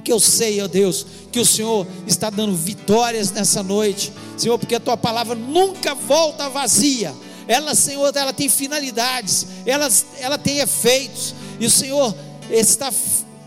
Porque 0.00 0.10
eu 0.10 0.18
sei, 0.18 0.62
ó 0.62 0.66
Deus, 0.66 1.04
que 1.30 1.38
o 1.38 1.44
Senhor 1.44 1.86
está 2.06 2.30
dando 2.30 2.56
vitórias 2.56 3.30
nessa 3.30 3.62
noite, 3.62 4.10
Senhor, 4.34 4.58
porque 4.58 4.74
a 4.74 4.80
tua 4.80 4.96
palavra 4.96 5.34
nunca 5.34 5.94
volta 5.94 6.48
vazia. 6.48 7.14
Ela, 7.46 7.74
Senhor, 7.74 8.10
ela 8.16 8.32
tem 8.32 8.48
finalidades, 8.48 9.46
ela, 9.66 9.90
ela 10.18 10.38
tem 10.38 10.60
efeitos, 10.60 11.34
e 11.60 11.66
o 11.66 11.70
Senhor 11.70 12.16
está 12.50 12.90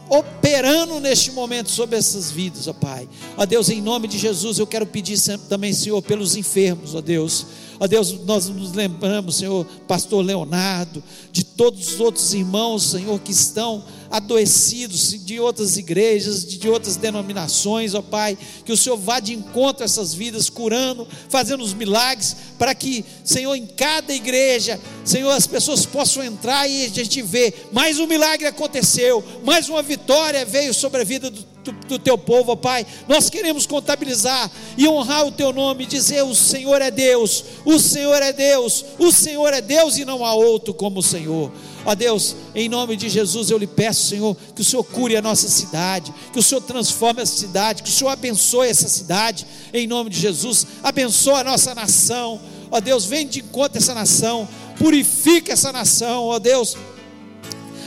operando 0.07 0.99
neste 0.99 1.31
momento 1.31 1.71
sobre 1.71 1.97
essas 1.97 2.29
vidas, 2.29 2.67
ó 2.67 2.73
Pai. 2.73 3.09
Ó 3.35 3.47
Deus, 3.47 3.69
em 3.69 3.81
nome 3.81 4.07
de 4.07 4.19
Jesus, 4.19 4.59
eu 4.59 4.67
quero 4.67 4.85
pedir 4.85 5.19
também, 5.49 5.73
Senhor, 5.73 6.03
pelos 6.03 6.35
enfermos, 6.35 6.93
ó 6.93 7.01
Deus. 7.01 7.47
Ó 7.79 7.87
Deus, 7.87 8.11
nós 8.25 8.47
nos 8.49 8.73
lembramos, 8.73 9.37
Senhor, 9.37 9.65
pastor 9.87 10.23
Leonardo, 10.23 11.03
de 11.31 11.43
todos 11.43 11.93
os 11.93 11.99
outros 11.99 12.33
irmãos, 12.33 12.83
Senhor, 12.83 13.19
que 13.19 13.31
estão 13.31 13.83
adoecidos 14.09 15.25
de 15.25 15.39
outras 15.39 15.75
igrejas, 15.75 16.45
de 16.45 16.69
outras 16.69 16.95
denominações, 16.95 17.95
ó 17.95 18.01
Pai, 18.01 18.37
que 18.63 18.71
o 18.71 18.77
Senhor 18.77 18.95
vá 18.95 19.19
de 19.19 19.33
encontro 19.33 19.83
a 19.83 19.85
essas 19.85 20.13
vidas, 20.13 20.49
curando, 20.49 21.07
fazendo 21.29 21.63
os 21.63 21.73
milagres, 21.73 22.35
para 22.59 22.75
que, 22.75 23.03
Senhor, 23.23 23.55
em 23.55 23.65
cada 23.65 24.13
igreja, 24.13 24.79
Senhor, 25.03 25.31
as 25.31 25.47
pessoas 25.47 25.85
possam 25.85 26.23
entrar 26.23 26.67
e 26.69 26.85
a 26.85 26.89
gente 26.89 27.21
ver, 27.23 27.69
mais 27.71 27.99
um 27.99 28.05
milagre 28.05 28.45
aconteceu, 28.47 29.23
mais 29.43 29.67
uma 29.67 29.81
vitória 29.81 30.45
veio 30.45 30.73
sobre 30.73 31.01
a 31.01 31.03
vida 31.03 31.31
do, 31.31 31.52
do, 31.63 31.71
do 31.71 31.99
teu 31.99 32.17
povo, 32.17 32.51
ó 32.51 32.55
Pai. 32.55 32.85
Nós 33.07 33.29
queremos 33.29 33.65
contabilizar 33.65 34.51
e 34.77 34.87
honrar 34.87 35.25
o 35.25 35.31
teu 35.31 35.53
nome, 35.53 35.85
dizer: 35.85 36.23
o 36.23 36.35
Senhor 36.35 36.81
é 36.81 36.91
Deus, 36.91 37.43
o 37.65 37.79
Senhor 37.79 38.21
é 38.21 38.33
Deus, 38.33 38.85
o 38.99 39.11
Senhor 39.11 39.53
é 39.53 39.61
Deus 39.61 39.97
e 39.97 40.05
não 40.05 40.25
há 40.25 40.33
outro 40.33 40.73
como 40.73 40.99
o 40.99 41.03
Senhor. 41.03 41.51
Ó 41.85 41.93
Deus, 41.95 42.35
em 42.55 42.69
nome 42.69 42.95
de 42.95 43.09
Jesus 43.09 43.49
eu 43.49 43.57
lhe 43.57 43.67
peço, 43.67 44.07
Senhor, 44.07 44.37
que 44.55 44.61
o 44.61 44.63
Senhor 44.63 44.83
cure 44.83 45.17
a 45.17 45.21
nossa 45.21 45.49
cidade, 45.49 46.13
que 46.31 46.39
o 46.39 46.43
Senhor 46.43 46.61
transforme 46.61 47.21
essa 47.21 47.35
cidade, 47.35 47.83
que 47.83 47.89
o 47.89 47.91
Senhor 47.91 48.09
abençoe 48.09 48.69
essa 48.69 48.87
cidade, 48.87 49.45
em 49.73 49.85
nome 49.85 50.09
de 50.09 50.19
Jesus, 50.19 50.65
abençoe 50.81 51.35
a 51.35 51.43
nossa 51.43 51.75
nação. 51.75 52.39
Ó 52.71 52.79
Deus, 52.79 53.05
vem 53.05 53.27
de 53.27 53.39
encontro 53.39 53.77
essa 53.77 53.93
nação, 53.93 54.47
purifica 54.77 55.51
essa 55.51 55.71
nação, 55.71 56.23
ó 56.23 56.39
Deus. 56.39 56.77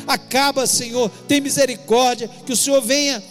Acaba, 0.07 0.66
Senhor, 0.66 1.11
tem 1.27 1.41
misericórdia, 1.41 2.31
que 2.45 2.53
o 2.53 2.57
Senhor 2.57 2.81
venha 2.81 3.22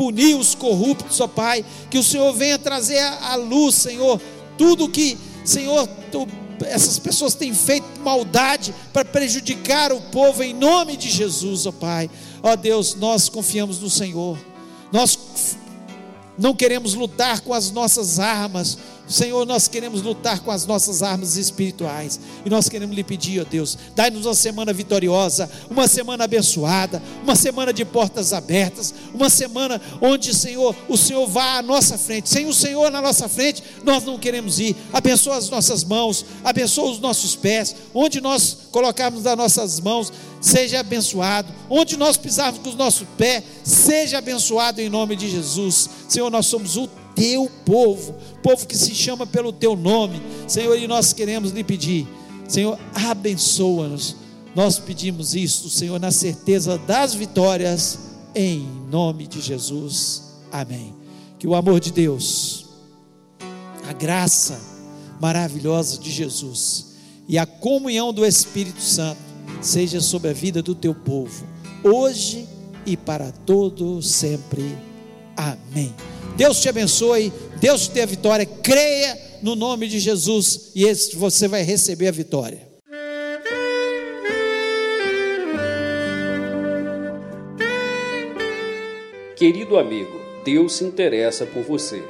punir 0.00 0.34
os 0.34 0.54
corruptos, 0.54 1.20
ó 1.20 1.28
Pai, 1.28 1.62
que 1.90 1.98
o 1.98 2.02
Senhor 2.02 2.32
venha 2.32 2.58
trazer 2.58 3.00
à 3.20 3.34
luz, 3.34 3.74
Senhor, 3.74 4.18
tudo 4.56 4.88
que, 4.88 5.18
Senhor, 5.44 5.86
tu 6.10 6.26
essas 6.64 6.98
pessoas 6.98 7.34
têm 7.34 7.54
feito 7.54 7.86
maldade 8.02 8.74
para 8.94 9.04
prejudicar 9.04 9.92
o 9.92 10.00
povo 10.00 10.42
em 10.42 10.54
nome 10.54 10.96
de 10.96 11.10
Jesus, 11.10 11.66
ó 11.66 11.72
Pai. 11.72 12.10
Ó 12.42 12.56
Deus, 12.56 12.94
nós 12.94 13.28
confiamos 13.28 13.78
no 13.78 13.90
Senhor. 13.90 14.38
Nós 14.90 15.18
não 16.38 16.54
queremos 16.54 16.94
lutar 16.94 17.40
com 17.40 17.52
as 17.52 17.70
nossas 17.70 18.18
armas, 18.18 18.78
Senhor, 19.10 19.44
nós 19.44 19.66
queremos 19.66 20.02
lutar 20.02 20.38
com 20.38 20.52
as 20.52 20.64
nossas 20.64 21.02
armas 21.02 21.36
espirituais. 21.36 22.20
E 22.44 22.48
nós 22.48 22.68
queremos 22.68 22.94
lhe 22.94 23.02
pedir, 23.02 23.40
ó 23.40 23.44
Deus, 23.44 23.76
dai-nos 23.94 24.24
uma 24.24 24.34
semana 24.34 24.72
vitoriosa, 24.72 25.50
uma 25.68 25.88
semana 25.88 26.24
abençoada, 26.24 27.02
uma 27.24 27.34
semana 27.34 27.72
de 27.72 27.84
portas 27.84 28.32
abertas, 28.32 28.94
uma 29.12 29.28
semana 29.28 29.82
onde, 30.00 30.32
Senhor, 30.32 30.76
o 30.88 30.96
Senhor 30.96 31.26
vá 31.26 31.58
à 31.58 31.62
nossa 31.62 31.98
frente. 31.98 32.28
Sem 32.28 32.46
o 32.46 32.54
Senhor 32.54 32.88
na 32.90 33.02
nossa 33.02 33.28
frente, 33.28 33.64
nós 33.84 34.04
não 34.04 34.16
queremos 34.16 34.60
ir. 34.60 34.76
Abençoa 34.92 35.36
as 35.36 35.50
nossas 35.50 35.82
mãos, 35.82 36.24
abençoa 36.44 36.92
os 36.92 37.00
nossos 37.00 37.34
pés. 37.34 37.74
Onde 37.92 38.20
nós 38.20 38.56
colocarmos 38.70 39.26
as 39.26 39.36
nossas 39.36 39.80
mãos, 39.80 40.12
seja 40.40 40.78
abençoado. 40.80 41.52
Onde 41.68 41.96
nós 41.96 42.16
pisarmos 42.16 42.60
com 42.60 42.68
os 42.68 42.76
nossos 42.76 43.06
pés, 43.18 43.42
seja 43.64 44.18
abençoado 44.18 44.80
em 44.80 44.88
nome 44.88 45.16
de 45.16 45.28
Jesus. 45.28 45.90
Senhor, 46.08 46.30
nós 46.30 46.46
somos 46.46 46.76
o 46.76 46.88
teu 47.20 47.50
povo, 47.66 48.14
povo 48.42 48.66
que 48.66 48.74
se 48.74 48.94
chama 48.94 49.26
pelo 49.26 49.52
teu 49.52 49.76
nome, 49.76 50.22
Senhor, 50.48 50.74
e 50.78 50.88
nós 50.88 51.12
queremos 51.12 51.50
lhe 51.50 51.62
pedir, 51.62 52.08
Senhor, 52.48 52.78
abençoa-nos. 52.94 54.16
Nós 54.56 54.78
pedimos 54.78 55.34
isso, 55.34 55.68
Senhor, 55.68 56.00
na 56.00 56.10
certeza 56.10 56.78
das 56.78 57.12
vitórias, 57.12 57.98
em 58.34 58.66
nome 58.90 59.26
de 59.26 59.38
Jesus. 59.38 60.32
Amém. 60.50 60.94
Que 61.38 61.46
o 61.46 61.54
amor 61.54 61.78
de 61.78 61.92
Deus, 61.92 62.64
a 63.86 63.92
graça 63.92 64.58
maravilhosa 65.20 65.98
de 65.98 66.10
Jesus 66.10 66.94
e 67.28 67.36
a 67.36 67.44
comunhão 67.44 68.14
do 68.14 68.24
Espírito 68.24 68.80
Santo 68.80 69.20
seja 69.60 70.00
sobre 70.00 70.30
a 70.30 70.32
vida 70.32 70.62
do 70.62 70.74
teu 70.74 70.94
povo, 70.94 71.46
hoje 71.84 72.48
e 72.86 72.96
para 72.96 73.30
todo 73.30 74.00
sempre. 74.00 74.74
Amém. 75.36 75.94
Deus 76.40 76.58
te 76.58 76.70
abençoe, 76.70 77.30
Deus 77.60 77.86
te 77.86 77.92
dê 77.92 78.00
a 78.00 78.06
vitória. 78.06 78.46
Creia 78.46 79.14
no 79.42 79.54
nome 79.54 79.86
de 79.86 79.98
Jesus 79.98 80.72
e 80.74 80.90
você 81.14 81.46
vai 81.46 81.62
receber 81.62 82.08
a 82.08 82.10
vitória. 82.10 82.66
Querido 89.36 89.76
amigo, 89.76 90.18
Deus 90.42 90.76
se 90.76 90.84
interessa 90.84 91.44
por 91.44 91.62
você. 91.62 92.02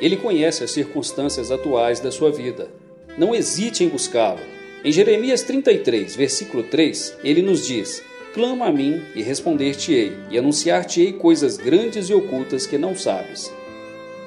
Ele 0.00 0.16
conhece 0.16 0.64
as 0.64 0.70
circunstâncias 0.70 1.50
atuais 1.50 2.00
da 2.00 2.10
sua 2.10 2.32
vida. 2.32 2.70
Não 3.18 3.34
hesite 3.34 3.84
em 3.84 3.88
buscá-lo. 3.88 4.40
Em 4.82 4.90
Jeremias 4.90 5.42
33, 5.42 6.16
versículo 6.16 6.62
3, 6.62 7.18
ele 7.22 7.42
nos 7.42 7.66
diz: 7.66 8.02
Clama 8.32 8.68
a 8.68 8.72
mim 8.72 9.02
e 9.14 9.22
responder-te-ei, 9.22 10.14
e 10.30 10.38
anunciar-te-ei 10.38 11.12
coisas 11.12 11.58
grandes 11.58 12.08
e 12.08 12.14
ocultas 12.14 12.66
que 12.66 12.78
não 12.78 12.96
sabes. 12.96 13.52